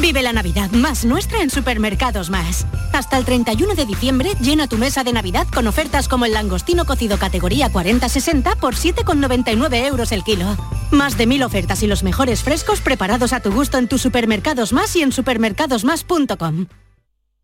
Vive 0.00 0.22
la 0.22 0.32
Navidad 0.32 0.70
más 0.72 1.04
nuestra 1.04 1.40
en 1.40 1.50
Supermercados 1.50 2.28
Más. 2.28 2.66
Hasta 2.92 3.16
el 3.16 3.24
31 3.24 3.74
de 3.74 3.86
diciembre 3.86 4.30
llena 4.40 4.66
tu 4.66 4.76
mesa 4.76 5.04
de 5.04 5.12
Navidad 5.12 5.46
con 5.52 5.66
ofertas 5.66 6.08
como 6.08 6.24
el 6.26 6.32
langostino 6.32 6.84
cocido 6.84 7.16
categoría 7.18 7.70
40-60 7.72 8.56
por 8.56 8.74
7,99 8.74 9.86
euros 9.86 10.12
el 10.12 10.24
kilo. 10.24 10.56
Más 10.90 11.16
de 11.16 11.26
mil 11.26 11.42
ofertas 11.42 11.82
y 11.82 11.86
los 11.86 12.02
mejores 12.02 12.42
frescos 12.42 12.80
preparados 12.80 13.32
a 13.32 13.40
tu 13.40 13.52
gusto 13.52 13.78
en 13.78 13.88
tus 13.88 14.02
Supermercados 14.02 14.72
Más 14.72 14.94
y 14.96 15.02
en 15.02 15.12
supermercadosmás.com. 15.12 16.66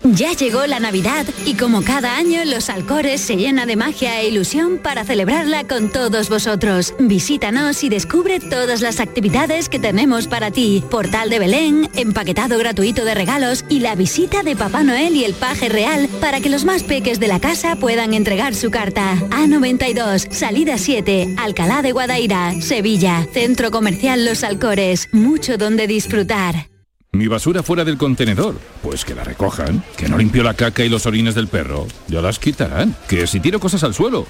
Ya 0.02 0.32
llegó 0.32 0.66
la 0.66 0.80
Navidad 0.80 1.26
y 1.44 1.54
como 1.54 1.82
cada 1.82 2.16
año 2.16 2.42
Los 2.46 2.70
Alcores 2.70 3.20
se 3.20 3.36
llena 3.36 3.66
de 3.66 3.76
magia 3.76 4.20
e 4.20 4.28
ilusión 4.28 4.78
para 4.78 5.04
celebrarla 5.04 5.64
con 5.64 5.90
todos 5.90 6.30
vosotros. 6.30 6.94
Visítanos 6.98 7.84
y 7.84 7.90
descubre 7.90 8.40
todas 8.40 8.80
las 8.80 8.98
actividades 8.98 9.68
que 9.68 9.78
tenemos 9.78 10.26
para 10.26 10.50
ti. 10.50 10.82
Portal 10.90 11.28
de 11.28 11.38
Belén, 11.38 11.90
empaquetado 11.94 12.56
gratuito 12.56 13.04
de 13.04 13.14
regalos 13.14 13.66
y 13.68 13.80
la 13.80 13.94
visita 13.94 14.42
de 14.42 14.56
Papá 14.56 14.82
Noel 14.82 15.14
y 15.16 15.24
el 15.24 15.34
paje 15.34 15.68
real 15.68 16.08
para 16.18 16.40
que 16.40 16.48
los 16.48 16.64
más 16.64 16.82
peques 16.82 17.20
de 17.20 17.28
la 17.28 17.38
casa 17.38 17.76
puedan 17.76 18.14
entregar 18.14 18.54
su 18.54 18.70
carta. 18.70 19.16
A92, 19.28 20.32
salida 20.32 20.78
7, 20.78 21.34
Alcalá 21.36 21.82
de 21.82 21.92
Guadaira, 21.92 22.54
Sevilla, 22.62 23.26
Centro 23.34 23.70
Comercial 23.70 24.24
Los 24.24 24.44
Alcores. 24.44 25.10
Mucho 25.12 25.58
donde 25.58 25.86
disfrutar. 25.86 26.69
Mi 27.12 27.26
basura 27.26 27.64
fuera 27.64 27.84
del 27.84 27.98
contenedor. 27.98 28.54
Pues 28.82 29.04
que 29.04 29.16
la 29.16 29.24
recojan. 29.24 29.82
Que 29.96 30.08
no 30.08 30.16
limpio 30.16 30.44
la 30.44 30.54
caca 30.54 30.84
y 30.84 30.88
los 30.88 31.06
orines 31.06 31.34
del 31.34 31.48
perro. 31.48 31.86
Ya 32.06 32.22
las 32.22 32.38
quitarán. 32.38 32.94
Que 33.08 33.26
si 33.26 33.40
tiro 33.40 33.58
cosas 33.58 33.82
al 33.82 33.94
suelo. 33.94 34.26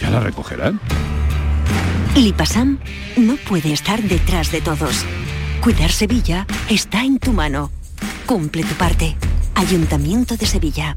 Ya 0.00 0.10
la 0.10 0.18
recogerán. 0.18 0.80
Lipasam 2.16 2.78
no 3.16 3.36
puede 3.36 3.72
estar 3.72 4.02
detrás 4.02 4.50
de 4.50 4.60
todos. 4.60 5.04
Cuidar 5.60 5.92
Sevilla 5.92 6.46
está 6.68 7.04
en 7.04 7.18
tu 7.18 7.32
mano. 7.32 7.70
Cumple 8.26 8.64
tu 8.64 8.74
parte. 8.74 9.16
Ayuntamiento 9.54 10.36
de 10.36 10.46
Sevilla. 10.46 10.96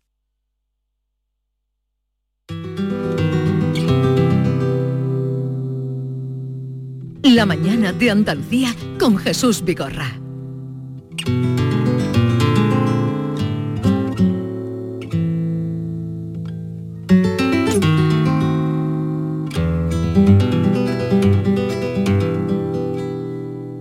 La 7.33 7.45
mañana 7.45 7.93
de 7.93 8.11
Andalucía 8.11 8.75
con 8.99 9.17
Jesús 9.17 9.63
Vigorra. 9.63 10.19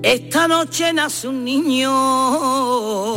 Esta 0.00 0.46
noche 0.46 0.92
nace 0.92 1.26
un 1.26 1.44
niño, 1.44 3.16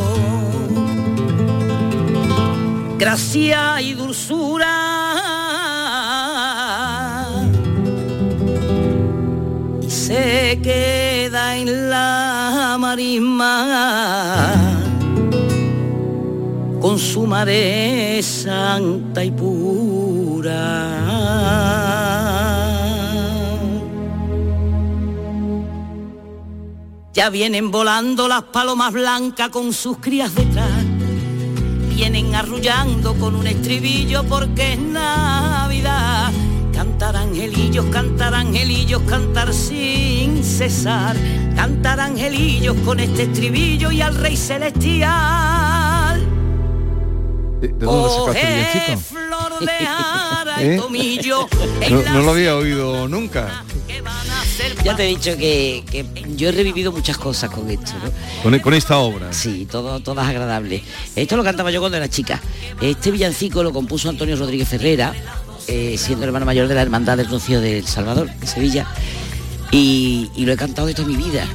gracia 2.98 3.80
y 3.80 3.94
dulzura. 3.94 4.83
Se 10.06 10.60
queda 10.62 11.56
en 11.56 11.88
la 11.88 12.76
marisma 12.78 13.50
con 16.78 16.98
su 16.98 17.26
mare 17.26 18.22
santa 18.22 19.24
y 19.24 19.30
pura. 19.30 20.60
Ya 27.14 27.30
vienen 27.30 27.70
volando 27.70 28.28
las 28.28 28.42
palomas 28.42 28.92
blancas 28.92 29.48
con 29.48 29.72
sus 29.72 29.96
crías 29.98 30.34
detrás. 30.34 30.84
Vienen 31.94 32.34
arrullando 32.34 33.14
con 33.14 33.36
un 33.36 33.46
estribillo 33.46 34.22
porque 34.24 34.74
es 34.74 34.78
Navidad. 34.80 36.30
Cantar 36.84 37.16
angelillos, 37.16 37.86
cantar 37.86 38.34
angelillos, 38.34 39.00
cantar 39.08 39.54
sin 39.54 40.44
cesar. 40.44 41.16
Cantar 41.56 41.98
angelillos 41.98 42.76
con 42.84 43.00
este 43.00 43.22
estribillo 43.22 43.90
y 43.90 44.02
al 44.02 44.14
rey 44.14 44.36
celestial. 44.36 46.20
¿De 47.62 47.68
dónde 47.68 47.86
lo 47.86 48.26
sacaste 48.26 48.46
villancico? 48.46 48.98
flor 49.00 49.60
de 49.60 49.86
ara 49.88 50.62
y 50.62 50.66
¿Eh? 50.66 50.76
tomillo 50.76 51.48
No, 52.12 52.20
lo 52.20 52.30
había 52.32 52.54
oído 52.54 53.08
nunca. 53.08 53.64
Ya 54.84 54.94
te 54.94 55.04
he 55.04 55.08
dicho 55.08 55.36
que, 55.38 55.84
que 55.90 56.04
yo 56.36 56.50
he 56.50 56.52
revivido 56.52 56.92
muchas 56.92 57.16
cosas 57.16 57.48
con 57.50 57.68
esto, 57.70 57.92
¿no? 58.04 58.10
Con, 58.42 58.58
con 58.58 58.74
esta 58.74 58.98
obra. 58.98 59.32
Sí, 59.32 59.66
todo, 59.70 60.00
todas 60.00 60.28
agradables. 60.28 60.82
Esto 61.16 61.38
lo 61.38 61.42
cantaba 61.44 61.70
yo 61.70 61.80
cuando 61.80 61.96
era 61.96 62.08
chica. 62.08 62.40
Este 62.80 63.10
villancico 63.10 63.62
lo 63.62 63.72
compuso 63.72 64.10
Antonio 64.10 64.36
Rodríguez 64.36 64.68
Ferrera, 64.68 65.14
eh, 65.68 65.96
siendo 65.98 66.24
el 66.24 66.28
hermano 66.28 66.46
mayor 66.46 66.68
de 66.68 66.74
la 66.74 66.82
Hermandad 66.82 67.16
del 67.16 67.28
Rocío 67.28 67.60
del 67.60 67.86
Salvador, 67.86 68.30
de 68.40 68.46
Sevilla. 68.46 68.86
Y, 69.70 70.30
y 70.36 70.44
lo 70.46 70.52
he 70.52 70.56
cantado 70.56 70.86
de 70.86 70.94
toda 70.94 71.08
mi 71.08 71.16
vida. 71.16 71.46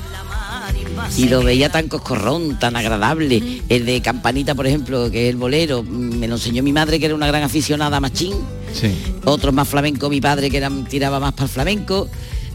Y 1.17 1.29
lo 1.29 1.41
veía 1.43 1.69
tan 1.71 1.87
coscorrón, 1.87 2.59
tan 2.59 2.75
agradable. 2.75 3.61
El 3.69 3.85
de 3.85 4.01
Campanita, 4.01 4.53
por 4.55 4.67
ejemplo, 4.67 5.09
que 5.09 5.25
es 5.27 5.29
el 5.31 5.37
bolero, 5.37 5.81
me 5.83 6.27
lo 6.27 6.35
enseñó 6.35 6.61
mi 6.61 6.73
madre, 6.73 6.99
que 6.99 7.05
era 7.05 7.15
una 7.15 7.27
gran 7.27 7.43
aficionada 7.43 7.97
a 7.97 7.99
machín. 7.99 8.33
Sí. 8.73 8.91
Otros 9.25 9.53
más 9.53 9.67
flamenco, 9.67 10.09
mi 10.09 10.19
padre, 10.21 10.49
que 10.49 10.57
era, 10.57 10.69
tiraba 10.89 11.19
más 11.19 11.33
para 11.33 11.45
el 11.45 11.49
flamenco. 11.49 12.09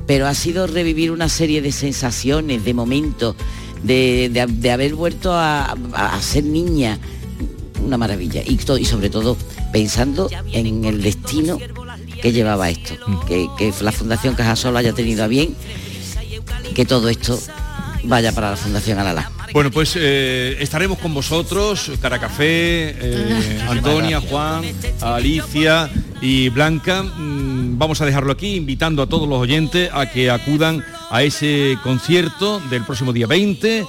Pero 0.07 0.27
ha 0.27 0.35
sido 0.35 0.67
revivir 0.67 1.11
una 1.11 1.29
serie 1.31 1.62
de 1.62 1.73
sensaciones, 1.73 2.64
de 2.64 2.75
momentos, 2.75 3.37
de, 3.83 4.29
de- 4.31 4.47
de 4.47 4.71
haber 4.71 4.95
vuelto 4.95 5.33
a, 5.33 5.75
a- 5.95 6.14
a 6.17 6.21
ser 6.23 6.45
niña. 6.45 6.99
Una 7.83 7.97
maravilla. 7.97 8.43
Y, 8.45 8.57
to- 8.57 8.77
y 8.79 8.85
sobre 8.85 9.09
todo 9.09 9.37
pensando 9.75 10.31
en 10.53 10.85
el 10.85 11.03
destino 11.03 11.59
que 12.23 12.31
llevaba 12.31 12.71
esto. 12.71 12.95
Que, 13.27 13.49
que 13.59 13.75
la 13.81 13.91
Fundación 13.91 14.37
Cajasol 14.37 14.77
haya 14.77 14.93
tenido 14.93 15.25
a 15.25 15.27
bien 15.27 15.57
que 16.77 16.85
todo 16.85 17.09
esto 17.09 17.37
vaya 18.05 18.31
para 18.31 18.51
la 18.51 18.57
Fundación 18.57 19.01
Alala. 19.01 19.33
Bueno, 19.53 19.73
pues 19.73 19.95
eh, 19.97 20.57
estaremos 20.61 20.99
con 20.99 21.13
vosotros, 21.13 21.91
Cara 22.01 22.21
Café, 22.21 22.95
eh, 23.01 23.63
Antonia, 23.69 24.21
Juan, 24.21 24.63
Alicia 25.01 25.91
y 26.21 26.51
Blanca. 26.51 27.03
Mm, 27.03 27.77
Vamos 27.77 28.01
a 28.01 28.07
dejarlo 28.07 28.31
aquí, 28.31 28.55
invitando 28.55 29.03
a 29.03 29.09
todos 29.09 29.29
los 29.29 29.41
oyentes 29.41 29.91
a 29.93 30.09
que 30.09 30.31
acudan 30.31 30.85
a 31.11 31.25
ese 31.25 31.77
concierto 31.83 32.61
del 32.71 32.85
próximo 32.85 33.13
día 33.13 33.27
20. 33.27 33.85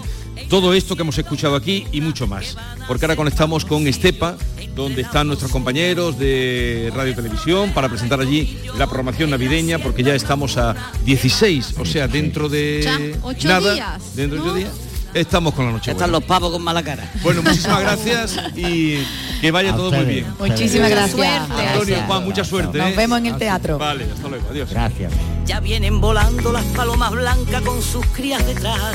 Todo 0.50 0.74
esto 0.74 0.96
que 0.96 1.02
hemos 1.02 1.18
escuchado 1.18 1.56
aquí 1.56 1.86
y 1.92 2.02
mucho 2.02 2.28
más. 2.28 2.58
Porque 2.88 3.06
ahora 3.06 3.16
conectamos 3.16 3.66
con 3.66 3.88
Estepa, 3.88 4.38
donde 4.76 5.02
están 5.02 5.28
nuestros 5.28 5.52
compañeros 5.52 6.20
de 6.20 6.92
Radio 6.96 7.14
y 7.14 7.16
Televisión 7.16 7.72
para 7.74 7.90
presentar 7.90 8.20
allí 8.20 8.58
la 8.78 8.88
programación 8.88 9.30
navideña, 9.30 9.80
porque 9.80 10.04
ya 10.04 10.14
estamos 10.14 10.58
a 10.58 10.76
16, 11.06 11.76
o 11.78 11.86
sea, 11.86 12.08
dentro 12.08 12.50
de 12.50 13.18
ocho 13.22 13.48
nada, 13.48 13.74
días, 13.74 14.16
dentro 14.16 14.40
de 14.40 14.46
¿no? 14.46 14.52
ocho 14.52 14.56
días. 14.56 14.72
Estamos 15.16 15.54
con 15.54 15.66
la 15.66 15.72
noche. 15.72 15.92
Están 15.92 16.12
los 16.12 16.26
pavos 16.26 16.52
con 16.52 16.62
mala 16.62 16.84
cara. 16.84 17.10
Bueno, 17.24 17.42
muchísimas 17.42 17.80
gracias 17.80 18.38
y 18.54 18.98
que 19.42 19.50
vaya 19.50 19.74
todo 19.74 19.90
muy 19.90 20.06
bien. 20.06 20.26
Muchísimas 20.38 20.90
gracias. 20.90 21.50
Antonio, 21.50 22.04
Juan, 22.06 22.26
mucha 22.26 22.44
suerte. 22.44 22.78
Nos 22.78 22.90
¿eh? 22.90 22.96
vemos 22.98 23.20
en 23.20 23.28
el 23.28 23.38
teatro. 23.38 23.78
Vale, 23.78 24.06
hasta 24.14 24.28
luego. 24.28 24.46
Adiós. 24.50 24.70
Gracias. 24.70 25.14
Ya 25.46 25.62
vienen 25.62 26.02
volando 26.02 26.52
las 26.52 26.66
palomas 26.66 27.12
blancas 27.12 27.62
con 27.62 27.82
sus 27.82 28.06
crías 28.08 28.46
detrás. 28.46 28.94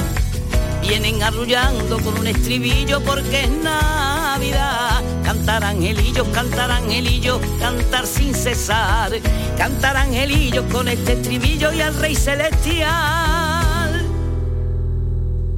Vienen 0.91 1.23
arrullando 1.23 2.01
con 2.01 2.19
un 2.19 2.27
estribillo 2.27 3.01
porque 3.05 3.45
es 3.45 3.49
Navidad. 3.49 5.01
Cantar 5.23 5.63
angelillos, 5.63 6.27
cantar 6.35 6.69
angelillos, 6.69 7.41
cantar 7.61 8.09
sin 8.09 8.35
cesar. 8.35 9.13
Cantar 9.57 9.97
angelillos 9.97 10.65
con 10.73 10.89
este 10.89 11.13
estribillo 11.13 11.73
y 11.73 11.81
al 11.81 11.95
rey 11.95 12.17
celestial. 12.17 14.05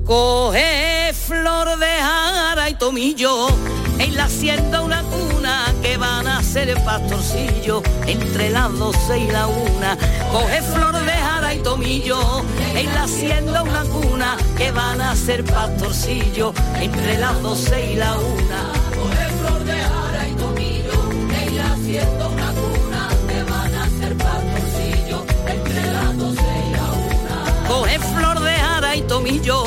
Coge 0.05 1.15
flor 1.15 1.79
de 1.79 1.87
jara 1.87 2.69
y 2.69 2.75
tomillo 2.75 3.49
en 3.99 4.15
la 4.15 4.25
hacienda 4.25 4.83
una 4.83 5.03
cuna 5.03 5.65
que 5.81 5.97
van 5.97 6.27
a 6.27 6.43
ser 6.43 6.75
pastorcillo 6.85 7.83
entre 8.07 8.51
las 8.51 8.71
doce 8.79 9.21
y 9.21 9.29
la 9.29 9.47
una. 9.47 9.97
Tomillo 11.63 12.19
en 12.75 12.87
la 12.87 13.05
hacienda 13.05 13.63
una 13.63 13.85
cuna 13.85 14.37
que 14.57 14.71
van 14.73 15.01
a 15.01 15.15
ser 15.15 15.45
pastorcillo 15.45 16.53
entre 16.81 17.19
las 17.19 17.41
doce 17.43 17.93
y 17.93 17.97
la 17.97 18.15
una. 18.17 18.73
Coge 18.95 19.29
flor 19.41 19.65
de 19.65 19.81
jara 19.81 20.29
y 20.29 20.35
tomillo 20.35 21.11
en 21.45 21.57
la 21.57 21.73
hacienda 21.73 22.29
una 22.29 22.53
cuna 22.53 23.09
que 23.29 23.43
van 23.45 23.75
a 23.75 23.89
ser 23.99 24.17
pastorcillo 24.17 25.25
entre 25.47 25.93
las 25.93 26.19
doce 26.19 26.43
y 26.67 26.73
la 26.73 26.93
una. 26.93 27.69
Coge 27.69 27.99
flor 27.99 28.41
de 28.41 28.53
jara 28.53 28.97
y 28.97 29.03
tomillo 29.03 29.65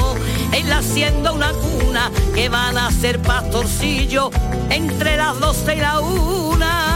en 0.51 0.69
la 0.69 0.77
hacienda 0.79 1.31
una 1.31 1.51
cuna 1.53 2.11
que 2.33 2.49
van 2.49 2.77
a 2.77 2.91
ser 2.91 3.21
pastorcillo 3.21 4.31
entre 4.69 5.17
las 5.17 5.39
doce 5.39 5.75
y 5.75 5.79
la 5.79 5.99
una. 5.99 6.94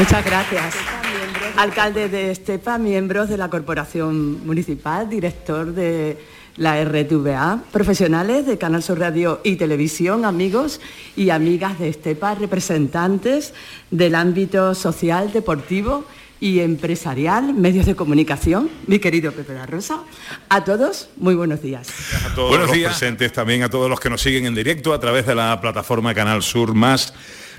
Muchas 0.00 0.24
gracias. 0.24 0.74
Alcalde 1.58 2.08
de 2.08 2.30
Estepa, 2.30 2.78
miembros 2.78 3.28
de 3.28 3.36
la 3.36 3.50
Corporación 3.50 4.46
Municipal, 4.46 5.10
director 5.10 5.74
de 5.74 6.16
la 6.56 6.82
RTVA, 6.82 7.64
profesionales 7.70 8.46
de 8.46 8.56
Canal 8.56 8.82
Sur 8.82 8.98
Radio 8.98 9.42
y 9.44 9.56
Televisión, 9.56 10.24
amigos 10.24 10.80
y 11.16 11.28
amigas 11.28 11.78
de 11.78 11.90
Estepa, 11.90 12.34
representantes 12.34 13.52
del 13.90 14.14
ámbito 14.14 14.74
social, 14.74 15.34
deportivo 15.34 16.06
y 16.40 16.60
empresarial, 16.60 17.52
medios 17.52 17.84
de 17.84 17.94
comunicación, 17.94 18.70
mi 18.86 19.00
querido 19.00 19.32
Pepe 19.32 19.52
da 19.52 19.66
Rosa. 19.66 19.98
A 20.48 20.64
todos, 20.64 21.10
muy 21.18 21.34
buenos 21.34 21.60
días. 21.60 21.90
A 22.24 22.34
todos 22.34 22.48
buenos 22.48 22.68
los 22.68 22.76
días. 22.76 22.92
presentes, 22.92 23.34
también 23.34 23.64
a 23.64 23.68
todos 23.68 23.90
los 23.90 24.00
que 24.00 24.08
nos 24.08 24.22
siguen 24.22 24.46
en 24.46 24.54
directo 24.54 24.94
a 24.94 24.98
través 24.98 25.26
de 25.26 25.34
la 25.34 25.60
plataforma 25.60 26.14
Canal 26.14 26.42
Sur 26.42 26.72
Más 26.72 27.12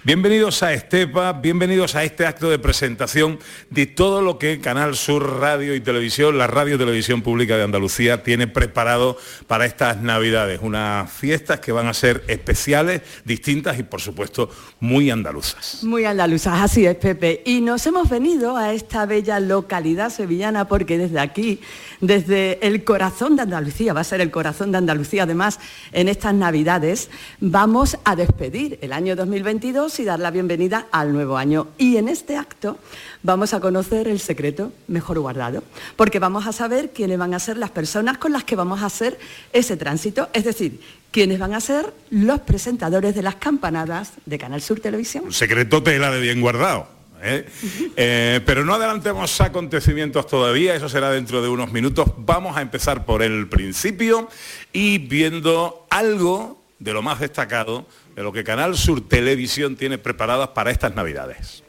Bienvenidos 0.03 0.63
a 0.63 0.73
Estepa, 0.73 1.31
bienvenidos 1.31 1.93
a 1.93 2.03
este 2.03 2.25
acto 2.25 2.49
de 2.49 2.57
presentación 2.57 3.37
de 3.69 3.85
todo 3.85 4.23
lo 4.23 4.39
que 4.39 4.59
Canal 4.59 4.95
Sur 4.95 5.39
Radio 5.39 5.75
y 5.75 5.79
Televisión, 5.79 6.39
la 6.39 6.47
Radio 6.47 6.73
y 6.73 6.77
Televisión 6.79 7.21
Pública 7.21 7.55
de 7.55 7.61
Andalucía, 7.61 8.23
tiene 8.23 8.47
preparado 8.47 9.15
para 9.45 9.67
estas 9.67 10.01
Navidades. 10.01 10.59
Unas 10.63 11.11
fiestas 11.11 11.59
que 11.59 11.71
van 11.71 11.85
a 11.85 11.93
ser 11.93 12.23
especiales, 12.27 13.03
distintas 13.25 13.77
y 13.77 13.83
por 13.83 14.01
supuesto 14.01 14.49
muy 14.79 15.11
andaluzas. 15.11 15.83
Muy 15.83 16.05
andaluzas, 16.05 16.59
así 16.59 16.83
es 16.83 16.95
Pepe. 16.95 17.43
Y 17.45 17.61
nos 17.61 17.85
hemos 17.85 18.09
venido 18.09 18.57
a 18.57 18.73
esta 18.73 19.05
bella 19.05 19.39
localidad 19.39 20.09
sevillana 20.09 20.67
porque 20.67 20.97
desde 20.97 21.19
aquí, 21.19 21.61
desde 21.99 22.57
el 22.65 22.83
corazón 22.83 23.35
de 23.35 23.43
Andalucía, 23.43 23.93
va 23.93 24.01
a 24.01 24.03
ser 24.03 24.21
el 24.21 24.31
corazón 24.31 24.71
de 24.71 24.79
Andalucía 24.79 25.23
además 25.23 25.59
en 25.91 26.07
estas 26.07 26.33
Navidades, 26.33 27.11
vamos 27.39 27.99
a 28.03 28.15
despedir 28.15 28.79
el 28.81 28.93
año 28.93 29.15
2022 29.15 29.90
y 29.99 30.05
dar 30.05 30.19
la 30.19 30.31
bienvenida 30.31 30.87
al 30.91 31.11
nuevo 31.11 31.37
año. 31.37 31.67
Y 31.77 31.97
en 31.97 32.07
este 32.07 32.37
acto 32.37 32.77
vamos 33.23 33.53
a 33.53 33.59
conocer 33.59 34.07
el 34.07 34.19
secreto 34.19 34.71
mejor 34.87 35.19
guardado, 35.19 35.63
porque 35.95 36.19
vamos 36.19 36.47
a 36.47 36.53
saber 36.53 36.91
quiénes 36.91 37.17
van 37.17 37.33
a 37.33 37.39
ser 37.39 37.57
las 37.57 37.71
personas 37.71 38.17
con 38.17 38.31
las 38.31 38.43
que 38.43 38.55
vamos 38.55 38.81
a 38.81 38.85
hacer 38.85 39.19
ese 39.53 39.77
tránsito, 39.77 40.29
es 40.33 40.43
decir, 40.43 40.79
quiénes 41.11 41.39
van 41.39 41.53
a 41.53 41.59
ser 41.59 41.93
los 42.09 42.39
presentadores 42.41 43.15
de 43.15 43.21
las 43.21 43.35
campanadas 43.35 44.13
de 44.25 44.37
Canal 44.37 44.61
Sur 44.61 44.79
Televisión. 44.79 45.25
Un 45.25 45.33
secreto 45.33 45.83
tela 45.83 46.09
de 46.11 46.21
bien 46.21 46.41
guardado. 46.41 46.87
¿eh? 47.21 47.45
Eh, 47.97 48.39
pero 48.45 48.63
no 48.63 48.75
adelantemos 48.75 49.41
acontecimientos 49.41 50.25
todavía, 50.25 50.73
eso 50.73 50.89
será 50.89 51.11
dentro 51.11 51.41
de 51.41 51.49
unos 51.49 51.71
minutos. 51.71 52.07
Vamos 52.17 52.57
a 52.57 52.61
empezar 52.61 53.05
por 53.05 53.21
el 53.21 53.47
principio 53.47 54.29
y 54.71 54.97
viendo 54.97 55.85
algo 55.89 56.61
de 56.79 56.93
lo 56.93 57.03
más 57.03 57.19
destacado 57.19 57.85
de 58.15 58.23
lo 58.23 58.31
que 58.31 58.43
Canal 58.43 58.77
Sur 58.77 59.07
Televisión 59.07 59.75
tiene 59.75 59.97
preparadas 59.97 60.49
para 60.49 60.71
estas 60.71 60.95
Navidades. 60.95 61.63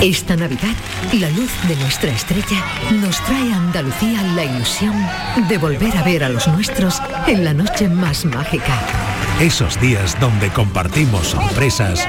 Esta 0.00 0.36
Navidad, 0.36 0.74
la 1.14 1.30
luz 1.30 1.50
de 1.66 1.76
nuestra 1.76 2.10
estrella 2.10 2.62
nos 3.00 3.18
trae 3.24 3.52
a 3.52 3.56
Andalucía 3.56 4.22
la 4.34 4.44
ilusión 4.44 4.94
de 5.48 5.56
volver 5.56 5.96
a 5.96 6.02
ver 6.02 6.24
a 6.24 6.28
los 6.28 6.46
nuestros 6.48 7.00
en 7.26 7.44
la 7.44 7.54
noche 7.54 7.88
más 7.88 8.24
mágica. 8.24 8.78
Esos 9.40 9.80
días 9.80 10.18
donde 10.20 10.50
compartimos 10.50 11.28
sorpresas 11.28 12.06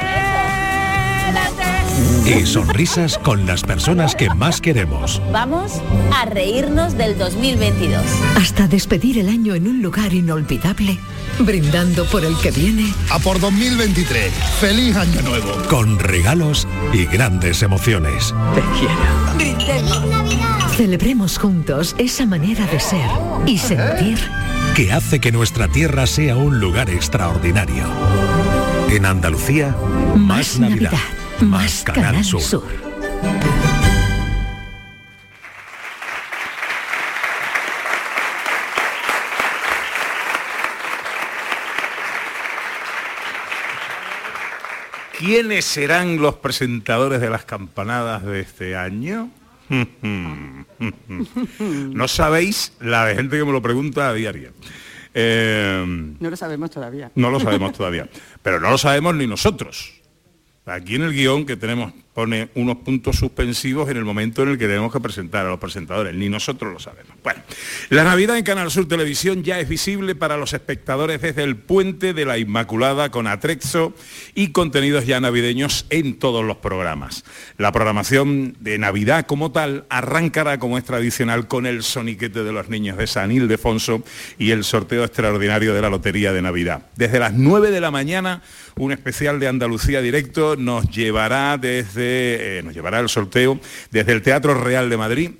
y 2.26 2.46
sonrisas 2.46 3.18
con 3.18 3.46
las 3.46 3.64
personas 3.64 4.16
que 4.16 4.30
más 4.30 4.60
queremos. 4.62 5.22
Vamos 5.32 5.82
a 6.14 6.26
reírnos 6.26 6.98
del 6.98 7.18
2022. 7.18 8.02
Hasta 8.38 8.68
despedir 8.68 9.20
el 9.20 9.30
año 9.30 9.56
en 9.56 9.68
un 9.68 9.82
lugar 9.82 10.14
inolvidable, 10.14 10.98
brindando 11.40 12.06
por 12.06 12.26
el 12.26 12.36
que 12.38 12.52
viene. 12.52 12.92
A 13.12 13.20
por 13.20 13.40
2023. 13.40 14.34
Feliz 14.60 14.96
año 14.96 15.22
nuevo. 15.22 15.52
Con 15.70 16.00
regalos 16.00 16.68
y 16.94 17.06
grandes 17.06 17.62
emociones. 17.62 18.34
Te 18.56 18.62
quiero. 18.80 19.76
Celebremos 20.76 21.38
juntos 21.38 21.96
esa 21.98 22.26
manera 22.26 22.66
de 22.68 22.80
ser 22.80 23.10
y 23.46 23.58
sentir 23.58 24.20
que 24.76 24.92
hace 24.92 25.20
que 25.20 25.32
nuestra 25.32 25.70
tierra 25.70 26.06
sea 26.06 26.36
un 26.36 26.60
lugar 26.60 26.90
extraordinario. 26.90 27.86
En 28.90 29.06
Andalucía, 29.06 29.76
más, 30.16 30.60
Navidad 30.60 30.92
más 31.42 31.84
Canal 31.84 32.24
Sur. 32.24 32.64
¿Quiénes 45.18 45.66
serán 45.66 46.18
los 46.18 46.36
presentadores 46.36 47.20
de 47.22 47.30
las 47.30 47.46
campanadas 47.46 48.24
de 48.24 48.42
este 48.42 48.76
año? 48.76 49.30
no 51.60 52.08
sabéis 52.08 52.74
la 52.80 53.06
de 53.06 53.16
gente 53.16 53.38
que 53.38 53.46
me 53.46 53.52
lo 53.52 53.62
pregunta 53.62 54.10
a 54.10 54.14
diario. 54.14 54.52
Eh, 55.14 55.84
no 56.20 56.30
lo 56.30 56.36
sabemos 56.36 56.70
todavía. 56.70 57.12
No 57.16 57.32
lo 57.32 57.40
sabemos 57.40 57.74
todavía. 57.74 58.08
Pero 58.44 58.60
no 58.60 58.70
lo 58.70 58.78
sabemos 58.78 59.16
ni 59.16 59.26
nosotros. 59.26 60.05
Aquí 60.66 60.96
en 60.96 61.04
el 61.04 61.14
guion 61.14 61.46
que 61.46 61.56
tenemos 61.56 61.94
pone 62.16 62.48
unos 62.56 62.78
puntos 62.78 63.18
suspensivos 63.18 63.90
en 63.90 63.98
el 63.98 64.06
momento 64.06 64.42
en 64.42 64.50
el 64.50 64.58
que 64.58 64.68
tenemos 64.68 64.92
que 64.92 65.02
presentar 65.02 65.46
a 65.46 65.50
los 65.50 65.60
presentadores, 65.60 66.16
ni 66.16 66.30
nosotros 66.30 66.72
lo 66.72 66.80
sabemos. 66.80 67.12
Bueno, 67.22 67.42
la 67.90 68.06
Navidad 68.06 68.38
en 68.38 68.46
Canal 68.46 68.72
Sur 68.72 68.88
Televisión 68.88 69.44
ya 69.44 69.60
es 69.60 69.68
visible 69.68 70.16
para 70.16 70.38
los 70.38 70.54
espectadores 70.54 71.22
desde 71.22 71.44
el 71.44 71.58
puente 71.58 72.14
de 72.14 72.24
la 72.24 72.38
Inmaculada 72.38 73.12
con 73.12 73.28
Atrexo 73.28 73.94
y 74.34 74.54
contenidos 74.54 75.06
ya 75.06 75.20
navideños 75.20 75.86
en 75.90 76.18
todos 76.18 76.46
los 76.46 76.56
programas. 76.58 77.26
La 77.58 77.74
programación 77.74 78.56
de 78.62 78.78
Navidad 78.78 79.26
como 79.26 79.52
tal 79.52 79.86
arrancará 79.90 80.58
como 80.58 80.78
es 80.78 80.86
tradicional 80.86 81.50
con 81.50 81.66
el 81.66 81.84
soniquete 81.84 82.46
de 82.46 82.54
los 82.54 82.70
niños 82.70 82.98
de 82.98 83.08
San 83.08 83.34
Ildefonso 83.34 84.04
y 84.40 84.52
el 84.52 84.64
sorteo 84.64 85.04
extraordinario 85.04 85.74
de 85.74 85.82
la 85.82 85.90
Lotería 85.90 86.32
de 86.32 86.42
Navidad. 86.42 86.88
Desde 86.96 87.20
las 87.20 87.34
9 87.34 87.72
de 87.72 87.82
la 87.82 87.92
mañana, 87.92 88.42
un 88.78 88.92
especial 88.92 89.40
de 89.40 89.48
Andalucía 89.48 90.02
directo 90.02 90.56
nos 90.56 90.90
llevará 90.90 91.58
desde 91.58 92.60
eh, 92.60 92.64
nos 92.64 92.74
llevará 92.74 93.00
el 93.00 93.10
sorteo 93.10 93.60
desde 93.92 94.12
el 94.12 94.22
Teatro 94.22 94.54
Real 94.54 94.90
de 94.90 94.98
Madrid 94.98 95.32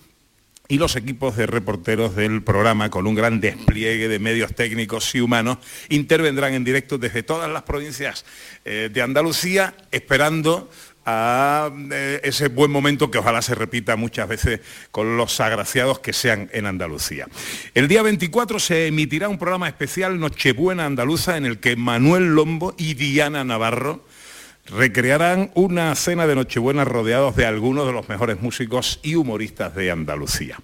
y 0.68 0.78
los 0.78 0.96
equipos 0.96 1.38
de 1.38 1.46
reporteros 1.46 2.16
del 2.16 2.42
programa, 2.42 2.90
con 2.90 3.06
un 3.06 3.16
gran 3.16 3.40
despliegue 3.40 4.08
de 4.08 4.20
medios 4.20 4.56
técnicos 4.56 5.14
y 5.14 5.22
humanos, 5.22 5.60
intervendrán 5.90 6.54
en 6.54 6.64
directo 6.64 6.98
desde 6.98 7.24
todas 7.24 7.50
las 7.52 7.64
provincias 7.64 8.26
eh, 8.64 8.90
de 8.92 9.02
Andalucía, 9.02 9.76
esperando 9.92 10.70
a 11.06 11.72
eh, 11.92 12.20
ese 12.24 12.48
buen 12.48 12.72
momento 12.72 13.12
que 13.12 13.20
ojalá 13.20 13.42
se 13.42 13.56
repita 13.56 13.96
muchas 13.96 14.28
veces 14.28 14.62
con 14.92 15.18
los 15.18 15.40
agraciados 15.40 16.00
que 16.00 16.14
sean 16.14 16.50
en 16.52 16.66
Andalucía. 16.66 17.28
El 17.74 17.88
día 17.88 18.02
24 18.02 18.60
se 18.60 18.88
emitirá 18.88 19.30
un 19.30 19.38
programa 19.38 19.68
especial 19.68 20.20
Nochebuena 20.20 20.86
Andaluza 20.86 21.38
en 21.38 21.46
el 21.46 21.60
que 21.60 21.76
Manuel 21.76 22.36
Lombo 22.36 22.74
y 22.78 22.96
Diana 22.96 23.44
Navarro 23.44 24.04
recrearán 24.68 25.52
una 25.54 25.94
cena 25.94 26.26
de 26.26 26.36
Nochebuena 26.36 26.86
rodeados 26.86 27.36
de 27.36 27.46
algunos 27.46 27.86
de 27.86 27.94
los 27.94 28.10
mejores 28.10 28.42
músicos 28.42 29.00
y 29.04 29.16
humoristas 29.16 29.76
de 29.76 29.92
Andalucía. 29.92 30.60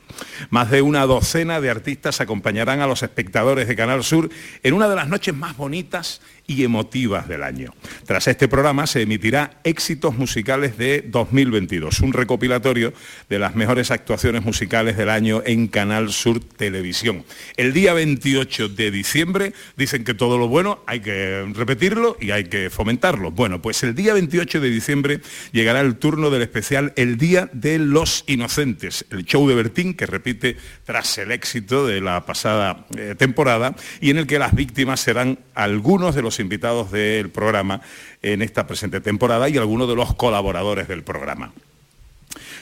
Más 0.49 0.71
de 0.71 0.81
una 0.81 1.05
docena 1.05 1.61
de 1.61 1.69
artistas 1.69 2.19
acompañarán 2.19 2.81
a 2.81 2.87
los 2.87 3.03
espectadores 3.03 3.67
de 3.67 3.75
Canal 3.75 4.03
Sur 4.03 4.29
en 4.63 4.73
una 4.73 4.89
de 4.89 4.95
las 4.95 5.07
noches 5.07 5.35
más 5.35 5.55
bonitas 5.55 6.21
y 6.51 6.63
emotivas 6.63 7.27
del 7.27 7.43
año. 7.43 7.73
Tras 8.05 8.27
este 8.27 8.47
programa 8.47 8.87
se 8.87 9.01
emitirá 9.01 9.59
Éxitos 9.63 10.17
Musicales 10.17 10.77
de 10.77 11.01
2022, 11.07 12.01
un 12.01 12.13
recopilatorio 12.13 12.93
de 13.29 13.39
las 13.39 13.55
mejores 13.55 13.91
actuaciones 13.91 14.43
musicales 14.43 14.97
del 14.97 15.09
año 15.09 15.41
en 15.45 15.67
Canal 15.67 16.11
Sur 16.11 16.39
Televisión. 16.39 17.23
El 17.57 17.73
día 17.73 17.93
28 17.93 18.69
de 18.69 18.91
diciembre 18.91 19.53
dicen 19.77 20.03
que 20.03 20.13
todo 20.13 20.37
lo 20.37 20.47
bueno 20.47 20.83
hay 20.87 20.99
que 20.99 21.45
repetirlo 21.53 22.17
y 22.19 22.31
hay 22.31 22.45
que 22.45 22.69
fomentarlo. 22.69 23.31
Bueno, 23.31 23.61
pues 23.61 23.83
el 23.83 23.95
día 23.95 24.13
28 24.13 24.59
de 24.59 24.69
diciembre 24.69 25.21
llegará 25.51 25.81
el 25.81 25.95
turno 25.95 26.29
del 26.29 26.41
especial 26.41 26.93
El 26.95 27.17
Día 27.17 27.49
de 27.53 27.79
los 27.79 28.23
Inocentes, 28.27 29.05
el 29.09 29.25
show 29.25 29.47
de 29.47 29.55
Bertín 29.55 29.93
que 29.93 30.05
repite 30.05 30.57
tras 30.83 31.17
el 31.17 31.31
éxito 31.31 31.87
de 31.87 32.01
la 32.01 32.25
pasada 32.25 32.85
eh, 32.97 33.15
temporada 33.17 33.75
y 33.99 34.09
en 34.09 34.17
el 34.17 34.27
que 34.27 34.39
las 34.39 34.53
víctimas 34.53 34.99
serán 34.99 35.39
algunos 35.55 36.15
de 36.15 36.21
los 36.21 36.39
invitados 36.41 36.91
del 36.91 37.29
programa 37.29 37.81
en 38.21 38.41
esta 38.41 38.67
presente 38.67 39.01
temporada 39.01 39.49
y 39.49 39.57
algunos 39.57 39.87
de 39.87 39.95
los 39.95 40.13
colaboradores 40.15 40.87
del 40.87 41.03
programa. 41.03 41.51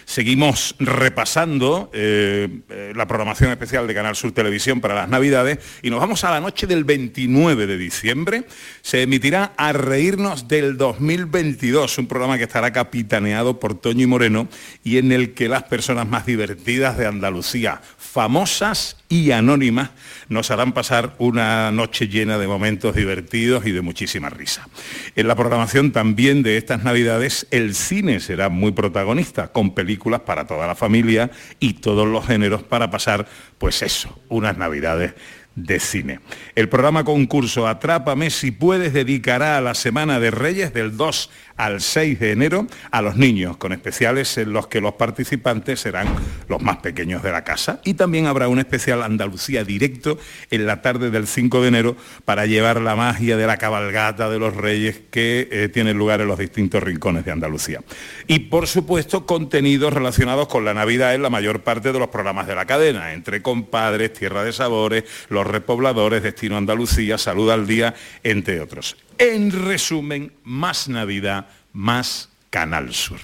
Seguimos 0.09 0.75
repasando 0.79 1.91
eh, 1.93 2.61
eh, 2.69 2.93
la 2.95 3.07
programación 3.07 3.51
especial 3.51 3.85
de 3.85 3.93
Canal 3.93 4.15
Sur 4.15 4.31
Televisión 4.31 4.81
para 4.81 4.95
las 4.95 5.07
Navidades 5.07 5.59
y 5.83 5.91
nos 5.91 5.99
vamos 5.99 6.23
a 6.23 6.31
la 6.31 6.39
noche 6.39 6.65
del 6.65 6.83
29 6.83 7.67
de 7.67 7.77
diciembre. 7.77 8.45
Se 8.81 9.03
emitirá 9.03 9.53
A 9.55 9.71
Reírnos 9.71 10.47
del 10.47 10.77
2022, 10.77 11.99
un 11.99 12.07
programa 12.07 12.39
que 12.39 12.45
estará 12.45 12.73
capitaneado 12.73 13.59
por 13.59 13.79
Toño 13.79 14.01
y 14.01 14.07
Moreno 14.07 14.47
y 14.83 14.97
en 14.97 15.11
el 15.11 15.35
que 15.35 15.47
las 15.47 15.61
personas 15.65 16.07
más 16.07 16.25
divertidas 16.25 16.97
de 16.97 17.05
Andalucía, 17.05 17.79
famosas 18.11 18.97
y 19.07 19.31
anónimas, 19.31 19.91
nos 20.29 20.49
harán 20.49 20.71
pasar 20.71 21.13
una 21.19 21.71
noche 21.71 22.07
llena 22.07 22.39
de 22.39 22.47
momentos 22.47 22.95
divertidos 22.95 23.67
y 23.67 23.71
de 23.71 23.81
muchísima 23.81 24.29
risa. 24.29 24.67
En 25.15 25.27
la 25.27 25.35
programación 25.35 25.91
también 25.91 26.41
de 26.41 26.57
estas 26.57 26.83
Navidades, 26.83 27.45
el 27.51 27.75
cine 27.75 28.19
será 28.19 28.49
muy 28.49 28.71
protagonista, 28.71 29.49
con 29.49 29.75
películas 29.75 30.21
para 30.21 30.47
toda 30.47 30.65
la 30.65 30.75
familia 30.75 31.29
y 31.59 31.73
todos 31.73 32.07
los 32.07 32.25
géneros 32.25 32.63
para 32.63 32.89
pasar, 32.89 33.27
pues 33.59 33.83
eso, 33.83 34.19
unas 34.27 34.57
Navidades 34.57 35.13
de 35.55 35.79
cine. 35.79 36.19
El 36.55 36.69
programa 36.69 37.03
concurso 37.03 37.67
Atrápame 37.67 38.29
si 38.29 38.51
puedes 38.51 38.93
dedicará 38.93 39.57
a 39.57 39.61
la 39.61 39.75
Semana 39.75 40.19
de 40.19 40.31
Reyes 40.31 40.73
del 40.73 40.95
2 40.95 41.29
al 41.59 41.81
6 41.81 42.19
de 42.21 42.31
enero 42.31 42.67
a 42.89 43.01
los 43.01 43.17
niños, 43.17 43.57
con 43.57 43.73
especiales 43.73 44.37
en 44.37 44.53
los 44.53 44.67
que 44.67 44.79
los 44.79 44.93
participantes 44.93 45.81
serán 45.81 46.07
los 46.47 46.61
más 46.61 46.77
pequeños 46.77 47.21
de 47.21 47.33
la 47.33 47.43
casa. 47.43 47.81
Y 47.83 47.95
también 47.95 48.27
habrá 48.27 48.47
un 48.47 48.59
especial 48.59 49.03
Andalucía 49.03 49.65
directo 49.65 50.17
en 50.51 50.65
la 50.65 50.81
tarde 50.81 51.11
del 51.11 51.27
5 51.27 51.61
de 51.61 51.67
enero 51.67 51.97
para 52.23 52.45
llevar 52.45 52.79
la 52.79 52.95
magia 52.95 53.35
de 53.35 53.45
la 53.45 53.57
cabalgata 53.57 54.29
de 54.29 54.39
los 54.39 54.55
reyes 54.55 55.01
que 55.11 55.49
eh, 55.51 55.67
tiene 55.67 55.93
lugar 55.93 56.21
en 56.21 56.29
los 56.29 56.39
distintos 56.39 56.81
rincones 56.81 57.25
de 57.25 57.33
Andalucía. 57.33 57.81
Y 58.25 58.39
por 58.39 58.67
supuesto 58.67 59.25
contenidos 59.25 59.91
relacionados 59.91 60.47
con 60.47 60.63
la 60.63 60.73
Navidad 60.73 61.13
en 61.13 61.23
la 61.23 61.29
mayor 61.29 61.63
parte 61.63 61.91
de 61.91 61.99
los 61.99 62.07
programas 62.07 62.47
de 62.47 62.55
la 62.55 62.65
cadena, 62.65 63.11
entre 63.11 63.41
compadres, 63.41 64.13
Tierra 64.13 64.45
de 64.45 64.53
Sabores, 64.53 65.03
Los 65.27 65.45
Repobladores, 65.45 66.23
Destino 66.23 66.55
Andalucía, 66.55 67.17
Salud 67.17 67.49
al 67.51 67.67
Día, 67.67 67.95
entre 68.23 68.61
otros. 68.61 68.95
En 69.19 69.51
resumen, 69.51 70.31
más 70.43 70.87
Navidad, 70.87 71.47
más 71.73 72.29
Canal 72.49 72.93
Sur. 72.93 73.19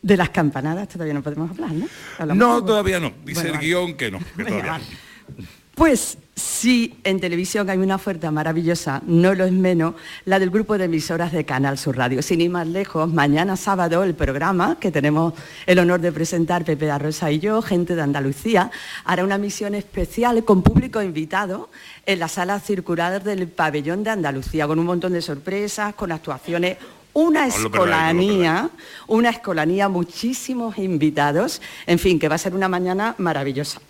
De 0.00 0.16
las 0.16 0.30
campanadas 0.30 0.88
todavía 0.88 1.14
no 1.14 1.22
podemos 1.22 1.50
hablar, 1.50 1.70
¿no? 1.72 2.34
no, 2.34 2.64
todavía 2.64 2.98
no. 2.98 3.12
Dice 3.24 3.48
el 3.48 3.58
guion 3.58 3.94
que 3.94 4.10
no. 4.10 4.18
Pues 5.82 6.16
si 6.36 6.94
en 7.02 7.18
televisión 7.18 7.68
hay 7.68 7.78
una 7.78 7.96
oferta 7.96 8.30
maravillosa, 8.30 9.02
no 9.04 9.34
lo 9.34 9.44
es 9.44 9.50
menos, 9.50 9.96
la 10.24 10.38
del 10.38 10.50
grupo 10.50 10.78
de 10.78 10.84
emisoras 10.84 11.32
de 11.32 11.44
Canal 11.44 11.76
Sur 11.76 11.96
Radio. 11.96 12.22
Sin 12.22 12.40
ir 12.40 12.50
más 12.50 12.68
lejos, 12.68 13.12
mañana 13.12 13.56
sábado 13.56 14.04
el 14.04 14.14
programa 14.14 14.78
que 14.78 14.92
tenemos 14.92 15.34
el 15.66 15.80
honor 15.80 16.00
de 16.00 16.12
presentar 16.12 16.64
Pepe 16.64 16.86
da 16.86 17.00
Rosa 17.00 17.32
y 17.32 17.40
yo, 17.40 17.62
gente 17.62 17.96
de 17.96 18.02
Andalucía, 18.02 18.70
hará 19.04 19.24
una 19.24 19.38
misión 19.38 19.74
especial 19.74 20.44
con 20.44 20.62
público 20.62 21.02
invitado 21.02 21.68
en 22.06 22.20
la 22.20 22.28
sala 22.28 22.60
circular 22.60 23.24
del 23.24 23.48
pabellón 23.48 24.04
de 24.04 24.10
Andalucía, 24.10 24.68
con 24.68 24.78
un 24.78 24.86
montón 24.86 25.14
de 25.14 25.20
sorpresas, 25.20 25.96
con 25.96 26.12
actuaciones 26.12 26.76
una 27.14 27.46
escolanía, 27.46 28.70
una 29.06 29.30
escolanía, 29.30 29.88
muchísimos 29.88 30.78
invitados, 30.78 31.60
en 31.86 31.98
fin, 31.98 32.18
que 32.18 32.28
va 32.28 32.36
a 32.36 32.38
ser 32.38 32.54
una 32.54 32.68
mañana 32.68 33.14
maravillosa. 33.18 33.80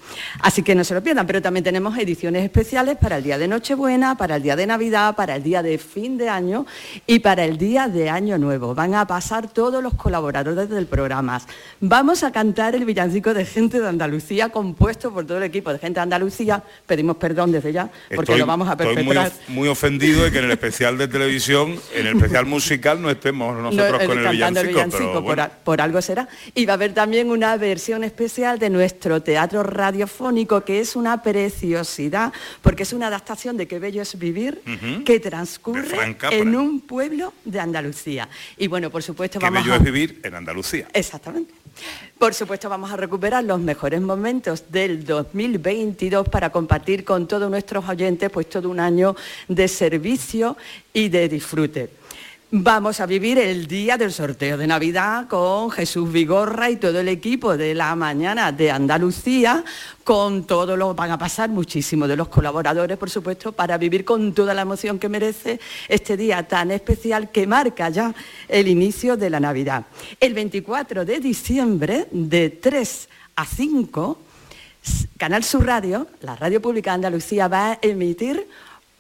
Así 0.41 0.63
que 0.63 0.75
no 0.75 0.83
se 0.85 0.95
lo 0.95 1.03
pierdan, 1.03 1.27
pero 1.27 1.41
también 1.41 1.63
tenemos 1.63 1.97
ediciones 1.97 2.45
especiales 2.45 2.97
para 2.97 3.19
el 3.19 3.25
día 3.25 3.39
de 3.39 3.49
Nochebuena, 3.49 4.17
para 4.17 4.37
el 4.37 4.43
día 4.43 4.57
de 4.57 4.67
Navidad, 4.67 5.15
para 5.15 5.37
el 5.37 5.43
día 5.43 5.63
de 5.63 5.79
fin 5.79 6.19
de 6.19 6.29
año 6.29 6.67
y 7.07 7.21
para 7.21 7.45
el 7.45 7.59
día 7.59 7.89
de 7.89 8.11
Año 8.11 8.39
Nuevo. 8.39 8.75
Van 8.75 8.95
a 8.95 9.07
pasar 9.07 9.49
todos 9.49 9.83
los 9.83 9.95
colaboradores 9.95 10.69
del 10.69 10.87
programa. 10.87 11.41
Vamos 11.81 12.25
a 12.25 12.33
cantar 12.33 12.75
el 12.75 12.85
villancico 12.85 13.33
de 13.35 13.45
Gente 13.45 13.81
de 13.81 13.89
Andalucía, 13.89 14.49
compuesto 14.49 15.13
por 15.13 15.27
todo 15.27 15.39
el 15.39 15.45
equipo 15.45 15.73
de 15.73 15.79
Gente 15.79 16.01
de 16.01 16.03
Andalucía. 16.03 16.63
Pedimos 16.87 17.17
perdón 17.17 17.53
desde 17.53 17.73
ya, 17.73 17.91
porque 18.15 18.37
lo 18.37 18.47
vamos 18.47 18.69
a 18.69 18.77
perpetrar. 18.77 19.29
Estoy 19.29 19.55
muy, 19.55 19.69
ofendido 19.69 20.25
de 20.25 20.33
que 20.33 20.39
en 20.39 20.47
el 20.47 20.51
especial 20.51 20.99
de 20.99 21.09
televisión, 21.09 21.77
en 21.95 22.07
el 22.07 22.17
especial 22.17 22.47
musical, 22.47 23.01
no 23.01 23.12
estemos 23.13 23.57
nosotros 23.57 24.03
con 24.05 24.19
el 24.19 24.29
villancico. 24.29 25.25
por, 25.65 25.81
algo 25.81 26.03
será. 26.03 26.29
Y 26.55 26.67
va 26.67 26.75
a 26.75 26.75
haber 26.75 26.95
también 26.95 27.31
una 27.31 27.57
versión 27.57 28.05
especial 28.05 28.59
de 28.59 28.71
nuestro 28.71 29.23
teatro 29.23 29.63
radiofónico, 29.63 30.65
que 30.65 30.81
es 30.81 30.97
una 30.97 31.23
preciosidad, 31.23 32.33
porque 32.61 32.83
es 32.83 32.93
una 32.93 33.07
adaptación 33.07 33.57
de 33.57 33.67
Qué 33.67 33.79
bello 33.79 34.03
es 34.03 34.19
vivir, 34.19 34.63
que 35.05 35.21
transcurre 35.21 36.17
en 36.31 36.57
un 36.57 36.81
pueblo 36.81 37.33
de 37.45 37.61
Andalucía. 37.61 38.29
Y 38.57 38.67
bueno, 38.67 38.91
por 38.91 39.03
supuesto 39.03 39.39
Qué 39.39 39.47
vamos 39.47 39.65
bello 39.65 39.77
es 39.77 39.83
vivir 39.83 40.21
en 40.23 40.35
Andalucía. 40.35 40.89
Exactamente. 40.93 41.55
Por 42.19 42.35
supuesto 42.35 42.69
vamos 42.69 42.93
a 42.93 42.97
recuperar 42.97 43.43
los 43.45 43.59
mejores 43.59 44.01
momentos 44.01 44.71
del 44.71 45.05
2022 45.05 46.29
para 46.29 46.51
compartir 46.51 47.05
con 47.05 47.27
todos 47.27 47.51
nuestros 47.51 47.89
oyentes 47.89 48.31
pues 48.31 48.49
todo 48.49 48.71
un 48.71 48.79
año 48.79 49.17
de 49.49 49.67
servicio 49.67 50.57
y 50.93 51.09
de 51.09 51.29
disfrute. 51.29 52.02
Vamos 52.55 53.01
a 53.01 53.07
vivir 53.07 53.39
el 53.39 53.67
día 53.67 53.97
del 53.97 54.13
sorteo 54.13 54.59
de 54.59 54.67
Navidad 54.67 55.27
con 55.27 55.71
Jesús 55.71 56.13
Vigorra 56.13 56.69
y 56.69 56.77
todo 56.77 57.01
el 57.01 57.09
equipo 57.09 57.57
de 57.57 57.75
la 57.75 57.97
mañana 57.97 58.53
de 58.53 58.71
Andalucía, 58.71 59.65
con 60.05 60.45
todo 60.45 60.77
lo 60.77 60.95
van 60.95 61.13
a 61.13 61.17
pasar 61.17 61.49
muchísimo 61.49 62.07
de 62.07 62.15
los 62.15 62.29
colaboradores, 62.29 62.99
por 62.99 63.09
supuesto, 63.09 63.53
para 63.53 63.79
vivir 63.79 64.05
con 64.05 64.35
toda 64.35 64.53
la 64.53 64.61
emoción 64.61 64.99
que 64.99 65.09
merece 65.09 65.61
este 65.89 66.15
día 66.15 66.47
tan 66.47 66.71
especial 66.73 67.31
que 67.31 67.47
marca 67.47 67.89
ya 67.89 68.15
el 68.47 68.69
inicio 68.69 69.17
de 69.17 69.31
la 69.31 69.41
Navidad. 69.41 69.87
El 70.21 70.35
24 70.35 71.07
de 71.07 71.21
diciembre, 71.21 72.07
de 72.11 72.51
3 72.51 73.09
a 73.37 73.47
5, 73.47 74.19
Canal 75.17 75.43
Sur 75.43 75.65
Radio, 75.65 76.07
la 76.21 76.37
radio 76.37 76.61
pública 76.61 76.91
de 76.91 76.97
Andalucía, 76.97 77.49
va 77.49 77.73
a 77.73 77.79
emitir 77.81 78.47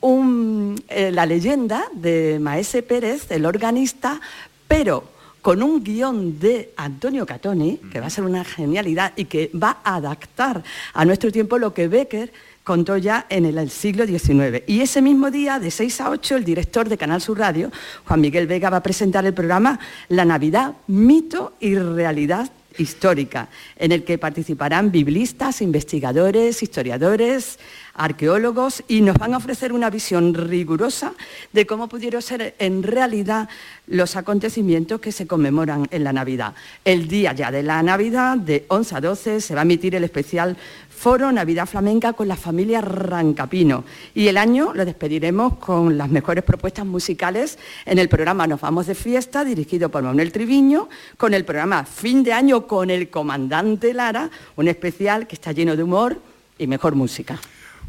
eh, 0.02 1.10
la 1.12 1.26
leyenda 1.26 1.84
de 1.92 2.38
Maese 2.40 2.82
Pérez, 2.82 3.30
el 3.30 3.46
organista, 3.46 4.20
pero 4.66 5.04
con 5.42 5.62
un 5.62 5.82
guion 5.82 6.38
de 6.38 6.72
Antonio 6.76 7.26
Catoni, 7.26 7.78
que 7.90 8.00
va 8.00 8.06
a 8.06 8.10
ser 8.10 8.24
una 8.24 8.44
genialidad 8.44 9.12
y 9.16 9.26
que 9.26 9.50
va 9.54 9.78
a 9.84 9.96
adaptar 9.96 10.62
a 10.94 11.04
nuestro 11.04 11.30
tiempo 11.30 11.58
lo 11.58 11.74
que 11.74 11.88
Becker 11.88 12.32
contó 12.64 12.96
ya 12.96 13.26
en 13.28 13.44
el, 13.44 13.70
siglo 13.70 14.06
XIX. 14.06 14.62
Y 14.66 14.80
ese 14.80 15.02
mismo 15.02 15.30
día, 15.30 15.58
de 15.58 15.70
6 15.70 16.00
a 16.00 16.10
8, 16.10 16.36
el 16.36 16.44
director 16.44 16.88
de 16.88 16.96
Canal 16.96 17.20
Sur 17.20 17.38
Radio, 17.38 17.70
Juan 18.06 18.20
Miguel 18.20 18.46
Vega, 18.46 18.70
va 18.70 18.78
a 18.78 18.82
presentar 18.82 19.24
el 19.26 19.34
programa 19.34 19.80
La 20.08 20.24
Navidad, 20.24 20.74
mito 20.86 21.54
y 21.60 21.76
realidad 21.76 22.50
histórica, 22.78 23.48
en 23.76 23.92
el 23.92 24.04
que 24.04 24.18
participarán 24.18 24.90
biblistas, 24.90 25.62
investigadores, 25.62 26.62
historiadores, 26.62 27.58
arqueólogos 27.94 28.82
y 28.88 29.00
nos 29.02 29.16
van 29.16 29.34
a 29.34 29.36
ofrecer 29.36 29.72
una 29.72 29.90
visión 29.90 30.34
rigurosa 30.34 31.14
de 31.52 31.66
cómo 31.66 31.88
pudieron 31.88 32.22
ser 32.22 32.54
en 32.58 32.82
realidad 32.82 33.48
los 33.86 34.16
acontecimientos 34.16 35.00
que 35.00 35.12
se 35.12 35.26
conmemoran 35.26 35.86
en 35.90 36.04
la 36.04 36.12
Navidad. 36.12 36.54
El 36.84 37.08
día 37.08 37.32
ya 37.32 37.50
de 37.50 37.62
la 37.62 37.82
Navidad, 37.82 38.36
de 38.36 38.64
11 38.68 38.96
a 38.96 39.00
12, 39.00 39.40
se 39.40 39.54
va 39.54 39.60
a 39.60 39.64
emitir 39.64 39.94
el 39.94 40.04
especial 40.04 40.56
Foro 41.02 41.32
Navidad 41.32 41.66
Flamenca 41.66 42.12
con 42.12 42.28
la 42.28 42.36
familia 42.36 42.80
Rancapino. 42.80 43.82
Y 44.14 44.28
el 44.28 44.36
año 44.36 44.72
lo 44.72 44.84
despediremos 44.84 45.56
con 45.56 45.98
las 45.98 46.08
mejores 46.08 46.44
propuestas 46.44 46.86
musicales 46.86 47.58
en 47.86 47.98
el 47.98 48.08
programa 48.08 48.46
Nos 48.46 48.60
Vamos 48.60 48.86
de 48.86 48.94
Fiesta, 48.94 49.44
dirigido 49.44 49.88
por 49.88 50.04
Manuel 50.04 50.30
Triviño, 50.30 50.88
con 51.16 51.34
el 51.34 51.44
programa 51.44 51.84
Fin 51.84 52.22
de 52.22 52.32
Año 52.32 52.68
con 52.68 52.88
el 52.88 53.10
Comandante 53.10 53.92
Lara, 53.92 54.30
un 54.54 54.68
especial 54.68 55.26
que 55.26 55.34
está 55.34 55.50
lleno 55.50 55.74
de 55.74 55.82
humor 55.82 56.20
y 56.56 56.68
mejor 56.68 56.94
música. 56.94 57.36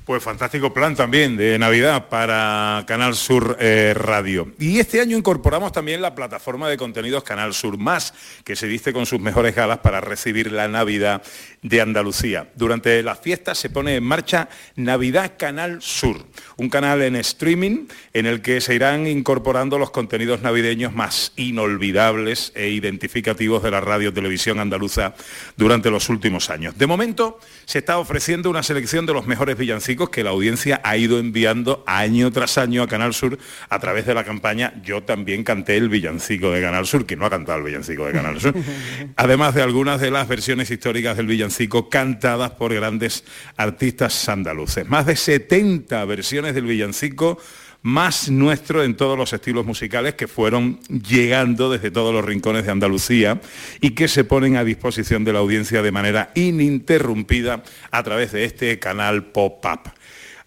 Pues 0.05 0.21
fantástico 0.21 0.73
plan 0.73 0.97
también 0.97 1.37
de 1.37 1.57
Navidad 1.57 2.09
para 2.09 2.83
Canal 2.85 3.15
Sur 3.15 3.55
eh, 3.61 3.93
Radio. 3.95 4.51
Y 4.59 4.79
este 4.79 4.99
año 4.99 5.17
incorporamos 5.17 5.71
también 5.71 6.01
la 6.01 6.13
plataforma 6.13 6.67
de 6.67 6.75
contenidos 6.75 7.23
Canal 7.23 7.53
Sur 7.53 7.77
Más, 7.77 8.13
que 8.43 8.57
se 8.57 8.67
viste 8.67 8.91
con 8.91 9.05
sus 9.05 9.21
mejores 9.21 9.55
galas 9.55 9.77
para 9.77 10.01
recibir 10.01 10.51
la 10.51 10.67
Navidad 10.67 11.23
de 11.63 11.81
Andalucía. 11.81 12.49
Durante 12.55 13.01
las 13.01 13.19
fiestas 13.19 13.57
se 13.57 13.69
pone 13.69 13.95
en 13.95 14.03
marcha 14.03 14.49
Navidad 14.75 15.33
Canal 15.37 15.81
Sur, 15.81 16.17
un 16.57 16.69
canal 16.69 17.01
en 17.01 17.15
streaming 17.15 17.87
en 18.13 18.25
el 18.25 18.41
que 18.41 18.61
se 18.61 18.75
irán 18.75 19.07
incorporando 19.07 19.79
los 19.79 19.89
contenidos 19.89 20.41
navideños 20.41 20.93
más 20.93 21.31
inolvidables 21.37 22.51
e 22.53 22.69
identificativos 22.69 23.63
de 23.63 23.71
la 23.71 23.81
radio 23.81 24.13
televisión 24.13 24.59
andaluza 24.59 25.15
durante 25.55 25.89
los 25.89 26.09
últimos 26.09 26.49
años. 26.49 26.77
De 26.77 26.85
momento 26.85 27.39
se 27.65 27.79
está 27.79 27.97
ofreciendo 27.97 28.49
una 28.49 28.61
selección 28.61 29.05
de 29.05 29.13
los 29.13 29.25
mejores 29.25 29.57
villancicos 29.57 30.09
que 30.09 30.23
la 30.23 30.31
audiencia 30.31 30.81
ha 30.83 30.97
ido 30.97 31.17
enviando 31.17 31.83
año 31.87 32.29
tras 32.31 32.57
año 32.57 32.83
a 32.83 32.87
Canal 32.87 33.13
Sur 33.13 33.39
a 33.69 33.79
través 33.79 34.05
de 34.05 34.13
la 34.13 34.23
campaña 34.23 34.73
Yo 34.83 35.03
también 35.03 35.43
canté 35.43 35.77
el 35.77 35.87
villancico 35.87 36.51
de 36.51 36.61
Canal 36.61 36.85
Sur, 36.85 37.05
que 37.05 37.15
no 37.15 37.25
ha 37.25 37.29
cantado 37.29 37.59
el 37.59 37.65
villancico 37.65 38.05
de 38.05 38.11
Canal 38.11 38.41
Sur. 38.41 38.53
Además 39.15 39.55
de 39.55 39.61
algunas 39.61 40.01
de 40.01 40.11
las 40.11 40.27
versiones 40.27 40.69
históricas 40.69 41.15
del 41.15 41.27
villancico 41.27 41.52
cantadas 41.89 42.51
por 42.51 42.73
grandes 42.73 43.23
artistas 43.57 44.27
andaluces. 44.29 44.87
Más 44.87 45.05
de 45.05 45.15
70 45.15 46.03
versiones 46.05 46.55
del 46.55 46.65
villancico 46.65 47.37
más 47.83 48.29
nuestro 48.29 48.81
en 48.81 48.95
todos 48.95 49.17
los 49.17 49.33
estilos 49.33 49.65
musicales 49.65 50.15
que 50.15 50.29
fueron 50.29 50.79
llegando 50.87 51.69
desde 51.69 51.91
todos 51.91 52.13
los 52.13 52.23
rincones 52.23 52.63
de 52.65 52.71
Andalucía 52.71 53.41
y 53.81 53.91
que 53.91 54.07
se 54.07 54.23
ponen 54.23 54.55
a 54.55 54.63
disposición 54.63 55.25
de 55.25 55.33
la 55.33 55.39
audiencia 55.39 55.81
de 55.81 55.91
manera 55.91 56.31
ininterrumpida 56.33 57.61
a 57.91 58.03
través 58.03 58.31
de 58.31 58.45
este 58.45 58.79
canal 58.79 59.25
Pop-Up. 59.25 59.91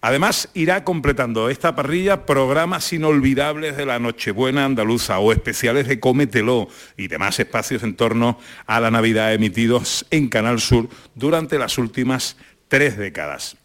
Además, 0.01 0.49
irá 0.53 0.83
completando 0.83 1.49
esta 1.49 1.75
parrilla 1.75 2.25
programas 2.25 2.93
inolvidables 2.93 3.77
de 3.77 3.85
la 3.85 3.99
Nochebuena 3.99 4.65
andaluza 4.65 5.19
o 5.19 5.31
especiales 5.31 5.87
de 5.87 5.99
Cómetelo 5.99 6.67
y 6.97 7.07
demás 7.07 7.39
espacios 7.39 7.83
en 7.83 7.95
torno 7.95 8.39
a 8.67 8.79
la 8.79 8.91
Navidad 8.91 9.33
emitidos 9.33 10.05
en 10.11 10.29
Canal 10.29 10.59
Sur 10.59 10.89
durante 11.15 11.57
las 11.57 11.77
últimas 11.77 12.37
tres 12.67 12.97
décadas. 12.97 13.57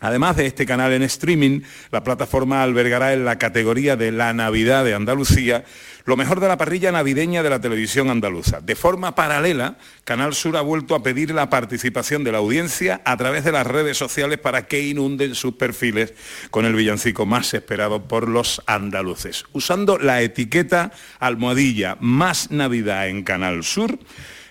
Además 0.00 0.36
de 0.36 0.46
este 0.46 0.66
canal 0.66 0.92
en 0.92 1.02
streaming, 1.02 1.62
la 1.90 2.04
plataforma 2.04 2.62
albergará 2.62 3.12
en 3.12 3.24
la 3.24 3.38
categoría 3.38 3.96
de 3.96 4.12
la 4.12 4.32
Navidad 4.32 4.84
de 4.84 4.94
Andalucía 4.94 5.64
lo 6.06 6.16
mejor 6.16 6.38
de 6.38 6.46
la 6.46 6.56
parrilla 6.56 6.92
navideña 6.92 7.42
de 7.42 7.50
la 7.50 7.60
televisión 7.60 8.10
andaluza. 8.10 8.60
De 8.60 8.76
forma 8.76 9.16
paralela, 9.16 9.76
Canal 10.04 10.34
Sur 10.34 10.56
ha 10.56 10.60
vuelto 10.60 10.94
a 10.94 11.02
pedir 11.02 11.32
la 11.32 11.50
participación 11.50 12.22
de 12.22 12.30
la 12.30 12.38
audiencia 12.38 13.02
a 13.04 13.16
través 13.16 13.42
de 13.42 13.50
las 13.50 13.66
redes 13.66 13.98
sociales 13.98 14.38
para 14.38 14.68
que 14.68 14.80
inunden 14.80 15.34
sus 15.34 15.54
perfiles 15.54 16.14
con 16.50 16.64
el 16.64 16.76
villancico 16.76 17.26
más 17.26 17.52
esperado 17.54 18.06
por 18.06 18.28
los 18.28 18.62
andaluces. 18.66 19.46
Usando 19.52 19.98
la 19.98 20.22
etiqueta 20.22 20.92
almohadilla 21.18 21.96
más 21.98 22.52
Navidad 22.52 23.08
en 23.08 23.24
Canal 23.24 23.64
Sur, 23.64 23.98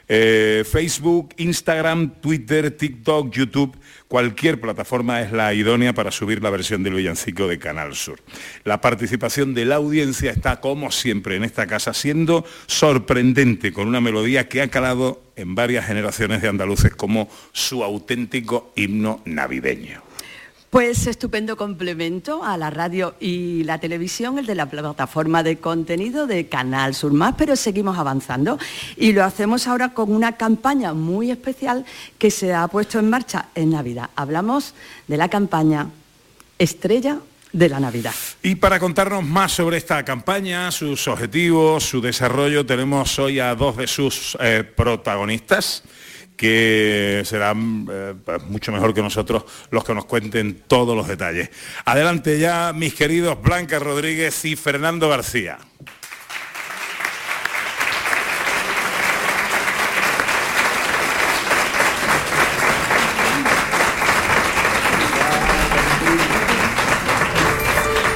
eh, 0.07 0.63
Facebook, 0.69 1.33
Instagram, 1.37 2.19
Twitter, 2.21 2.69
TikTok, 2.71 3.33
YouTube, 3.33 3.75
cualquier 4.07 4.61
plataforma 4.61 5.21
es 5.21 5.31
la 5.31 5.53
idónea 5.53 5.93
para 5.93 6.11
subir 6.11 6.41
la 6.41 6.49
versión 6.49 6.83
del 6.83 6.93
villancico 6.93 7.47
de 7.47 7.59
Canal 7.59 7.95
Sur. 7.95 8.19
La 8.63 8.81
participación 8.81 9.53
de 9.53 9.65
la 9.65 9.75
audiencia 9.75 10.31
está, 10.31 10.61
como 10.61 10.91
siempre, 10.91 11.35
en 11.35 11.43
esta 11.43 11.67
casa 11.67 11.93
siendo 11.93 12.45
sorprendente, 12.67 13.73
con 13.73 13.87
una 13.87 14.01
melodía 14.01 14.47
que 14.47 14.61
ha 14.61 14.69
calado 14.69 15.21
en 15.35 15.55
varias 15.55 15.85
generaciones 15.85 16.41
de 16.41 16.47
andaluces 16.47 16.95
como 16.95 17.29
su 17.51 17.83
auténtico 17.83 18.71
himno 18.75 19.21
navideño. 19.25 20.04
Pues 20.69 21.07
estupendo 21.07 21.55
complemento 21.55 22.43
a 22.43 22.57
la 22.57 22.69
radio 22.69 23.15
y 23.19 23.63
la 23.63 23.77
televisión, 23.77 24.37
el 24.39 24.45
de 24.45 24.55
la 24.55 24.65
plataforma 24.65 25.41
de 25.41 25.57
contenido 25.57 26.27
de 26.27 26.47
Canal 26.47 26.93
Sur 26.93 27.13
Más, 27.13 27.35
pero 27.37 27.55
seguimos 27.55 27.97
avanzando 27.97 28.59
y 28.97 29.13
lo 29.13 29.23
hacemos 29.23 29.67
ahora 29.67 29.93
con 29.93 30.11
una 30.11 30.33
campaña 30.33 30.93
muy 30.93 31.31
especial 31.31 31.85
que 32.17 32.29
se 32.29 32.53
ha 32.53 32.67
puesto 32.67 32.99
en 32.99 33.09
marcha 33.09 33.47
en 33.55 33.69
Navidad. 33.69 34.09
Hablamos 34.15 34.73
de 35.07 35.17
la 35.17 35.29
campaña 35.29 35.87
Estrella 36.59 37.19
de 37.53 37.69
la 37.69 37.79
Navidad. 37.79 38.13
Y 38.43 38.55
para 38.55 38.79
contarnos 38.79 39.23
más 39.23 39.53
sobre 39.53 39.77
esta 39.77 40.03
campaña, 40.03 40.71
sus 40.71 41.07
objetivos, 41.07 41.85
su 41.85 42.01
desarrollo, 42.01 42.65
tenemos 42.65 43.17
hoy 43.17 43.39
a 43.39 43.55
dos 43.55 43.77
de 43.77 43.87
sus 43.87 44.37
eh, 44.41 44.63
protagonistas 44.63 45.83
que 46.35 47.23
serán 47.25 47.87
eh, 47.89 48.13
pues, 48.23 48.43
mucho 48.43 48.71
mejor 48.71 48.93
que 48.93 49.01
nosotros 49.01 49.43
los 49.71 49.83
que 49.83 49.93
nos 49.93 50.05
cuenten 50.05 50.63
todos 50.67 50.95
los 50.95 51.07
detalles. 51.07 51.49
Adelante 51.85 52.39
ya, 52.39 52.73
mis 52.73 52.93
queridos 52.93 53.41
Blanca 53.41 53.79
Rodríguez 53.79 54.45
y 54.45 54.55
Fernando 54.55 55.09
García. 55.09 55.57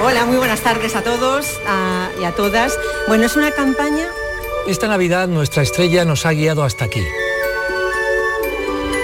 Hola, 0.01 0.25
muy 0.25 0.37
buenas 0.37 0.61
tardes 0.61 0.95
a 0.95 1.03
todos 1.03 1.59
y 2.19 2.23
a 2.23 2.31
todas. 2.31 2.77
Bueno, 3.07 3.25
es 3.25 3.35
una 3.35 3.51
campaña... 3.51 4.07
Esta 4.67 4.87
Navidad 4.87 5.27
nuestra 5.27 5.63
estrella 5.63 6.05
nos 6.05 6.25
ha 6.25 6.31
guiado 6.31 6.63
hasta 6.63 6.85
aquí 6.85 7.01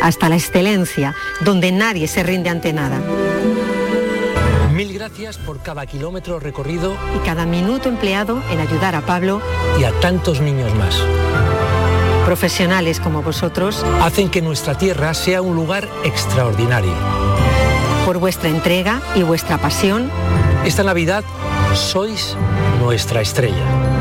hasta 0.06 0.30
la 0.30 0.36
excelencia, 0.36 1.16
donde 1.42 1.72
nadie 1.72 2.08
se 2.08 2.22
rinde 2.22 2.52
ante 2.52 2.74
nada. 2.74 3.02
Mil 4.72 4.94
gracias 4.94 5.38
por 5.38 5.62
cada 5.64 5.88
kilómetro 5.88 6.40
recorrido 6.40 6.96
y 7.16 7.26
cada 7.26 7.48
minuto 7.48 7.90
empleado 7.90 8.44
en 8.52 8.60
ayudar 8.60 8.94
a 8.94 9.02
Pablo 9.02 9.42
y 9.80 9.84
a 9.84 9.92
tantos 10.02 10.42
niños 10.42 10.76
más. 10.76 11.02
Profesionales 12.24 13.00
como 13.00 13.24
vosotros 13.24 13.84
hacen 14.02 14.30
que 14.30 14.44
nuestra 14.44 14.78
tierra 14.78 15.14
sea 15.16 15.42
un 15.42 15.56
lugar 15.56 15.90
extraordinario. 16.04 16.94
Por 18.06 18.20
vuestra 18.20 18.50
entrega 18.50 19.02
y 19.16 19.24
vuestra 19.24 19.58
pasión, 19.58 20.12
esta 20.66 20.84
Navidad 20.84 21.24
sois 21.74 22.38
nuestra 22.80 23.22
estrella. 23.22 23.95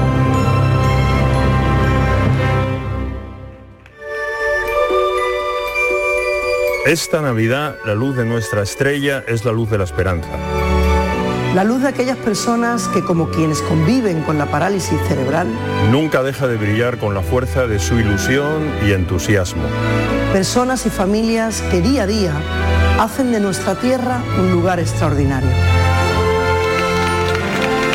Esta 6.86 7.22
Navidad, 7.22 7.76
la 7.86 7.94
luz 7.94 8.14
de 8.14 8.26
nuestra 8.26 8.62
estrella 8.62 9.24
es 9.26 9.42
la 9.46 9.52
luz 9.52 9.70
de 9.70 9.78
la 9.78 9.84
esperanza. 9.84 10.28
La 11.54 11.64
luz 11.64 11.80
de 11.80 11.88
aquellas 11.88 12.18
personas 12.18 12.88
que, 12.88 13.02
como 13.02 13.30
quienes 13.30 13.62
conviven 13.62 14.20
con 14.20 14.36
la 14.36 14.44
parálisis 14.44 15.00
cerebral, 15.08 15.48
nunca 15.90 16.22
deja 16.22 16.46
de 16.46 16.58
brillar 16.58 16.98
con 16.98 17.14
la 17.14 17.22
fuerza 17.22 17.66
de 17.66 17.78
su 17.78 17.98
ilusión 17.98 18.70
y 18.86 18.92
entusiasmo. 18.92 19.62
Personas 20.34 20.84
y 20.84 20.90
familias 20.90 21.62
que 21.70 21.80
día 21.80 22.02
a 22.02 22.06
día 22.06 22.34
hacen 23.00 23.32
de 23.32 23.40
nuestra 23.40 23.76
tierra 23.76 24.22
un 24.38 24.52
lugar 24.52 24.78
extraordinario. 24.78 25.48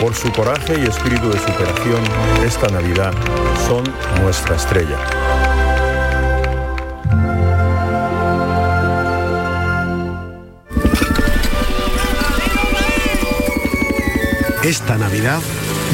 Por 0.02 0.16
su 0.16 0.32
coraje 0.32 0.80
y 0.80 0.88
espíritu 0.88 1.30
de 1.30 1.38
superación, 1.38 2.02
esta 2.44 2.68
Navidad 2.70 3.14
son 3.68 3.84
nuestra 4.24 4.56
estrella. 4.56 4.98
Esta 14.70 15.00
Navidad, 15.00 15.42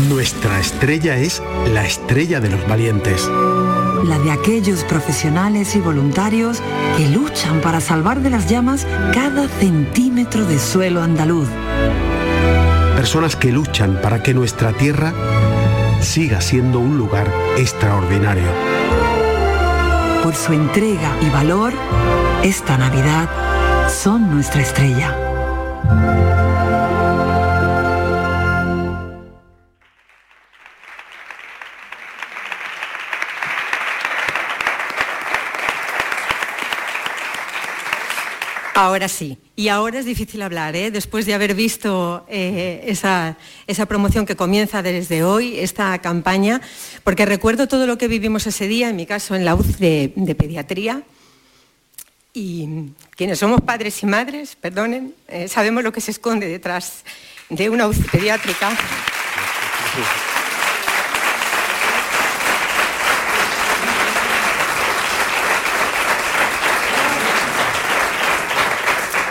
nuestra 0.10 0.60
estrella 0.60 1.16
es 1.16 1.42
la 1.74 1.86
estrella 1.86 2.42
de 2.42 2.50
los 2.50 2.68
valientes. 2.68 3.26
La 4.04 4.20
de 4.20 4.32
aquellos 4.32 4.84
profesionales 4.84 5.78
y 5.78 5.80
voluntarios 5.80 6.62
que 6.98 7.08
luchan 7.08 7.62
para 7.62 7.80
salvar 7.80 8.20
de 8.20 8.32
las 8.32 8.50
llamas 8.50 8.86
cada 9.14 9.48
centímetro 9.48 10.44
de 10.44 10.60
suelo 10.60 11.02
andaluz. 11.02 11.48
Personas 12.98 13.38
que 13.38 13.54
luchan 13.54 14.02
para 14.02 14.22
que 14.22 14.34
nuestra 14.34 14.74
tierra 14.74 15.14
siga 16.02 16.42
siendo 16.42 16.80
un 16.82 16.98
lugar 16.98 17.32
extraordinario. 17.56 18.50
Por 20.22 20.36
su 20.36 20.52
entrega 20.52 21.16
y 21.22 21.30
valor, 21.30 21.72
esta 22.44 22.78
Navidad 22.78 23.30
son 23.88 24.30
nuestra 24.30 24.62
estrella. 24.64 26.45
Ahora 38.86 39.08
sí. 39.08 39.40
Y 39.56 39.70
ahora 39.70 39.98
es 39.98 40.06
difícil 40.06 40.44
hablar, 40.44 40.76
¿eh? 40.76 40.92
después 40.92 41.26
de 41.26 41.34
haber 41.34 41.56
visto 41.56 42.24
eh, 42.30 42.84
esa, 42.86 43.36
promoción 43.88 44.28
que 44.28 44.36
comienza 44.36 44.84
desde 44.84 45.24
hoy, 45.24 45.58
esta 45.58 45.98
campaña, 46.04 46.62
porque 47.04 47.26
recuerdo 47.26 47.68
todo 47.68 47.88
lo 47.88 47.98
que 47.98 48.08
vivimos 48.08 48.46
ese 48.46 48.68
día, 48.68 48.90
en 48.90 48.96
mi 48.96 49.08
caso 49.08 49.34
en 49.34 49.44
la 49.44 49.56
UCI 49.56 50.14
de, 50.16 50.36
pediatría, 50.36 51.02
y 52.32 52.92
quienes 53.16 53.40
somos 53.40 53.62
padres 53.62 54.04
y 54.04 54.06
madres, 54.06 54.56
perdonen, 54.56 55.16
eh, 55.30 55.48
sabemos 55.48 55.84
lo 55.84 55.92
que 55.92 56.02
se 56.02 56.12
esconde 56.12 56.48
detrás 56.48 57.04
de 57.50 57.72
una 57.72 57.88
UCI 57.88 58.04
pediátrica. 58.04 58.70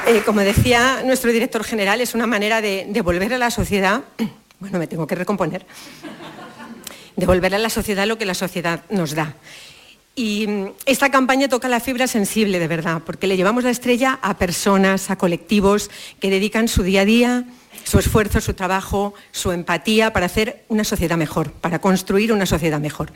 Eh, 0.07 0.23
como 0.27 0.41
decía 0.41 1.03
nuestro 1.03 1.33
director 1.33 1.65
general, 1.65 2.03
es 2.03 2.15
una 2.15 2.27
manera 2.27 2.61
de 2.61 2.87
devolver 2.91 3.33
a 3.33 3.39
la 3.39 3.51
sociedad, 3.51 4.03
bueno, 4.61 4.79
me 4.79 4.87
tengo 4.87 5.07
que 5.07 5.15
recomponer, 5.15 5.65
devolver 7.17 7.55
a 7.55 7.59
la 7.59 7.71
sociedad 7.71 8.07
lo 8.07 8.19
que 8.19 8.27
la 8.27 8.35
sociedad 8.35 8.85
nos 8.91 9.15
da. 9.15 9.35
Y 10.15 10.47
mm, 10.47 10.67
esta 10.85 11.11
campaña 11.11 11.49
toca 11.49 11.69
la 11.69 11.81
fibra 11.81 12.07
sensible, 12.07 12.59
de 12.59 12.69
verdad, 12.69 13.01
porque 13.07 13.27
le 13.27 13.39
llevamos 13.39 13.65
la 13.65 13.71
estrella 13.71 14.19
a 14.21 14.37
personas, 14.37 15.11
a 15.11 15.17
colectivos 15.17 15.91
que 16.21 16.29
dedican 16.29 16.69
su 16.69 16.83
día 16.83 17.01
a 17.01 17.05
día, 17.07 17.45
su 17.85 17.99
esfuerzo, 17.99 18.43
su 18.43 18.53
trabajo, 18.53 19.15
su 19.33 19.53
empatía 19.53 20.13
para 20.13 20.27
hacer 20.27 20.65
una 20.69 20.85
sociedad 20.85 21.17
mejor, 21.17 21.51
para 21.51 21.79
construir 21.79 22.31
una 22.31 22.45
sociedad 22.45 22.79
mejor. 22.79 23.11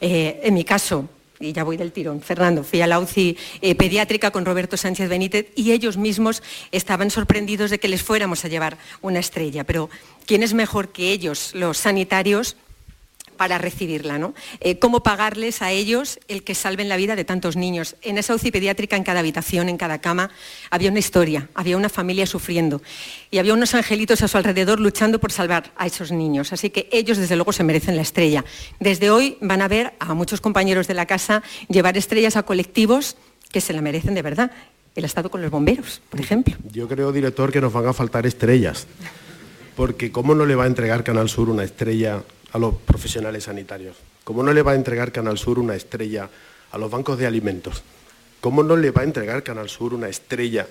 Eh, 0.00 0.40
en 0.42 0.54
mi 0.54 0.64
caso, 0.64 1.06
y 1.44 1.52
ya 1.52 1.64
voy 1.64 1.76
del 1.76 1.92
tirón, 1.92 2.20
Fernando, 2.20 2.64
fui 2.64 2.80
a 2.80 2.86
la 2.86 2.98
UCI 2.98 3.36
eh, 3.60 3.74
pediátrica 3.74 4.30
con 4.30 4.44
Roberto 4.44 4.76
Sánchez 4.76 5.08
Benítez 5.08 5.46
y 5.54 5.72
ellos 5.72 5.96
mismos 5.96 6.42
estaban 6.72 7.10
sorprendidos 7.10 7.70
de 7.70 7.78
que 7.78 7.88
les 7.88 8.02
fuéramos 8.02 8.44
a 8.44 8.48
llevar 8.48 8.78
una 9.02 9.18
estrella. 9.18 9.64
Pero 9.64 9.90
¿quién 10.26 10.42
es 10.42 10.54
mejor 10.54 10.90
que 10.90 11.12
ellos, 11.12 11.50
los 11.54 11.78
sanitarios, 11.78 12.56
para 13.36 13.58
recibirla, 13.58 14.18
¿no? 14.18 14.34
Eh, 14.60 14.78
¿Cómo 14.78 15.02
pagarles 15.02 15.62
a 15.62 15.70
ellos 15.70 16.18
el 16.28 16.42
que 16.42 16.54
salven 16.54 16.88
la 16.88 16.96
vida 16.96 17.16
de 17.16 17.24
tantos 17.24 17.56
niños? 17.56 17.96
En 18.02 18.18
esa 18.18 18.34
UCI 18.34 18.50
pediátrica, 18.50 18.96
en 18.96 19.04
cada 19.04 19.20
habitación, 19.20 19.68
en 19.68 19.76
cada 19.76 20.00
cama, 20.00 20.30
había 20.70 20.90
una 20.90 20.98
historia, 20.98 21.48
había 21.54 21.76
una 21.76 21.88
familia 21.88 22.26
sufriendo 22.26 22.82
y 23.30 23.38
había 23.38 23.54
unos 23.54 23.74
angelitos 23.74 24.22
a 24.22 24.28
su 24.28 24.36
alrededor 24.36 24.80
luchando 24.80 25.18
por 25.18 25.32
salvar 25.32 25.72
a 25.76 25.86
esos 25.86 26.12
niños. 26.12 26.52
Así 26.52 26.70
que 26.70 26.88
ellos, 26.92 27.18
desde 27.18 27.36
luego, 27.36 27.52
se 27.52 27.64
merecen 27.64 27.96
la 27.96 28.02
estrella. 28.02 28.44
Desde 28.80 29.10
hoy 29.10 29.38
van 29.40 29.62
a 29.62 29.68
ver 29.68 29.94
a 29.98 30.14
muchos 30.14 30.40
compañeros 30.40 30.86
de 30.86 30.94
la 30.94 31.06
casa 31.06 31.42
llevar 31.68 31.96
estrellas 31.96 32.36
a 32.36 32.44
colectivos 32.44 33.16
que 33.50 33.60
se 33.60 33.72
la 33.72 33.82
merecen 33.82 34.14
de 34.14 34.22
verdad 34.22 34.50
ha 35.02 35.06
estado 35.06 35.30
con 35.30 35.42
los 35.42 35.50
bomberos, 35.50 36.00
por 36.08 36.20
ejemplo. 36.20 36.54
Yo 36.72 36.86
creo, 36.86 37.10
director, 37.10 37.50
que 37.50 37.60
nos 37.60 37.72
van 37.72 37.86
a 37.86 37.92
faltar 37.92 38.26
estrellas, 38.26 38.86
porque 39.76 40.12
¿cómo 40.12 40.34
no 40.34 40.46
le 40.46 40.54
va 40.54 40.64
a 40.64 40.66
entregar 40.66 41.02
Canal 41.02 41.28
Sur 41.28 41.48
una 41.48 41.64
estrella 41.64 42.22
a 42.54 42.58
los 42.58 42.74
profesionales 42.76 43.44
sanitarios? 43.44 43.96
¿Cómo 44.22 44.42
no 44.42 44.52
le 44.52 44.62
va 44.62 44.72
a 44.72 44.76
entregar 44.76 45.10
Canal 45.10 45.36
Sur 45.36 45.58
una 45.58 45.74
estrella 45.74 46.30
a 46.70 46.78
los 46.78 46.88
bancos 46.90 47.18
de 47.18 47.26
alimentos? 47.26 47.82
¿Cómo 48.40 48.62
no 48.62 48.76
le 48.76 48.92
va 48.92 49.02
a 49.02 49.04
entregar 49.04 49.42
Canal 49.42 49.68
Sur 49.68 49.92
una 49.92 50.08
estrella 50.08 50.66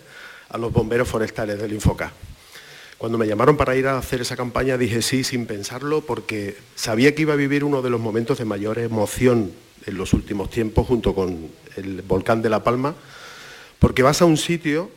a 0.49 0.57
los 0.57 0.71
bomberos 0.71 1.09
forestales 1.09 1.59
del 1.59 1.73
Infoca? 1.73 2.13
Cuando 2.97 3.17
me 3.17 3.27
llamaron 3.27 3.57
para 3.57 3.75
ir 3.75 3.87
a 3.87 3.97
hacer 3.97 4.21
esa 4.21 4.37
campaña 4.37 4.77
dije 4.77 5.01
sí 5.01 5.25
sin 5.25 5.45
pensarlo 5.45 5.99
porque 5.99 6.55
sabía 6.73 7.13
que 7.13 7.23
iba 7.23 7.33
a 7.33 7.35
vivir 7.35 7.65
uno 7.65 7.81
de 7.81 7.89
los 7.89 7.99
momentos 7.99 8.37
de 8.37 8.45
mayor 8.45 8.79
emoción 8.79 9.51
en 9.85 9.97
los 9.97 10.13
últimos 10.13 10.49
tiempos 10.49 10.87
junto 10.87 11.13
con 11.13 11.49
el 11.75 12.01
volcán 12.01 12.41
de 12.41 12.49
La 12.49 12.63
Palma, 12.63 12.95
porque 13.79 14.03
vas 14.03 14.21
a 14.21 14.25
un 14.25 14.37
sitio, 14.37 14.89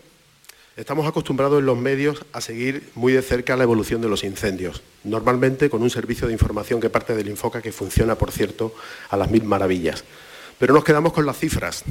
estamos 0.76 1.06
acostumbrados 1.06 1.58
en 1.58 1.66
los 1.66 1.78
medios 1.78 2.24
a 2.32 2.40
seguir 2.42 2.90
muy 2.94 3.14
de 3.14 3.22
cerca 3.22 3.56
la 3.56 3.64
evolución 3.64 4.02
de 4.02 4.08
los 4.08 4.24
incendios, 4.24 4.82
normalmente 5.04 5.70
con 5.70 5.82
un 5.82 5.90
servicio 5.90 6.26
de 6.26 6.34
información 6.34 6.80
que 6.80 6.90
parte 6.90 7.16
del 7.16 7.28
Infoca 7.28 7.62
que 7.62 7.72
funciona, 7.72 8.16
por 8.16 8.30
cierto, 8.30 8.74
a 9.08 9.16
las 9.16 9.30
mil 9.30 9.44
maravillas. 9.44 10.04
Pero 10.58 10.74
nos 10.74 10.84
quedamos 10.84 11.14
con 11.14 11.24
las 11.24 11.38
cifras, 11.38 11.84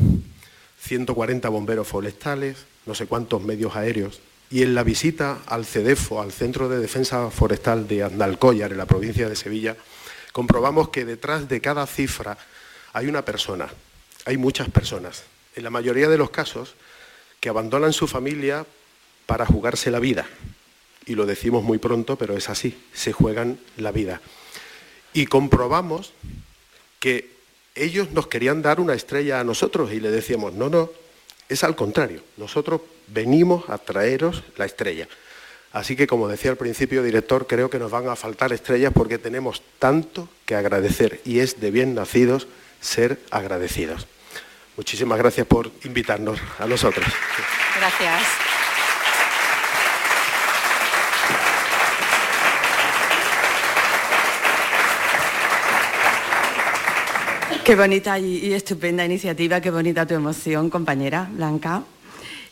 140 0.81 1.49
bomberos 1.49 1.87
forestales, 1.87 2.57
no 2.85 2.93
sé 2.93 3.07
cuántos 3.07 3.41
medios 3.41 3.75
aéreos, 3.75 4.21
y 4.51 4.61
en 4.61 4.75
la 4.75 4.83
visita 4.83 5.39
al 5.47 5.65
CEDEFO, 5.65 6.21
al 6.21 6.31
Centro 6.31 6.69
de 6.69 6.77
Defensa 6.77 7.31
Forestal 7.31 7.87
de 7.87 8.03
Andalcóllar, 8.03 8.71
en 8.71 8.77
la 8.77 8.85
provincia 8.85 9.27
de 9.27 9.35
Sevilla, 9.35 9.75
comprobamos 10.31 10.89
que 10.89 11.05
detrás 11.05 11.49
de 11.49 11.59
cada 11.59 11.87
cifra 11.87 12.37
hay 12.93 13.07
una 13.07 13.25
persona, 13.25 13.67
hay 14.25 14.37
muchas 14.37 14.69
personas, 14.69 15.23
en 15.55 15.63
la 15.63 15.71
mayoría 15.71 16.07
de 16.07 16.19
los 16.19 16.29
casos, 16.29 16.75
que 17.45 17.49
abandonan 17.49 17.93
su 17.93 18.07
familia 18.07 18.65
para 19.27 19.45
jugarse 19.45 19.91
la 19.91 19.99
vida. 19.99 20.25
Y 21.05 21.13
lo 21.13 21.27
decimos 21.27 21.63
muy 21.63 21.77
pronto, 21.77 22.15
pero 22.15 22.35
es 22.35 22.49
así, 22.49 22.75
se 22.91 23.13
juegan 23.13 23.59
la 23.77 23.91
vida. 23.91 24.19
Y 25.13 25.27
comprobamos 25.27 26.11
que 26.99 27.29
ellos 27.75 28.09
nos 28.13 28.25
querían 28.25 28.63
dar 28.63 28.79
una 28.79 28.95
estrella 28.95 29.39
a 29.39 29.43
nosotros 29.43 29.93
y 29.93 29.99
le 29.99 30.09
decíamos, 30.09 30.53
no, 30.53 30.71
no, 30.71 30.89
es 31.47 31.63
al 31.63 31.75
contrario, 31.75 32.23
nosotros 32.37 32.81
venimos 33.09 33.69
a 33.69 33.77
traeros 33.77 34.41
la 34.57 34.65
estrella. 34.65 35.07
Así 35.71 35.95
que, 35.95 36.07
como 36.07 36.27
decía 36.27 36.49
al 36.49 36.57
principio, 36.57 37.03
director, 37.03 37.45
creo 37.45 37.69
que 37.69 37.77
nos 37.77 37.91
van 37.91 38.07
a 38.07 38.15
faltar 38.15 38.53
estrellas 38.53 38.91
porque 38.91 39.19
tenemos 39.19 39.61
tanto 39.77 40.27
que 40.47 40.55
agradecer 40.55 41.21
y 41.25 41.41
es 41.41 41.61
de 41.61 41.69
bien 41.69 41.93
nacidos 41.93 42.47
ser 42.81 43.19
agradecidos. 43.29 44.07
Muchísimas 44.77 45.17
gracias 45.17 45.47
por 45.47 45.71
invitarnos 45.83 46.39
a 46.59 46.65
nosotros. 46.65 47.05
Gracias. 47.79 48.23
Qué 57.63 57.75
bonita 57.75 58.19
y, 58.19 58.45
y 58.45 58.53
estupenda 58.53 59.03
iniciativa, 59.03 59.59
qué 59.59 59.71
bonita 59.71 60.05
tu 60.05 60.13
emoción, 60.13 60.69
compañera 60.69 61.27
Blanca. 61.31 61.81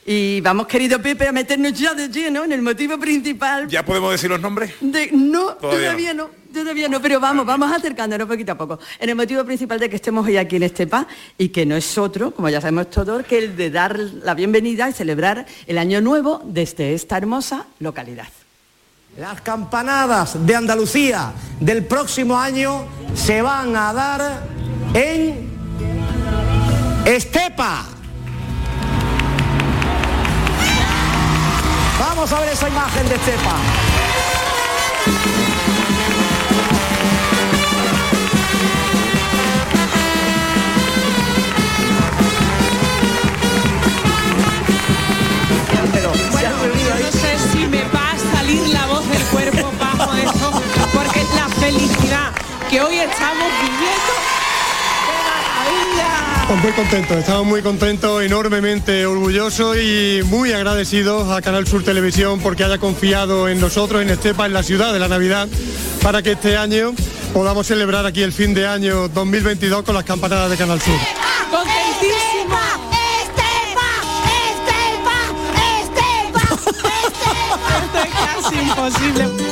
Y 0.05 0.41
vamos, 0.41 0.67
querido 0.67 1.01
Pepe, 1.01 1.27
a 1.27 1.31
meternos 1.31 1.73
ya 1.73 1.93
de 1.93 2.09
lleno 2.09 2.43
en 2.43 2.51
el 2.51 2.61
motivo 2.61 2.97
principal. 2.97 3.69
¿Ya 3.69 3.85
podemos 3.85 4.11
decir 4.11 4.29
los 4.29 4.41
nombres? 4.41 4.73
De, 4.81 5.09
no, 5.13 5.53
Todavía 5.53 5.87
todavía, 5.87 6.13
no. 6.13 6.29
todavía 6.53 6.89
no, 6.89 7.01
pero 7.01 7.21
vamos, 7.21 7.45
vamos 7.45 7.71
acercándonos 7.71 8.27
poquito 8.27 8.51
a 8.51 8.57
poco. 8.57 8.79
En 8.99 9.09
el 9.09 9.15
motivo 9.15 9.45
principal 9.45 9.79
de 9.79 9.89
que 9.89 9.95
estemos 9.95 10.27
hoy 10.27 10.35
aquí 10.35 10.57
en 10.57 10.63
Estepa 10.63 11.07
y 11.37 11.49
que 11.49 11.65
no 11.65 11.77
es 11.77 11.97
otro, 11.97 12.31
como 12.31 12.49
ya 12.49 12.59
sabemos 12.59 12.89
todos, 12.89 13.25
que 13.25 13.37
el 13.37 13.55
de 13.55 13.69
dar 13.69 13.97
la 13.97 14.33
bienvenida 14.33 14.89
y 14.89 14.93
celebrar 14.93 15.45
el 15.67 15.77
año 15.77 16.01
nuevo 16.01 16.41
desde 16.43 16.93
esta 16.93 17.17
hermosa 17.17 17.67
localidad. 17.79 18.27
Las 19.17 19.41
campanadas 19.41 20.45
de 20.45 20.55
Andalucía 20.55 21.31
del 21.61 21.85
próximo 21.85 22.37
año 22.37 22.85
se 23.13 23.41
van 23.41 23.73
a 23.75 23.93
dar 23.93 24.41
en 24.93 25.49
Estepa. 27.05 27.92
Vamos 32.05 32.33
a 32.33 32.39
ver 32.41 32.49
esa 32.49 32.67
imagen 32.67 33.07
de. 33.07 33.15
Bueno, 46.31 46.49
yo 46.65 47.05
no 47.05 47.11
sé 47.11 47.39
si 47.51 47.67
me 47.67 47.83
va 47.85 48.11
a 48.11 48.35
salir 48.35 48.67
la 48.67 48.85
voz 48.87 49.07
del 49.07 49.23
cuerpo 49.27 49.71
bajo 49.79 50.13
esto, 50.13 50.51
porque 50.93 51.23
la 51.35 51.47
felicidad 51.47 52.31
que 52.69 52.81
hoy 52.81 52.99
estamos 52.99 53.47
viviendo, 53.61 54.42
muy 56.49 56.71
contento, 56.73 57.17
estamos 57.17 57.45
muy 57.45 57.61
contentos, 57.61 58.21
enormemente 58.21 59.05
orgullosos 59.05 59.77
y 59.77 60.21
muy 60.25 60.51
agradecidos 60.51 61.31
a 61.31 61.41
Canal 61.41 61.65
Sur 61.67 61.83
Televisión 61.83 62.39
porque 62.41 62.63
haya 62.63 62.77
confiado 62.77 63.49
en 63.49 63.59
nosotros, 63.59 64.01
en 64.01 64.09
Estepa, 64.09 64.45
en 64.45 64.53
la 64.53 64.63
ciudad 64.63 64.93
de 64.93 64.99
la 64.99 65.07
Navidad, 65.07 65.47
para 66.01 66.21
que 66.21 66.33
este 66.33 66.57
año 66.57 66.93
podamos 67.33 67.67
celebrar 67.67 68.05
aquí 68.05 68.21
el 68.21 68.33
fin 68.33 68.53
de 68.53 68.67
año 68.67 69.07
2022 69.09 69.83
con 69.83 69.95
las 69.95 70.03
campanadas 70.03 70.49
de 70.49 70.57
Canal 70.57 70.81
Sur. 70.81 70.95
Contentísima. 71.49 72.59
Esto 77.83 77.99
es 77.99 78.09
casi 78.13 78.55
imposible. 78.55 79.42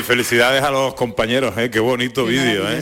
Oye, 0.00 0.06
felicidades 0.06 0.62
a 0.62 0.70
los 0.70 0.94
compañeros, 0.94 1.58
¿eh? 1.58 1.68
qué 1.70 1.78
bonito 1.78 2.24
vídeo, 2.24 2.66
¿eh? 2.70 2.80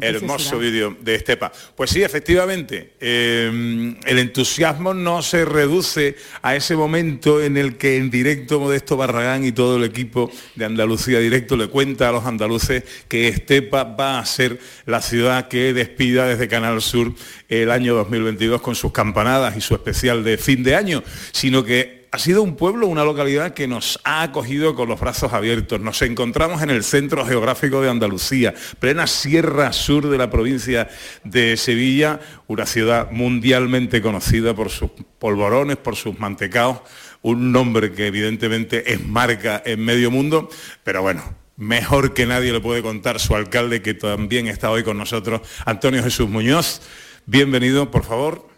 qué 0.00 0.06
hermoso 0.08 0.58
vídeo 0.58 0.96
de 1.00 1.14
Estepa. 1.14 1.52
Pues 1.76 1.90
sí, 1.90 2.02
efectivamente, 2.02 2.94
eh, 2.98 3.94
el 4.04 4.18
entusiasmo 4.18 4.92
no 4.92 5.22
se 5.22 5.44
reduce 5.44 6.16
a 6.42 6.56
ese 6.56 6.74
momento 6.74 7.40
en 7.40 7.56
el 7.56 7.76
que 7.76 7.96
en 7.96 8.10
directo 8.10 8.58
Modesto 8.58 8.96
Barragán 8.96 9.44
y 9.44 9.52
todo 9.52 9.76
el 9.76 9.84
equipo 9.84 10.32
de 10.56 10.64
Andalucía 10.64 11.20
Directo 11.20 11.56
le 11.56 11.68
cuenta 11.68 12.08
a 12.08 12.12
los 12.12 12.24
andaluces 12.26 12.82
que 13.06 13.28
Estepa 13.28 13.84
va 13.84 14.18
a 14.18 14.26
ser 14.26 14.58
la 14.84 15.00
ciudad 15.00 15.46
que 15.46 15.72
despida 15.72 16.26
desde 16.26 16.48
Canal 16.48 16.82
Sur 16.82 17.12
el 17.48 17.70
año 17.70 17.94
2022 17.94 18.60
con 18.60 18.74
sus 18.74 18.90
campanadas 18.90 19.56
y 19.56 19.60
su 19.60 19.74
especial 19.74 20.24
de 20.24 20.36
fin 20.38 20.64
de 20.64 20.74
año, 20.74 21.04
sino 21.30 21.62
que 21.62 21.97
ha 22.10 22.18
sido 22.18 22.42
un 22.42 22.56
pueblo, 22.56 22.86
una 22.86 23.04
localidad 23.04 23.52
que 23.52 23.68
nos 23.68 24.00
ha 24.04 24.22
acogido 24.22 24.74
con 24.74 24.88
los 24.88 24.98
brazos 24.98 25.32
abiertos. 25.32 25.80
Nos 25.80 26.00
encontramos 26.02 26.62
en 26.62 26.70
el 26.70 26.82
centro 26.82 27.24
geográfico 27.26 27.82
de 27.82 27.90
Andalucía, 27.90 28.54
plena 28.78 29.06
sierra 29.06 29.72
sur 29.72 30.08
de 30.08 30.16
la 30.16 30.30
provincia 30.30 30.88
de 31.24 31.56
Sevilla, 31.56 32.20
una 32.46 32.66
ciudad 32.66 33.10
mundialmente 33.10 34.00
conocida 34.00 34.54
por 34.54 34.70
sus 34.70 34.90
polvorones, 35.18 35.76
por 35.76 35.96
sus 35.96 36.18
mantecaos, 36.18 36.80
un 37.22 37.52
nombre 37.52 37.92
que 37.92 38.06
evidentemente 38.06 38.92
es 38.92 39.04
marca 39.04 39.62
en 39.64 39.84
medio 39.84 40.10
mundo, 40.10 40.48
pero 40.84 41.02
bueno, 41.02 41.22
mejor 41.56 42.14
que 42.14 42.24
nadie 42.24 42.52
le 42.52 42.60
puede 42.60 42.82
contar 42.82 43.20
su 43.20 43.34
alcalde 43.34 43.82
que 43.82 43.94
también 43.94 44.46
está 44.46 44.70
hoy 44.70 44.82
con 44.82 44.96
nosotros, 44.96 45.42
Antonio 45.66 46.02
Jesús 46.02 46.28
Muñoz. 46.28 46.80
Bienvenido, 47.26 47.90
por 47.90 48.04
favor. 48.04 48.48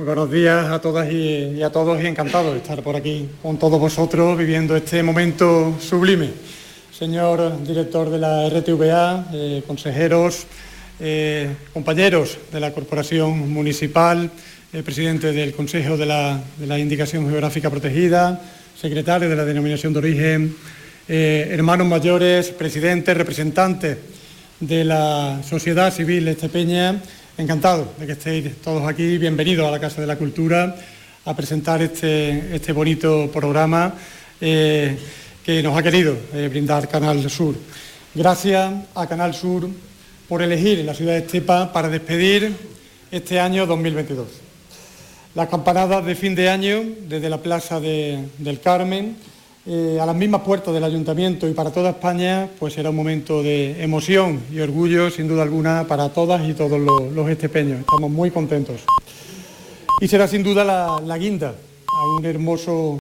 Muy 0.00 0.06
buenos 0.06 0.30
días 0.30 0.64
a 0.70 0.80
todas 0.80 1.12
y, 1.12 1.62
a 1.62 1.68
todos 1.68 2.02
y 2.02 2.06
encantado 2.06 2.52
de 2.52 2.60
estar 2.60 2.82
por 2.82 2.96
aquí 2.96 3.28
con 3.42 3.58
todos 3.58 3.78
vosotros 3.78 4.38
viviendo 4.38 4.74
este 4.74 5.02
momento 5.02 5.76
sublime. 5.78 6.30
Señor 6.90 7.62
director 7.62 8.08
de 8.08 8.16
la 8.16 8.48
RTVA, 8.48 9.26
eh, 9.30 9.62
consejeros, 9.66 10.46
eh, 11.00 11.54
compañeros 11.74 12.38
de 12.50 12.60
la 12.60 12.72
Corporación 12.72 13.52
Municipal, 13.52 14.30
eh, 14.72 14.82
presidente 14.82 15.34
del 15.34 15.52
Consejo 15.52 15.98
de 15.98 16.06
la, 16.06 16.42
de 16.56 16.66
la, 16.66 16.78
Indicación 16.78 17.28
Geográfica 17.28 17.68
Protegida, 17.68 18.40
secretario 18.74 19.28
de 19.28 19.36
la 19.36 19.44
Denominación 19.44 19.92
de 19.92 19.98
Origen, 19.98 20.56
hermanos 21.08 21.86
mayores, 21.86 22.48
presidentes, 22.52 23.14
representantes 23.14 23.98
de 24.60 24.82
la 24.82 25.42
sociedad 25.46 25.92
civil 25.92 26.26
estepeña, 26.26 27.02
Encantado 27.40 27.94
de 27.98 28.04
que 28.04 28.12
estéis 28.12 28.60
todos 28.60 28.86
aquí. 28.86 29.16
Bienvenidos 29.16 29.66
a 29.66 29.70
la 29.70 29.80
Casa 29.80 30.02
de 30.02 30.06
la 30.06 30.16
Cultura 30.16 30.76
a 31.24 31.34
presentar 31.34 31.80
este, 31.80 32.54
este 32.54 32.70
bonito 32.72 33.30
programa 33.32 33.94
eh, 34.42 34.98
que 35.42 35.62
nos 35.62 35.74
ha 35.74 35.82
querido 35.82 36.14
eh, 36.34 36.48
brindar 36.48 36.86
Canal 36.86 37.30
Sur. 37.30 37.54
Gracias 38.14 38.70
a 38.94 39.06
Canal 39.06 39.32
Sur 39.32 39.70
por 40.28 40.42
elegir 40.42 40.84
la 40.84 40.92
ciudad 40.92 41.14
de 41.14 41.20
Estepa 41.20 41.72
para 41.72 41.88
despedir 41.88 42.52
este 43.10 43.40
año 43.40 43.64
2022. 43.64 44.28
Las 45.34 45.48
campanadas 45.48 46.04
de 46.04 46.14
fin 46.14 46.34
de 46.34 46.50
año 46.50 46.82
desde 47.08 47.30
la 47.30 47.38
Plaza 47.38 47.80
del 47.80 48.60
Carmen 48.62 49.16
eh, 49.66 49.98
a 50.00 50.06
las 50.06 50.16
mismas 50.16 50.40
puertas 50.40 50.72
del 50.72 50.82
Ayuntamiento 50.82 51.46
y 51.46 51.52
para 51.52 51.70
toda 51.70 51.90
España, 51.90 52.48
pues 52.58 52.72
será 52.72 52.88
un 52.88 52.96
momento 52.96 53.42
de 53.42 53.82
emoción 53.82 54.40
y 54.50 54.58
orgullo, 54.60 55.10
sin 55.10 55.28
duda 55.28 55.42
alguna, 55.42 55.86
para 55.86 56.08
todas 56.08 56.48
y 56.48 56.54
todos 56.54 56.80
los, 56.80 57.28
estepeños. 57.28 57.80
Estamos 57.80 58.10
muy 58.10 58.30
contentos. 58.30 58.80
Y 60.00 60.08
será 60.08 60.26
sin 60.26 60.42
duda 60.42 60.64
la, 60.64 61.00
la 61.04 61.18
guinda 61.18 61.54
a 61.86 62.16
un 62.16 62.24
hermoso 62.24 62.98